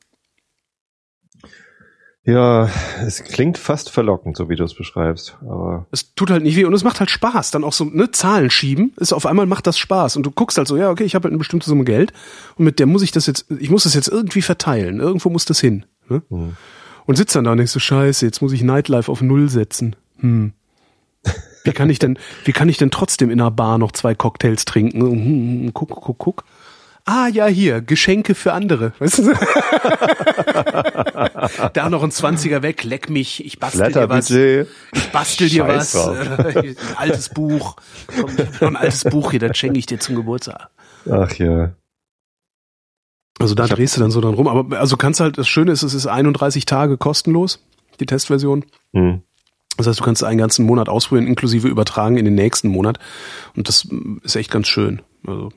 Ja, 2.26 2.70
es 3.04 3.24
klingt 3.24 3.58
fast 3.58 3.90
verlockend, 3.90 4.38
so 4.38 4.50
wie 4.50 4.56
du 4.56 4.64
es 4.64 4.76
beschreibst. 4.76 5.38
Aber 5.42 5.88
Es 5.90 6.14
tut 6.14 6.30
halt 6.30 6.44
nicht 6.44 6.58
weh 6.58 6.66
und 6.66 6.74
es 6.74 6.84
macht 6.84 7.00
halt 7.00 7.10
Spaß. 7.10 7.50
Dann 7.52 7.64
auch 7.64 7.74
so, 7.74 7.86
ne, 7.86 8.12
Zahlen 8.12 8.52
schieben, 8.52 8.94
ist 8.98 9.14
auf 9.14 9.26
einmal 9.26 9.48
macht 9.48 9.66
das 9.66 9.80
Spaß. 9.80 10.16
Und 10.16 10.24
du 10.24 10.32
guckst 10.32 10.58
halt 10.58 10.68
so, 10.68 10.78
ja, 10.78 10.92
okay, 10.92 11.06
ich 11.06 11.16
habe 11.16 11.24
halt 11.24 11.32
eine 11.32 11.40
bestimmte 11.40 11.68
Summe 11.68 11.86
Geld 11.86 12.14
und 12.56 12.66
mit 12.66 12.78
der 12.78 12.86
muss 12.86 13.02
ich 13.02 13.12
das 13.12 13.26
jetzt, 13.26 13.50
ich 13.60 13.72
muss 13.72 13.84
das 13.84 13.96
jetzt 13.96 14.10
irgendwie 14.10 14.44
verteilen. 14.44 15.00
Irgendwo 15.00 15.30
muss 15.30 15.46
das 15.46 15.60
hin. 15.60 15.86
Ne? 16.08 16.22
Und 16.30 17.16
sitzt 17.16 17.36
dann 17.36 17.46
da 17.46 17.52
und 17.52 17.58
denkst 17.58 17.72
so, 17.72 17.80
scheiße, 17.80 18.26
jetzt 18.26 18.42
muss 18.42 18.52
ich 18.52 18.62
Nightlife 18.62 19.12
auf 19.12 19.22
Null 19.22 19.50
setzen. 19.50 19.96
Hm. 20.20 20.54
Wie 21.64 21.72
kann 21.72 21.90
ich 21.90 22.00
denn, 22.00 22.20
wie 22.46 22.54
kann 22.54 22.70
ich 22.70 22.78
denn 22.78 22.92
trotzdem 22.92 23.30
in 23.30 23.42
einer 23.42 23.52
Bar 23.52 23.78
noch 23.78 23.92
zwei 23.92 24.14
Cocktails 24.14 24.66
trinken? 24.66 25.02
Hm, 25.02 25.26
hm, 25.26 25.74
guck, 25.74 25.90
guck, 25.90 26.18
guck. 26.18 26.44
Ah, 27.12 27.28
ja, 27.28 27.48
hier, 27.48 27.82
Geschenke 27.82 28.36
für 28.36 28.54
andere. 28.54 28.94
Weißt 29.00 29.18
du? 29.18 29.34
da 31.74 31.90
noch 31.90 32.04
ein 32.04 32.12
Zwanziger 32.12 32.62
weg, 32.62 32.84
leck 32.84 33.10
mich, 33.10 33.44
ich 33.44 33.58
bastel 33.58 33.92
dir 33.92 34.10
was. 34.10 34.30
Ich 34.30 34.68
bastel 35.12 35.50
dir 35.50 35.66
Scheiß 35.66 35.96
was. 35.96 36.56
Äh, 36.56 36.60
ein 36.60 36.76
altes 36.98 37.30
Buch. 37.30 37.78
Komm, 38.16 38.36
noch 38.36 38.68
ein 38.68 38.76
altes 38.76 39.06
Buch 39.06 39.32
hier, 39.32 39.40
das 39.40 39.58
schenke 39.58 39.80
ich 39.80 39.88
dir 39.88 40.00
zum 40.00 40.18
Geburtstag. 40.18 40.70
Ach 41.10 41.34
ja. 41.34 41.72
Also 43.40 43.56
da 43.56 43.66
drehst 43.66 43.98
du 43.98 44.02
dann 44.02 44.12
so 44.12 44.22
dran 44.22 44.36
rum. 44.36 44.48
Aber 44.48 44.78
also 44.78 44.96
kannst 44.96 45.20
halt, 45.20 45.40
das 45.40 45.48
Schöne 45.48 45.72
ist, 45.72 45.82
es 45.82 45.96
ist 45.96 46.06
31 46.06 46.66
Tage 46.66 46.98
kostenlos, 46.98 47.66
die 48.00 48.06
Testversion. 48.06 48.66
Hm. 48.94 49.24
Das 49.78 49.88
heißt, 49.88 50.00
du 50.00 50.04
kannst 50.04 50.24
einen 50.24 50.38
ganzen 50.38 50.64
Monat 50.64 50.90
ausprobieren, 50.90 51.26
inklusive 51.26 51.70
übertragen 51.70 52.18
in 52.18 52.26
den 52.26 52.36
nächsten 52.36 52.68
Monat. 52.68 53.00
Und 53.56 53.68
das 53.68 53.88
ist 54.22 54.36
echt 54.36 54.52
ganz 54.52 54.68
schön. 54.68 55.02
Also, 55.26 55.50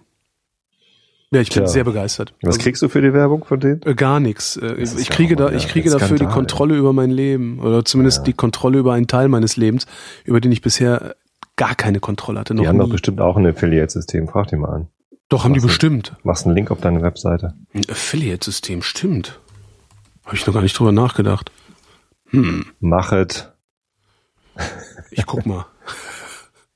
ja, 1.33 1.41
ich 1.41 1.49
bin 1.49 1.65
Tja. 1.65 1.67
sehr 1.67 1.85
begeistert. 1.85 2.35
Was 2.43 2.49
also, 2.55 2.61
kriegst 2.61 2.83
du 2.83 2.89
für 2.89 3.03
die 3.03 3.13
Werbung 3.13 3.45
von 3.45 3.59
denen? 3.59 3.83
äh, 3.85 3.95
Gar 3.95 4.21
nichts. 4.21 4.57
Äh, 4.57 4.75
Ich 4.75 5.09
ja 5.09 5.15
kriege 5.15 5.35
da, 5.35 5.51
ich 5.51 5.67
kriege 5.69 5.91
dafür 5.91 6.17
die 6.19 6.27
Kontrolle 6.27 6.77
über 6.77 6.93
mein 6.93 7.11
Leben 7.11 7.59
oder 7.59 7.85
zumindest 7.85 8.27
die 8.27 8.33
Kontrolle 8.35 8.79
über 8.79 8.93
einen 8.93 9.07
Teil 9.09 9.29
meines 9.29 9.57
Lebens, 9.57 9.87
über 10.25 10.41
den 10.41 10.53
ich 10.53 10.61
bisher 10.63 11.17
gar 11.57 11.75
keine 11.75 12.01
Kontrolle 12.01 12.39
hatte. 12.41 12.55
Die 12.55 12.69
haben 12.69 12.79
doch 12.79 12.87
nie. 12.87 12.93
bestimmt 12.93 13.21
auch 13.21 13.37
ein 13.37 13.47
Affiliate-System. 13.47 14.29
Frag 14.29 14.47
die 14.49 14.57
mal 14.57 14.69
an. 14.71 14.89
Doch 15.29 15.45
haben 15.45 15.55
die 15.55 15.59
Was 15.59 15.63
denn? 15.63 15.69
bestimmt. 15.69 16.17
Machst 16.25 16.47
einen 16.47 16.55
Link 16.55 16.71
auf 16.71 16.81
deine 16.81 17.03
Webseite. 17.03 17.55
Ein 17.75 17.83
Affiliate-System, 17.91 18.83
stimmt. 18.83 19.41
Habe 20.25 20.37
ich 20.37 20.47
noch 20.47 20.55
gar 20.55 20.63
nicht 20.63 20.79
drüber 20.79 20.93
nachgedacht. 20.93 21.51
Hm, 22.31 22.67
Machet. 22.81 23.53
ich 25.11 25.25
guck 25.27 25.47
mal. 25.47 25.67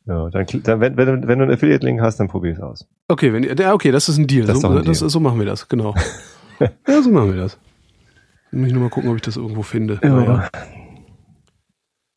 Ja, 0.07 0.31
dann, 0.31 0.47
dann 0.63 0.81
wenn, 0.81 0.97
wenn, 0.97 1.07
du- 1.23 1.29
wenn 1.29 1.39
du 1.39 1.45
einen 1.45 1.53
Affiliate-Link 1.55 2.01
hast, 2.01 2.19
dann 2.21 2.29
probier 2.29 2.53
es 2.53 2.61
aus. 2.61 2.87
Okay, 3.09 3.33
wenn 3.33 3.43
ja, 3.43 3.75
okay, 3.75 3.91
das 3.91 4.09
ist 4.09 4.19
ein 4.19 4.27
Deal. 4.27 4.47
Das 4.47 4.61
so, 4.61 4.69
ein 4.69 4.85
das, 4.85 4.99
Deal. 5.01 5.11
so 5.11 5.19
machen 5.21 5.39
wir 5.39 5.47
das, 5.47 5.69
genau. 5.69 5.95
ja, 6.61 7.03
so 7.03 7.11
machen 7.11 7.33
wir 7.35 7.41
das. 7.41 7.59
Muss 8.53 8.69
ich 8.69 8.73
nur 8.73 8.83
mal 8.85 8.91
gucken, 8.91 9.11
ob 9.11 9.17
ich 9.17 9.23
das 9.23 9.37
irgendwo 9.37 9.63
finde. 9.63 9.99
Naja. 10.03 10.49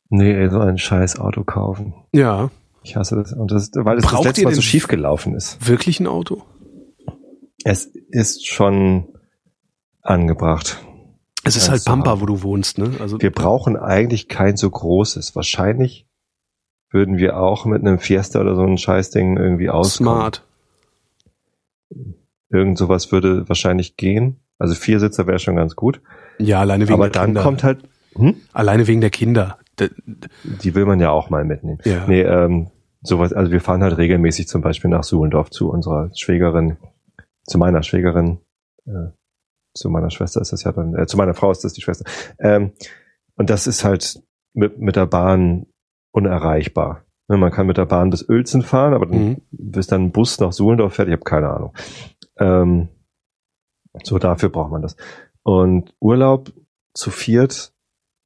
Nee, 0.10 0.34
ey, 0.34 0.50
so 0.50 0.60
ein 0.60 0.78
scheiß 0.78 1.20
Auto 1.20 1.44
kaufen. 1.44 1.94
Ja, 2.14 2.50
Ich 2.84 2.96
hasse 2.96 3.16
das. 3.16 3.34
Und 3.34 3.52
das, 3.52 3.72
weil 3.76 3.98
es 3.98 4.04
das 4.04 4.12
Braucht 4.12 4.26
letzte 4.26 4.44
Mal 4.44 4.54
so 4.56 4.62
schief 4.62 4.88
gelaufen 4.88 5.36
ist. 5.36 5.68
wirklich 5.68 6.00
ein 6.00 6.08
Auto? 6.08 6.44
Es 7.64 7.86
ist 7.86 8.48
schon 8.48 9.08
angebracht. 10.02 10.82
Es 11.44 11.56
ist 11.56 11.70
halt 11.70 11.84
Pampa, 11.86 12.22
wo 12.22 12.26
du 12.26 12.42
wohnst, 12.44 12.78
ne? 12.78 12.92
Also 13.00 13.22
Wir 13.22 13.32
brauchen 13.32 13.76
eigentlich 13.78 14.28
kein 14.28 14.58
so 14.58 14.70
großes. 14.70 15.36
Wahrscheinlich 15.36 16.06
würden 16.92 17.18
wir 17.18 17.38
auch 17.38 17.66
mit 17.66 17.82
einem 17.82 18.00
Fiesta 18.00 18.42
oder 18.42 18.56
so 18.56 18.64
ein 18.64 18.78
Scheißding 18.78 19.38
irgendwie 19.38 19.70
auskommen. 19.70 20.14
smart. 20.14 20.46
Irgend 22.50 22.78
sowas 22.78 23.12
würde 23.12 23.48
wahrscheinlich 23.48 23.96
gehen. 23.96 24.40
Also 24.58 24.76
vier 24.76 25.00
Sitzer 25.00 25.28
wäre 25.28 25.40
schon 25.40 25.56
ganz 25.56 25.76
gut. 25.76 26.02
Ja, 26.40 26.60
alleine 26.60 26.86
wegen 26.86 26.94
Aber 26.94 27.10
der 27.10 27.22
dann 27.22 27.26
Kinder. 27.28 27.44
kommt 27.44 27.64
halt, 27.64 27.84
hm? 28.16 28.36
alleine 28.54 28.88
wegen 28.88 29.02
der 29.02 29.10
Kinder. 29.10 29.60
Die 30.44 30.76
will 30.76 30.86
man 30.86 31.00
ja 31.00 31.12
auch 31.12 31.30
mal 31.30 31.46
mitnehmen. 31.46 31.80
Ja. 31.86 32.06
Nee, 32.08 32.22
ähm, 32.22 32.70
sowas, 33.02 33.32
also 33.34 33.52
wir 33.52 33.62
fahren 33.62 33.84
halt 33.84 33.98
regelmäßig 33.98 34.48
zum 34.48 34.62
Beispiel 34.62 34.90
nach 34.90 35.04
Suhlendorf 35.04 35.52
zu 35.52 35.70
unserer 35.70 36.10
Schwägerin, 36.16 36.78
zu 37.46 37.58
meiner 37.58 37.84
Schwägerin, 37.84 38.40
äh, 38.86 39.12
zu 39.74 39.90
meiner 39.90 40.10
Schwester 40.10 40.42
ist 40.42 40.52
das 40.52 40.64
ja 40.64 40.72
dann, 40.72 40.96
äh, 40.96 41.06
zu 41.08 41.16
meiner 41.18 41.34
Frau 41.34 41.52
ist 41.52 41.64
das 41.64 41.74
die 41.74 41.82
Schwester. 41.82 42.06
Ähm, 42.40 42.74
und 43.36 43.50
das 43.50 43.68
ist 43.68 43.86
halt 43.86 44.22
mit, 44.54 44.80
mit 44.80 44.96
der 44.96 45.06
Bahn 45.06 45.68
unerreichbar. 46.12 47.04
Ne, 47.28 47.38
Man 47.38 47.52
kann 47.52 47.68
mit 47.68 47.78
der 47.78 47.86
Bahn 47.86 48.10
bis 48.10 48.28
Uelzen 48.28 48.62
fahren, 48.62 48.94
aber 48.94 49.06
dann, 49.06 49.20
Mhm. 49.30 49.42
bis 49.52 49.88
dann 49.88 50.04
ein 50.06 50.12
Bus 50.12 50.40
nach 50.40 50.52
Suhlendorf 50.52 50.96
fährt, 50.96 51.08
ich 51.08 51.14
habe 51.14 51.24
keine 51.24 51.50
Ahnung. 51.50 51.74
Ähm, 52.38 52.88
so 54.04 54.18
dafür 54.20 54.50
braucht 54.50 54.72
man 54.72 54.82
das. 54.82 54.96
Und 55.44 55.94
Urlaub 56.00 56.52
zu 56.94 57.12
viert, 57.12 57.74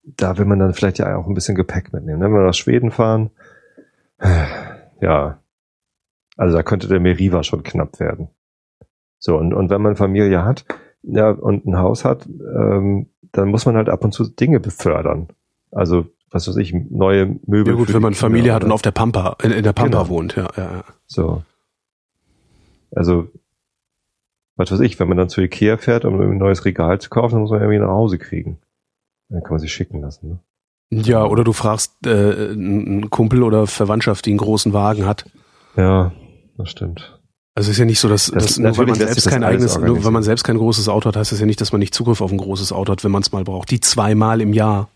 da 0.03 0.37
will 0.37 0.45
man 0.45 0.59
dann 0.59 0.73
vielleicht 0.73 0.99
ja 0.99 1.15
auch 1.15 1.27
ein 1.27 1.33
bisschen 1.33 1.55
Gepäck 1.55 1.93
mitnehmen. 1.93 2.19
ne? 2.19 2.25
Wenn 2.25 2.33
wir 2.33 2.43
nach 2.45 2.53
Schweden 2.53 2.91
fahren, 2.91 3.31
ja, 5.01 5.39
also 6.37 6.55
da 6.57 6.63
könnte 6.63 6.87
der 6.87 6.99
Meriva 6.99 7.43
schon 7.43 7.63
knapp 7.63 7.99
werden. 7.99 8.29
So, 9.19 9.37
und, 9.37 9.53
und 9.53 9.69
wenn 9.69 9.81
man 9.81 9.95
Familie 9.95 10.43
hat, 10.43 10.65
ja, 11.03 11.29
und 11.29 11.65
ein 11.65 11.77
Haus 11.77 12.03
hat, 12.05 12.25
ähm, 12.27 13.09
dann 13.31 13.49
muss 13.49 13.65
man 13.65 13.75
halt 13.75 13.89
ab 13.89 14.03
und 14.03 14.13
zu 14.13 14.25
Dinge 14.29 14.59
befördern. 14.59 15.27
Also, 15.71 16.05
was 16.33 16.47
weiß 16.47 16.57
ich, 16.57 16.73
neue 16.73 17.39
Möbel. 17.45 17.73
Ja 17.73 17.77
gut, 17.79 17.93
wenn 17.93 18.01
man 18.01 18.11
Kinder 18.13 18.19
Familie 18.19 18.53
hat 18.53 18.61
oder- 18.63 18.67
und 18.67 18.71
auf 18.73 18.81
der 18.81 18.91
Pampa, 18.91 19.37
in, 19.43 19.51
in 19.51 19.63
der 19.63 19.71
Pampa 19.73 19.99
Genau. 20.03 20.09
wohnt, 20.09 20.35
ja, 20.35 20.49
ja, 20.57 20.63
ja. 20.63 20.83
So. 21.07 21.43
Also, 22.95 23.27
was 24.55 24.71
weiß 24.71 24.81
ich, 24.81 24.99
wenn 24.99 25.07
man 25.07 25.17
dann 25.17 25.29
zu 25.29 25.41
Ikea 25.41 25.77
fährt, 25.77 26.05
um 26.05 26.19
ein 26.19 26.37
neues 26.37 26.65
Regal 26.65 26.99
zu 26.99 27.09
kaufen, 27.09 27.33
dann 27.35 27.41
muss 27.41 27.51
man 27.51 27.61
irgendwie 27.61 27.79
nach 27.79 27.87
Hause 27.87 28.17
kriegen. 28.17 28.59
Dann 29.29 29.41
kann 29.41 29.51
man 29.51 29.59
sich 29.59 29.73
schicken 29.73 30.01
lassen. 30.01 30.39
Ne? 30.91 31.01
Ja, 31.03 31.25
oder 31.25 31.43
du 31.43 31.53
fragst 31.53 31.93
äh, 32.05 32.51
einen 32.51 33.09
Kumpel 33.09 33.41
oder 33.41 33.65
Verwandtschaft, 33.65 34.25
die 34.27 34.31
einen 34.31 34.37
großen 34.37 34.73
Wagen 34.73 35.05
hat. 35.07 35.25
Ja, 35.75 36.11
das 36.57 36.69
stimmt. 36.69 37.19
Also 37.55 37.69
es 37.69 37.75
ist 37.75 37.79
ja 37.79 37.85
nicht 37.85 37.99
so, 37.99 38.09
dass, 38.09 38.27
Das- 38.31 38.43
dass 38.45 38.59
nur 38.59 38.77
weil 38.77 38.85
man 38.87 38.95
selbst 38.95 39.27
kein 39.27 39.43
eigenes, 39.43 39.77
nur 39.79 40.03
weil 40.03 40.11
man 40.11 40.23
selbst 40.23 40.43
kein 40.43 40.57
großes 40.57 40.87
Auto 40.89 41.07
hat, 41.07 41.15
heißt 41.15 41.31
das 41.31 41.39
ja 41.39 41.45
nicht, 41.47 41.61
dass 41.61 41.71
man 41.71 41.79
nicht 41.79 41.93
Zugriff 41.95 42.21
auf 42.21 42.31
ein 42.31 42.37
großes 42.37 42.71
Auto 42.71 42.91
hat, 42.91 43.03
wenn 43.03 43.11
man 43.11 43.21
es 43.23 43.31
mal 43.31 43.43
braucht. 43.43 43.71
Die 43.71 43.79
zweimal 43.79 44.41
im 44.41 44.53
Jahr. 44.53 44.89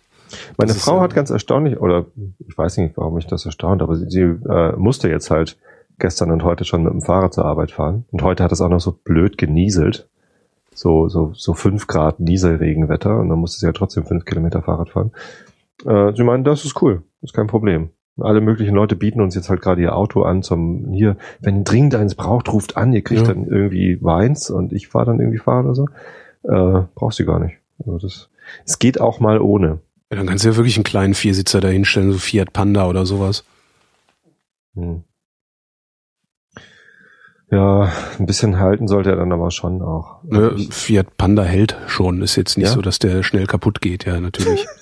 Meine 0.57 0.67
Das 0.69 0.77
ist, 0.77 0.83
Frau 0.83 0.97
äh, 0.97 1.01
hat 1.01 1.13
ganz 1.13 1.29
erstaunlich, 1.29 1.79
oder 1.79 2.05
ich 2.47 2.57
weiß 2.57 2.77
nicht, 2.77 2.97
warum 2.97 3.15
mich 3.15 3.27
das 3.27 3.45
erstaunt, 3.45 3.81
aber 3.81 3.95
sie, 3.95 4.09
sie 4.09 4.21
äh, 4.21 4.75
musste 4.75 5.09
jetzt 5.09 5.31
halt 5.31 5.57
gestern 5.99 6.31
und 6.31 6.43
heute 6.43 6.63
schon 6.65 6.83
mit 6.83 6.93
dem 6.93 7.01
Fahrrad 7.01 7.33
zur 7.33 7.45
Arbeit 7.45 7.71
fahren. 7.71 8.05
Und 8.11 8.21
heute 8.21 8.43
hat 8.43 8.51
es 8.51 8.61
auch 8.61 8.69
noch 8.69 8.79
so 8.79 8.91
blöd 8.91 9.37
genieselt. 9.37 10.07
So, 10.73 11.07
so, 11.09 11.31
so 11.33 11.53
fünf 11.55 11.87
Grad 11.87 12.19
Nieselregenwetter 12.19 13.19
und 13.19 13.29
dann 13.29 13.39
musste 13.39 13.59
sie 13.59 13.65
ja 13.65 13.71
trotzdem 13.71 14.05
fünf 14.05 14.25
Kilometer 14.25 14.61
Fahrrad 14.61 14.89
fahren. 14.91 15.11
Äh, 15.85 16.13
sie 16.15 16.23
meinen, 16.23 16.43
das 16.43 16.65
ist 16.65 16.79
cool, 16.83 17.01
ist 17.23 17.33
kein 17.33 17.47
Problem. 17.47 17.89
Alle 18.19 18.41
möglichen 18.41 18.75
Leute 18.75 18.95
bieten 18.95 19.21
uns 19.21 19.33
jetzt 19.35 19.49
halt 19.49 19.61
gerade 19.61 19.81
ihr 19.81 19.95
Auto 19.95 20.23
an 20.23 20.43
zum 20.43 20.91
hier, 20.91 21.17
wenn 21.39 21.57
ihr 21.57 21.63
dringend 21.63 21.95
eins 21.95 22.15
braucht, 22.15 22.51
ruft 22.51 22.77
an, 22.77 22.93
ihr 22.93 23.03
kriegt 23.03 23.21
Ja. 23.21 23.33
dann 23.33 23.45
irgendwie 23.45 23.99
Weins 24.03 24.49
und 24.51 24.71
ich 24.71 24.87
fahre 24.87 25.05
dann 25.07 25.19
irgendwie 25.19 25.39
fahren 25.39 25.65
oder 25.65 25.75
so. 25.75 25.85
Äh, 26.43 26.83
brauchst 26.93 27.19
du 27.19 27.25
gar 27.25 27.39
nicht. 27.39 27.57
Also 27.79 27.97
das, 27.97 28.29
es 28.65 28.77
geht 28.79 29.01
auch 29.01 29.19
mal 29.19 29.39
ohne. 29.39 29.79
Ja, 30.09 30.17
dann 30.17 30.25
kannst 30.27 30.45
du 30.45 30.49
ja 30.49 30.55
wirklich 30.55 30.77
einen 30.77 30.83
kleinen 30.85 31.13
Viersitzer 31.13 31.59
da 31.59 31.67
hinstellen, 31.67 32.11
so 32.13 32.17
Fiat 32.17 32.53
Panda 32.53 32.87
oder 32.87 33.05
sowas. 33.05 33.43
Hm. 34.75 35.03
Ja, 37.49 37.93
ein 38.19 38.25
bisschen 38.25 38.59
halten 38.59 38.89
sollte 38.89 39.09
er 39.11 39.15
dann 39.15 39.31
aber 39.31 39.51
schon 39.51 39.81
auch. 39.81 40.21
Ne, 40.23 40.57
Fiat 40.69 41.15
Panda 41.15 41.43
hält 41.43 41.77
schon. 41.87 42.21
Ist 42.21 42.35
jetzt 42.35 42.57
nicht 42.57 42.67
Ja? 42.67 42.73
so, 42.73 42.81
dass 42.81 42.99
der 42.99 43.23
schnell 43.23 43.47
kaputt 43.47 43.79
geht, 43.79 44.05
ja, 44.05 44.19
natürlich. 44.19 44.65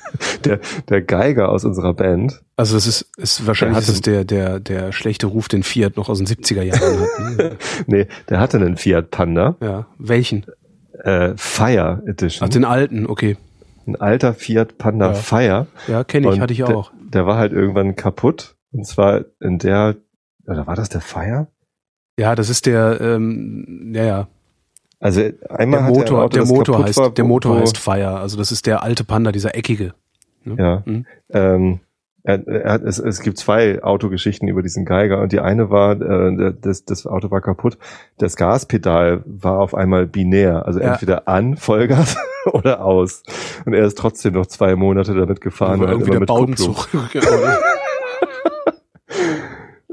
Der, 0.46 0.62
der 0.88 1.02
Geiger 1.02 1.50
aus 1.50 1.66
unserer 1.66 1.94
Band, 1.94 2.42
Also 2.56 2.76
das 2.76 2.88
ist, 2.88 3.10
ist 3.18 3.46
wahrscheinlich 3.46 3.76
hatte- 3.76 3.88
ist 3.92 3.96
es 3.96 4.02
der, 4.02 4.24
der, 4.24 4.62
der 4.62 4.94
schlechte 4.94 5.28
Ruf, 5.28 5.50
den 5.50 5.62
Fiat 5.64 5.98
noch 5.98 6.08
aus 6.08 6.20
den 6.20 6.28
70er 6.28 6.62
Jahren 6.62 7.00
hat. 7.02 7.38
Ne? 7.38 7.58
nee, 7.88 8.08
der 8.30 8.40
hatte 8.40 8.56
einen 8.56 8.78
Fiat 8.78 9.12
Panda, 9.12 9.58
Ja. 9.62 9.88
Welchen? 9.98 10.46
äh, 11.04 11.34
Fire 11.36 12.02
Edition. 12.08 12.48
Ach, 12.48 12.50
den 12.54 12.64
alten, 12.64 13.08
okay. 13.08 13.36
Ein 13.88 13.96
alter 13.96 14.34
Fiat 14.34 14.78
Panda 14.78 15.08
Ja. 15.08 15.14
Fire. 15.14 15.68
Ja, 15.88 16.04
kenne 16.04 16.34
ich, 16.34 16.40
hatte 16.40 16.54
ich 16.54 16.60
der, 16.60 16.76
auch. 16.76 16.92
Der 17.00 17.26
war 17.26 17.38
halt 17.38 17.54
irgendwann 17.54 17.96
kaputt. 17.96 18.56
Und 18.72 18.86
zwar 18.86 19.26
in 19.40 19.58
der, 19.58 19.96
oder 20.48 20.68
war 20.68 20.76
das 20.76 20.90
der 20.90 21.02
Fire? 21.02 21.48
Ja, 22.20 22.36
das 22.36 22.50
ist 22.50 22.66
der, 22.66 23.00
ähm, 23.02 23.92
ja, 23.94 24.04
ja. 24.04 24.28
Also 25.00 25.22
einmal 25.50 25.82
Der 25.82 25.88
er 25.90 25.94
Motor, 25.94 26.24
Auto, 26.24 26.38
der 26.38 26.46
Motor 26.46 26.84
heißt, 26.84 26.98
war, 26.98 27.10
der 27.12 27.26
Motor 27.26 27.60
heißt 27.60 27.78
Fire. 27.78 28.20
Also 28.20 28.38
das 28.38 28.52
ist 28.52 28.66
der 28.66 28.82
alte 28.82 29.04
Panda, 29.04 29.32
dieser 29.32 29.56
eckige. 29.56 29.94
Ne? 30.44 30.56
Ja. 30.58 30.84
Mhm. 30.86 31.06
Ähm, 31.30 31.80
er, 32.26 32.48
er 32.48 32.72
hat, 32.74 32.84
es, 32.84 33.00
es 33.00 33.22
gibt 33.22 33.38
zwei 33.38 33.82
Autogeschichten 33.84 34.48
über 34.48 34.62
diesen 34.62 34.84
Geiger 34.86 35.22
und 35.22 35.32
die 35.32 35.40
eine 35.40 35.70
war, 35.70 36.00
äh, 36.02 36.54
das, 36.60 36.86
das 36.86 37.06
Auto 37.06 37.32
war 37.32 37.42
kaputt. 37.42 37.78
Das 38.18 38.36
Gaspedal 38.36 39.24
war 39.26 39.60
auf 39.60 39.76
einmal 39.76 40.08
binär, 40.08 40.66
also 40.66 40.80
Ja. 40.80 40.94
entweder 40.94 41.28
an 41.28 41.56
Vollgas 41.56 42.18
oder 42.46 42.84
aus. 42.84 43.24
Und 43.66 43.74
er 43.74 43.86
ist 43.86 43.98
trotzdem 43.98 44.34
noch 44.34 44.48
zwei 44.48 44.76
Monate 44.76 45.14
damit 45.14 45.42
gefahren. 45.42 45.80
Und 45.82 45.88
halt 45.88 45.92
irgendwie 45.92 46.12
immer 46.12 46.20
der. 46.20 46.26
Baudenzug. 46.26 46.90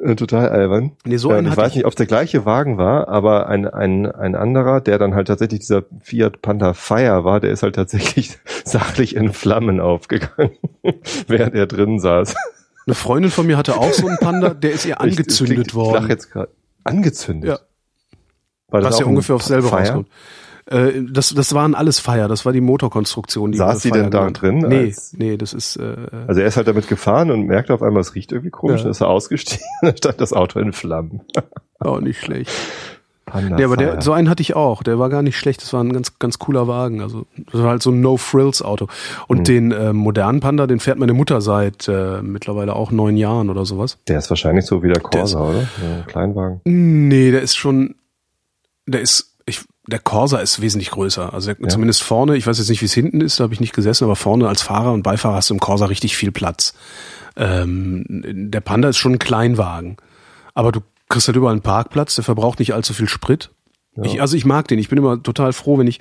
Äh, 0.03 0.17
Total 0.17 0.49
albern. 0.49 0.93
nee, 1.05 1.17
so 1.17 1.31
einen 1.31 1.47
ich 1.47 1.51
hatte 1.53 1.61
weiß 1.61 1.69
ich. 1.71 1.77
nicht, 1.77 1.85
ob 1.87 1.93
es 1.93 1.97
der 1.97 2.07
gleiche 2.07 2.45
Wagen 2.45 2.77
war, 2.77 3.09
aber 3.09 3.47
ein, 3.49 3.67
ein, 3.69 4.07
ein 4.11 4.35
anderer, 4.35 4.81
der 4.81 4.99
dann 4.99 5.15
halt 5.15 5.29
tatsächlich 5.29 5.61
dieser 5.61 5.85
Fiat 6.01 6.43
Panda 6.43 6.75
Fire 6.75 7.25
war, 7.25 7.39
der 7.41 7.51
ist 7.51 7.63
halt 7.63 7.77
tatsächlich 7.77 8.39
sachlich 8.65 9.15
in 9.15 9.33
Flammen 9.33 9.81
aufgegangen, 9.81 10.51
während 11.29 11.55
er 11.55 11.67
drin 11.67 12.01
saß. 12.01 12.35
Eine 12.85 12.95
Freundin 12.97 13.31
von 13.31 13.47
mir 13.47 13.57
hatte 13.57 13.77
auch 13.77 13.93
so 13.93 14.09
einen 14.09 14.19
Panda, 14.19 14.51
der 14.55 14.73
ist 14.73 14.85
ihr 14.87 14.93
Ich- 15.05 15.17
das 15.17 15.19
angezündet 15.19 15.55
klingt- 15.55 15.69
Ich 15.69 15.75
lach 15.75 15.81
worden. 15.85 16.09
jetzt 16.09 16.31
gerade. 16.33 16.51
Angezündet? 16.85 17.51
Ja. 17.51 17.59
War 18.69 18.83
Was 18.83 18.97
auch 18.97 19.01
ja 19.01 19.07
ungefähr 19.07 19.37
aufs 19.37 19.47
selbe 19.47 19.69
rauskommt. 19.71 20.09
Äh, 20.67 21.03
das, 21.11 21.31
das 21.35 21.55
waren 21.55 21.75
alles 21.75 21.99
Fire, 21.99 22.29
das 22.29 22.45
war 22.45 22.53
die 22.53 22.61
Motorkonstruktion. 22.61 23.53
Die 23.53 23.59
Saß 23.59 23.83
Fire 23.83 23.95
denn 23.95 24.11
da 24.11 24.31
drin 24.31 24.59
Nee, 24.59 24.79
als- 24.87 25.13
nee, 25.17 25.37
das 25.37 25.53
ist, 25.55 25.77
äh, 25.77 25.97
Also 26.27 26.41
er 26.41 26.47
ist 26.47 26.57
halt 26.57 26.69
damit 26.69 26.89
gefahren 26.89 27.31
und 27.31 27.47
merkte 27.47 27.75
auf 27.75 27.83
einmal, 27.83 28.01
es 28.01 28.15
riecht 28.15 28.33
irgendwie 28.33 28.51
komisch, 28.51 28.79
Ja. 28.79 28.85
dann 28.85 28.91
ist 28.93 29.01
er 29.01 29.09
ausgestiegen, 29.09 29.65
dann 29.83 29.97
stand 29.97 30.21
das 30.21 30.33
Auto 30.33 30.61
in 30.61 30.73
Flammen. 30.73 31.23
auch 31.81 32.01
nicht 32.01 32.21
schlecht. 32.21 32.51
Panda 33.27 33.57
Ja, 33.59 33.67
aber 33.67 33.77
Fire. 33.77 33.93
der, 33.93 34.03
so 34.03 34.13
einen 34.13 34.29
hatte 34.29 34.43
ich 34.43 34.55
auch. 34.57 34.83
Der 34.83 34.99
war 34.99 35.09
gar 35.09 35.23
nicht 35.23 35.39
schlecht. 35.39 35.63
Das 35.63 35.73
war 35.73 35.83
ein 35.83 35.93
ganz, 35.93 36.19
ganz 36.19 36.39
cooler 36.39 36.67
Wagen. 36.69 37.01
Also, 37.01 37.25
das 37.53 37.63
war 37.63 37.71
halt 37.71 37.83
so 37.83 37.91
ein 37.91 38.01
No-Frills-Auto. 38.01 38.89
Und 39.29 39.39
Mhm. 39.41 39.45
den 39.45 39.73
äh, 39.73 39.93
modernen 39.93 40.41
Panda, 40.41 40.67
den 40.67 40.81
fährt 40.81 40.99
meine 40.99 41.13
Mutter 41.15 41.41
seit 41.41 41.89
äh, 41.89 42.21
mittlerweile 42.21 42.75
auch 42.75 42.91
neun 42.91 43.17
Jahren 43.17 43.49
oder 43.49 43.65
sowas. 43.65 43.97
der 44.09 44.19
ist 44.19 44.29
wahrscheinlich 44.29 44.67
so 44.67 44.83
wie 44.83 44.89
der 44.89 44.99
Der 44.99 45.23
ist- 45.25 45.35
Corsa, 45.35 45.41
oder? 45.49 45.61
Ein 45.61 46.05
Kleinwagen. 46.09 46.61
Nee, 46.65 47.31
der 47.31 47.43
ist 47.43 47.57
schon, 47.57 47.95
der 48.87 49.01
ist, 49.01 49.35
ich, 49.47 49.61
der 49.87 49.99
Corsa 49.99 50.39
ist 50.39 50.61
wesentlich 50.63 50.91
größer. 50.91 51.35
Also 51.35 51.51
Ja. 51.51 51.69
zumindest 51.69 52.03
vorne, 52.03 52.37
ich 52.37 52.47
weiß 52.47 52.59
jetzt 52.59 52.69
nicht, 52.69 52.81
wie 52.83 52.87
es 52.87 52.93
hinten 52.95 53.21
ist, 53.21 53.41
da 53.41 53.45
habe 53.45 53.55
ich 53.55 53.61
nicht 53.61 53.75
gesessen, 53.75 54.05
aber 54.05 54.17
vorne 54.17 54.49
als 54.49 54.63
Fahrer 54.63 54.93
und 54.93 55.03
Beifahrer 55.03 55.35
hast 55.37 55.51
du 55.51 55.55
im 55.55 55.61
Corsa 55.61 55.87
richtig 55.87 56.17
viel 56.17 56.31
Platz. 56.33 56.75
Ähm, 57.37 58.05
der 58.53 58.61
Panda 58.61 58.89
ist 58.89 58.99
schon 58.99 59.13
ein 59.15 59.19
Kleinwagen. 59.19 59.97
Aber 60.55 60.71
du 60.73 60.81
kriegst 61.09 61.29
halt 61.29 61.37
überall 61.37 61.53
einen 61.53 61.63
Parkplatz, 61.63 62.15
der 62.15 62.25
verbraucht 62.25 62.59
nicht 62.59 62.75
allzu 62.75 62.93
viel 62.95 63.09
Sprit. 63.09 63.51
Ja. 63.97 64.05
Ich, 64.05 64.21
also 64.21 64.37
ich 64.37 64.45
mag 64.45 64.69
den. 64.69 64.79
Ich 64.79 64.89
bin 64.89 64.99
immer 64.99 65.23
total 65.23 65.53
froh, 65.53 65.79
wenn 65.79 65.87
ich 65.87 66.01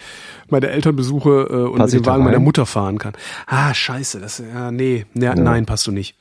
meine 0.49 0.67
Eltern 0.69 0.95
besuche 0.95 1.29
äh, 1.49 1.53
und 1.69 1.77
Pass 1.77 1.91
mit 1.91 2.03
dem 2.03 2.05
Wagen 2.05 2.23
meiner 2.23 2.37
rein? 2.37 2.43
Mutter 2.43 2.65
fahren 2.65 2.97
kann. 2.99 3.13
Ah, 3.47 3.73
scheiße, 3.73 4.19
das 4.21 4.39
ja, 4.39 4.71
nee, 4.71 5.05
nee 5.13 5.25
Ja. 5.25 5.35
nein, 5.35 5.65
passt 5.65 5.87
du 5.87 5.91
nicht. 5.91 6.15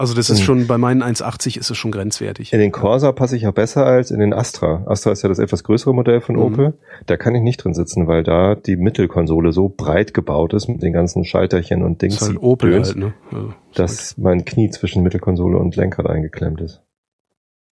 Also 0.00 0.14
das 0.14 0.30
ist 0.30 0.38
Hm. 0.38 0.44
schon 0.44 0.66
bei 0.68 0.78
meinen 0.78 1.02
1,80 1.02 1.58
ist 1.58 1.70
es 1.70 1.76
schon 1.76 1.90
grenzwertig. 1.90 2.52
In 2.52 2.60
den 2.60 2.70
Corsa 2.70 3.10
passe 3.10 3.34
ich 3.34 3.42
ja 3.42 3.50
besser 3.50 3.84
als 3.84 4.12
in 4.12 4.20
den 4.20 4.32
Astra. 4.32 4.84
Astra 4.86 5.10
ist 5.10 5.22
ja 5.22 5.28
das 5.28 5.40
etwas 5.40 5.64
größere 5.64 5.92
Modell 5.92 6.20
von 6.20 6.36
Mhm. 6.36 6.42
Opel. 6.42 6.74
Da 7.06 7.16
kann 7.16 7.34
ich 7.34 7.42
nicht 7.42 7.64
drin 7.64 7.74
sitzen, 7.74 8.06
weil 8.06 8.22
da 8.22 8.54
die 8.54 8.76
Mittelkonsole 8.76 9.52
so 9.52 9.68
breit 9.68 10.14
gebaut 10.14 10.54
ist 10.54 10.68
mit 10.68 10.82
den 10.84 10.92
ganzen 10.92 11.24
Schalterchen 11.24 11.82
und 11.82 12.00
Dings. 12.00 12.14
Das 12.14 12.22
ist 12.22 12.28
halt 12.28 12.42
Opel 12.44 12.70
Döns, 12.70 12.88
halt, 12.90 12.96
ne? 12.98 13.14
Also, 13.32 13.52
dass 13.74 14.16
mein 14.18 14.44
Knie 14.44 14.70
zwischen 14.70 15.02
Mittelkonsole 15.02 15.58
und 15.58 15.74
Lenkrad 15.74 16.06
eingeklemmt 16.06 16.60
ist. 16.60 16.80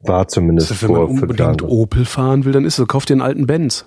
War 0.00 0.26
zumindest 0.26 0.72
Also, 0.72 0.88
wenn 0.88 0.96
man 0.96 1.06
unbedingt. 1.06 1.62
Opel 1.62 2.04
fahren 2.04 2.44
will, 2.44 2.52
dann 2.52 2.64
ist 2.64 2.74
so, 2.76 2.86
kauf 2.86 3.06
dir 3.06 3.14
einen 3.14 3.22
alten 3.22 3.46
Benz. 3.46 3.86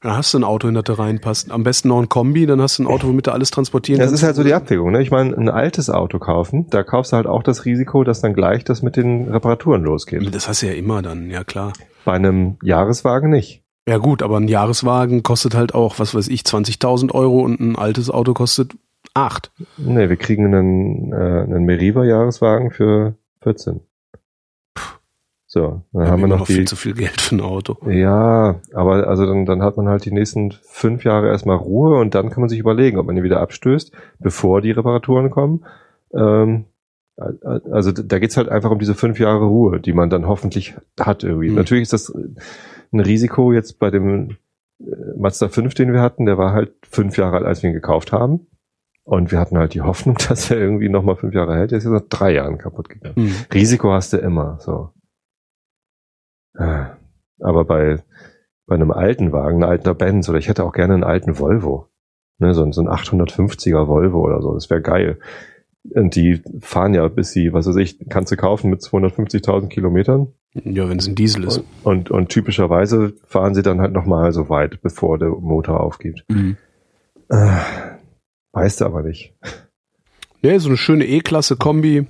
Dann 0.00 0.16
hast 0.16 0.32
du 0.32 0.38
ein 0.38 0.44
Auto, 0.44 0.68
in 0.68 0.74
das 0.74 0.84
du 0.84 0.92
reinpasst. 0.92 1.50
Am 1.50 1.64
besten 1.64 1.88
noch 1.88 1.98
ein 2.00 2.08
Kombi, 2.08 2.46
dann 2.46 2.60
hast 2.60 2.78
du 2.78 2.84
ein 2.84 2.86
Auto, 2.86 3.08
womit 3.08 3.26
du 3.26 3.32
alles 3.32 3.50
transportieren 3.50 3.98
Ja, 3.98 4.04
Das 4.04 4.12
kannst. 4.12 4.22
ist 4.22 4.26
halt 4.26 4.36
so 4.36 4.44
die 4.44 4.54
Abwägung. 4.54 4.92
Ne? 4.92 5.02
Ich 5.02 5.10
meine, 5.10 5.36
ein 5.36 5.48
altes 5.48 5.90
Auto 5.90 6.18
kaufen, 6.20 6.66
da 6.70 6.84
kaufst 6.84 7.12
du 7.12 7.16
halt 7.16 7.26
auch 7.26 7.42
das 7.42 7.64
Risiko, 7.64 8.04
dass 8.04 8.20
dann 8.20 8.32
gleich 8.34 8.62
das 8.64 8.82
mit 8.82 8.96
den 8.96 9.28
Reparaturen 9.28 9.82
losgeht. 9.82 10.32
Das 10.34 10.46
hast 10.48 10.62
du 10.62 10.66
ja 10.66 10.72
immer 10.74 11.02
dann, 11.02 11.30
ja 11.30 11.42
klar. 11.42 11.72
Bei 12.04 12.12
einem 12.12 12.56
Jahreswagen 12.62 13.30
nicht. 13.30 13.64
Ja 13.88 13.96
gut, 13.98 14.22
aber 14.22 14.36
ein 14.36 14.48
Jahreswagen 14.48 15.22
kostet 15.22 15.54
halt 15.56 15.74
auch, 15.74 15.98
was 15.98 16.14
weiß 16.14 16.28
ich, 16.28 16.42
20.000 16.42 17.12
Euro 17.12 17.40
und 17.40 17.58
ein 17.58 17.74
altes 17.74 18.08
Auto 18.10 18.34
kostet 18.34 18.72
8. 19.14 19.50
Nee, 19.78 20.08
wir 20.08 20.16
kriegen 20.16 20.46
einen, 20.46 21.12
äh, 21.12 21.16
einen 21.42 21.64
Meriva-Jahreswagen 21.64 22.70
für 22.70 23.14
14. 23.42 23.80
So, 25.50 25.82
dann 25.94 26.08
haben 26.08 26.20
wir 26.20 26.26
immer 26.26 26.36
noch 26.36 26.46
die. 26.46 26.52
viel 26.52 26.68
zu 26.68 26.76
viel 26.76 26.92
Geld 26.92 27.22
für 27.22 27.36
ein 27.36 27.40
Auto. 27.40 27.78
Ja, 27.88 28.60
aber 28.74 29.08
also 29.08 29.24
dann, 29.24 29.46
dann 29.46 29.62
hat 29.62 29.78
man 29.78 29.88
halt 29.88 30.04
die 30.04 30.12
nächsten 30.12 30.52
fünf 30.62 31.04
Jahre 31.04 31.28
erstmal 31.28 31.56
Ruhe 31.56 31.98
und 31.98 32.14
dann 32.14 32.28
kann 32.28 32.42
man 32.42 32.50
sich 32.50 32.58
überlegen, 32.58 32.98
ob 32.98 33.06
man 33.06 33.16
die 33.16 33.22
wieder 33.22 33.40
abstößt, 33.40 33.90
bevor 34.18 34.60
die 34.60 34.72
Reparaturen 34.72 35.30
kommen. 35.30 35.64
Ähm, 36.12 36.66
also 37.16 37.92
da 37.92 38.18
geht's 38.18 38.36
halt 38.36 38.50
einfach 38.50 38.70
um 38.70 38.78
diese 38.78 38.94
fünf 38.94 39.18
Jahre 39.18 39.46
Ruhe, 39.46 39.80
die 39.80 39.94
man 39.94 40.10
dann 40.10 40.28
hoffentlich 40.28 40.76
hat 41.00 41.24
irgendwie. 41.24 41.48
Mhm. 41.48 41.56
Natürlich 41.56 41.84
ist 41.84 41.94
das 41.94 42.14
ein 42.92 43.00
Risiko 43.00 43.50
jetzt 43.54 43.78
bei 43.78 43.90
dem 43.90 44.36
äh, 44.80 44.84
Mazda 45.16 45.48
5, 45.48 45.72
den 45.72 45.94
wir 45.94 46.02
hatten, 46.02 46.26
der 46.26 46.36
war 46.36 46.52
halt 46.52 46.74
fünf 46.86 47.16
Jahre 47.16 47.38
alt, 47.38 47.46
als 47.46 47.62
wir 47.62 47.70
ihn 47.70 47.74
gekauft 47.74 48.12
haben. 48.12 48.46
Und 49.04 49.32
wir 49.32 49.38
hatten 49.38 49.56
halt 49.56 49.72
die 49.72 49.80
Hoffnung, 49.80 50.18
dass 50.28 50.50
er 50.50 50.58
irgendwie 50.58 50.90
nochmal 50.90 51.16
fünf 51.16 51.32
Jahre 51.32 51.54
hält. 51.54 51.70
Der 51.70 51.78
ist 51.78 51.84
jetzt 51.84 51.92
nach 51.94 52.08
drei 52.10 52.34
Jahren 52.34 52.58
kaputt 52.58 52.90
gegangen. 52.90 53.14
Mhm. 53.16 53.34
Risiko 53.54 53.92
hast 53.92 54.12
du 54.12 54.18
immer, 54.18 54.58
so. 54.60 54.90
Äh, 56.58 56.84
Aber 57.40 57.64
bei, 57.64 58.02
bei 58.66 58.74
einem 58.74 58.90
alten 58.90 59.32
Wagen, 59.32 59.62
ein 59.62 59.68
alter 59.68 59.94
Benz, 59.94 60.28
oder 60.28 60.38
ich 60.38 60.48
hätte 60.48 60.64
auch 60.64 60.72
gerne 60.72 60.94
einen 60.94 61.04
alten 61.04 61.38
Volvo. 61.38 61.86
Ne, 62.40 62.52
so, 62.54 62.62
ein- 62.62 62.72
so 62.72 62.80
ein 62.82 62.88
850er 62.88 63.86
Volvo 63.88 64.20
oder 64.24 64.42
so, 64.42 64.54
das 64.54 64.68
wäre 64.70 64.82
geil. 64.82 65.18
Und 65.94 66.14
die 66.16 66.42
fahren 66.60 66.92
ja 66.94 67.06
bis 67.08 67.30
sie, 67.32 67.52
was 67.52 67.66
weiß 67.66 67.76
ich, 67.76 67.98
kannst 68.10 68.30
du 68.32 68.36
kaufen 68.36 68.70
mit 68.70 68.80
250.000 68.82 69.68
Kilometern. 69.68 70.28
Ja, 70.54 70.88
wenn 70.88 70.98
es 70.98 71.06
ein 71.08 71.14
Diesel 71.14 71.44
ist. 71.44 71.58
Und, 71.58 71.66
und, 71.84 72.10
und 72.10 72.28
typischerweise 72.28 73.14
fahren 73.24 73.54
sie 73.54 73.62
dann 73.62 73.80
halt 73.80 73.92
nochmal 73.92 74.32
so 74.32 74.48
weit, 74.48 74.82
bevor 74.82 75.18
der 75.18 75.28
Motor 75.30 75.80
aufgibt. 75.80 76.24
Mhm. 76.28 76.56
Äh, 77.28 77.58
weißt 78.52 78.80
du 78.80 78.84
aber 78.86 79.02
nicht. 79.02 79.34
Nee, 80.42 80.58
so 80.58 80.68
eine 80.68 80.76
schöne 80.76 81.06
E-Klasse 81.06 81.56
Kombi 81.56 82.06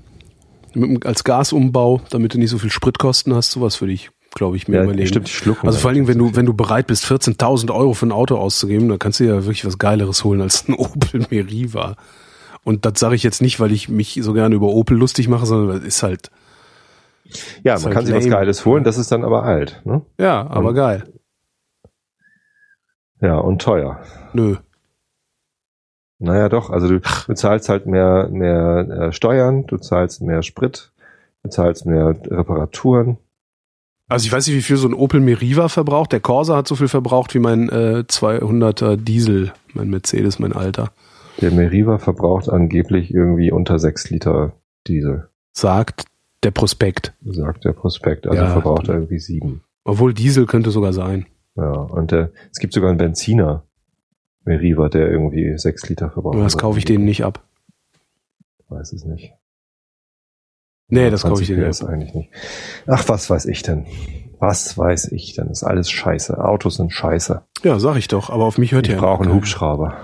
mit, 0.75 0.91
dem- 0.91 1.01
als 1.09 1.25
Gasumbau, 1.25 2.01
damit 2.11 2.35
du 2.35 2.39
nicht 2.39 2.51
so 2.51 2.59
viel 2.59 2.71
Spritkosten 2.71 3.35
hast, 3.35 3.51
sowas 3.53 3.81
würde 3.81 3.93
ich, 3.93 4.11
glaube 4.35 4.57
ich, 4.57 4.69
mir 4.69 4.83
überlegen. 4.83 5.09
stimmt, 5.09 5.29
schlucken. 5.29 5.67
Also 5.67 5.79
vor 5.79 5.91
allen 5.91 5.99
halt. 5.99 6.09
Dingen, 6.09 6.21
wenn 6.21 6.31
du, 6.33 6.37
wenn 6.37 6.47
du 6.47 6.55
bereit 6.55 6.87
bist, 6.87 7.05
14.000 7.07 7.75
Euro 7.75 7.95
für 7.95 8.07
ein 8.07 8.13
Auto 8.13 8.37
auszugeben, 8.37 8.89
dann 8.89 8.99
kannst 8.99 9.21
du 9.21 9.25
ja 9.25 9.35
wirklich 9.35 9.65
was 9.65 9.79
Geileres 9.79 10.25
holen 10.25 10.41
als 10.41 10.69
ein 10.69 10.75
Opel 10.79 11.27
Meriva. 11.31 11.97
Und 12.65 12.85
das 12.85 12.99
sage 13.01 13.15
ich 13.15 13.23
jetzt 13.23 13.41
nicht, 13.43 13.61
weil 13.61 13.73
ich 13.73 13.89
mich 13.89 14.19
so 14.23 14.33
gerne 14.35 14.55
über 14.55 14.69
Opel 14.69 14.97
lustig 14.97 15.29
mache, 15.29 15.47
sondern 15.47 15.79
es 15.79 15.85
ist 15.85 16.03
halt, 16.03 16.31
Ja, 17.65 17.75
ist 17.75 17.85
man 17.85 17.87
halt 17.87 17.95
kann 17.95 18.07
sich 18.07 18.15
was 18.15 18.25
lame. 18.25 18.37
Geiles 18.37 18.65
holen, 18.67 18.85
das 18.85 18.99
ist 18.99 19.11
dann 19.11 19.25
aber 19.25 19.43
alt. 19.45 19.81
Ne? 19.85 20.03
ja, 20.19 20.47
aber 20.49 20.69
Und- 20.71 20.75
geil. 20.75 21.05
Ja, 23.21 23.39
und 23.39 23.61
teuer. 23.63 24.01
Nö. 24.33 24.57
Naja, 26.21 26.49
doch. 26.49 26.71
Also 26.71 26.89
du 26.89 27.01
bezahlst 27.27 27.69
halt 27.69 27.87
mehr, 27.87 28.29
mehr 28.31 28.89
äh, 29.09 29.13
Steuern, 29.13 29.67
du 29.67 29.77
zahlst 29.79 30.21
mehr 30.21 30.43
Sprit, 30.43 30.93
du 31.43 31.49
zahlst 31.51 31.87
mehr 31.87 32.09
Reparaturen. 32.31 33.19
Also 34.09 34.25
ich 34.27 34.33
weiß 34.33 34.47
nicht, 34.47 34.57
wie 34.57 34.63
viel 34.63 34.77
so 34.79 34.89
ein 34.89 34.95
Opel 34.95 35.21
Meriva 35.21 35.69
verbraucht. 35.69 36.13
Der 36.13 36.21
Corsa 36.21 36.57
hat 36.57 36.67
so 36.67 36.77
viel 36.77 36.89
verbraucht 36.89 37.35
wie 37.35 37.41
mein 37.41 37.69
äh, 37.69 38.05
200er 38.09 38.97
Diesel, 38.97 39.53
mein 39.75 39.91
Mercedes, 39.91 40.39
mein 40.39 40.53
Alter. 40.55 40.93
Der 41.41 41.51
Meriva 41.51 41.99
verbraucht 41.99 42.49
angeblich 42.49 43.13
irgendwie 43.13 43.53
unter 43.53 43.79
sechs 43.79 44.11
Liter 44.11 44.53
Diesel, 44.87 45.29
Sagt 45.53 46.05
der 46.43 46.51
Prospekt. 46.53 47.13
sagt 47.25 47.65
der 47.65 47.73
Prospekt. 47.73 48.27
Also 48.27 48.43
Ja. 48.43 48.51
verbraucht 48.53 48.89
er 48.89 48.95
irgendwie 48.95 49.19
sieben. 49.19 49.63
Obwohl 49.85 50.15
Diesel 50.15 50.47
könnte 50.47 50.71
sogar 50.71 50.93
sein. 50.93 51.27
Ja, 51.57 51.73
und 51.73 52.11
der, 52.13 52.31
es 52.53 52.59
gibt 52.61 52.73
sogar 52.73 52.91
einen 52.91 52.99
Benziner 52.99 53.65
Meriva, 54.45 54.89
der 54.89 55.11
irgendwie 55.11 55.59
sechs 55.59 55.87
Liter 55.89 56.11
verbraucht. 56.11 56.35
Aber 56.37 56.45
das 56.45 56.57
kaufe 56.57 56.79
ich 56.79 56.85
denen 56.85 57.05
nicht 57.05 57.25
ab. 57.25 57.43
Weiß 58.69 58.93
es 58.93 59.05
nicht. 59.05 59.33
Nee, 60.89 61.11
das 61.11 61.23
kaufe 61.23 61.43
ich 61.43 61.51
ist 61.51 61.83
nicht 61.83 61.91
eigentlich 61.91 62.15
nicht. 62.15 62.31
Ach, 62.87 63.09
was 63.09 63.29
weiß 63.29 63.45
ich 63.47 63.63
denn? 63.63 63.87
Was 64.39 64.79
weiß 64.79 65.13
ich 65.13 65.35
denn? 65.35 65.49
Ist 65.49 65.65
alles 65.65 65.91
scheiße. 65.91 66.43
Autos 66.43 66.77
sind 66.77 66.93
scheiße. 66.93 67.43
Ja, 67.63 67.79
sag 67.79 67.97
ich 67.97 68.09
doch. 68.09 68.31
Aber 68.31 68.45
auf 68.45 68.57
mich 68.57 68.73
hört 68.73 68.87
Ich 68.87 68.95
ja 68.95 69.01
brauche 69.01 69.25
einen. 69.25 69.35
Hubschrauber. 69.35 69.97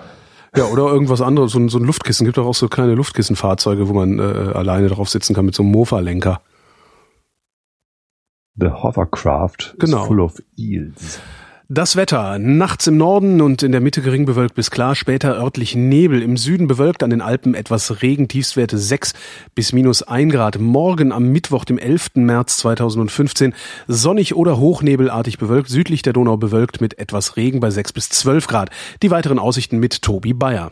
Ja, 0.57 0.64
oder 0.66 0.85
irgendwas 0.87 1.20
anderes. 1.20 1.53
So 1.53 1.59
ein, 1.59 1.68
so 1.68 1.78
ein 1.78 1.85
Luftkissen. 1.85 2.26
Gibt 2.26 2.37
doch 2.37 2.47
auch 2.47 2.55
so 2.55 2.68
kleine 2.68 2.95
Luftkissenfahrzeuge, 2.95 3.89
wo 3.89 3.93
man 3.93 4.18
äh, 4.18 4.22
alleine 4.22 4.89
drauf 4.89 5.09
sitzen 5.09 5.35
kann 5.35 5.47
mit 5.47 5.55
so 5.55 5.62
einem 5.62 5.72
Mofa-Lenker. 5.72 6.41
The 8.57 8.70
Hovercraft 8.70 9.76
Genau. 9.78 10.03
is 10.03 10.07
full 10.07 10.20
of 10.20 10.43
eels. 10.57 11.18
Das 11.75 11.97
Wetter. 11.97 12.39
Nachts 12.39 12.87
im 12.87 12.97
Norden 12.97 13.41
und 13.41 13.64
in 13.64 13.72
der 13.72 13.81
Mitte 13.81 14.01
gering 14.01 14.27
bewölkt 14.27 14.55
bis 14.55 14.70
klar, 14.70 14.95
später 14.95 15.37
örtlich 15.37 15.75
Nebel. 15.75 16.22
Im 16.22 16.37
Süden 16.37 16.68
bewölkt, 16.68 17.03
an 17.03 17.11
den 17.11 17.20
Alpen 17.20 17.57
etwas 17.57 18.01
Regen, 18.01 18.29
Tiefstwerte 18.29 18.79
6 18.79 19.12
bis 19.57 19.72
minus 19.72 20.05
1 20.05 20.33
Grad. 20.33 20.61
Morgen 20.61 21.11
am 21.11 21.33
Mittwoch, 21.33 21.64
dem 21.64 21.77
11. 21.79 22.11
März 22.14 22.59
2015, 22.59 23.55
sonnig 23.89 24.37
oder 24.37 24.61
hochnebelartig 24.61 25.39
bewölkt, 25.39 25.68
südlich 25.68 26.03
der 26.03 26.12
Donau 26.12 26.37
bewölkt 26.37 26.81
mit 26.81 27.01
etwas 27.01 27.37
Regen 27.37 27.59
bei 27.59 27.70
6 27.70 27.93
bis 27.93 28.09
12 28.09 28.47
Grad. 28.47 28.70
Die 29.03 29.11
weiteren 29.11 29.41
Aussichten 29.41 29.79
mit 29.79 30.01
Tobi 30.01 30.33
Bayer. 30.33 30.70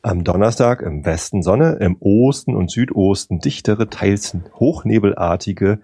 Am 0.00 0.24
Donnerstag 0.24 0.80
im 0.80 1.04
Westen 1.04 1.42
Sonne, 1.42 1.76
im 1.78 1.98
Osten 2.00 2.56
und 2.56 2.70
Südosten 2.70 3.40
dichtere, 3.40 3.90
teils 3.90 4.34
hochnebelartige 4.54 5.80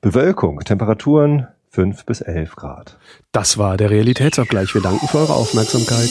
Bewölkung. 0.00 0.60
Temperaturen 0.60 1.48
5 1.74 2.06
bis 2.06 2.20
11 2.20 2.54
Grad. 2.54 2.96
Das 3.32 3.58
war 3.58 3.76
der 3.76 3.90
Realitätsabgleich. 3.90 4.72
Wir 4.74 4.82
danken 4.82 5.08
für 5.08 5.18
eure 5.18 5.34
Aufmerksamkeit. 5.34 6.10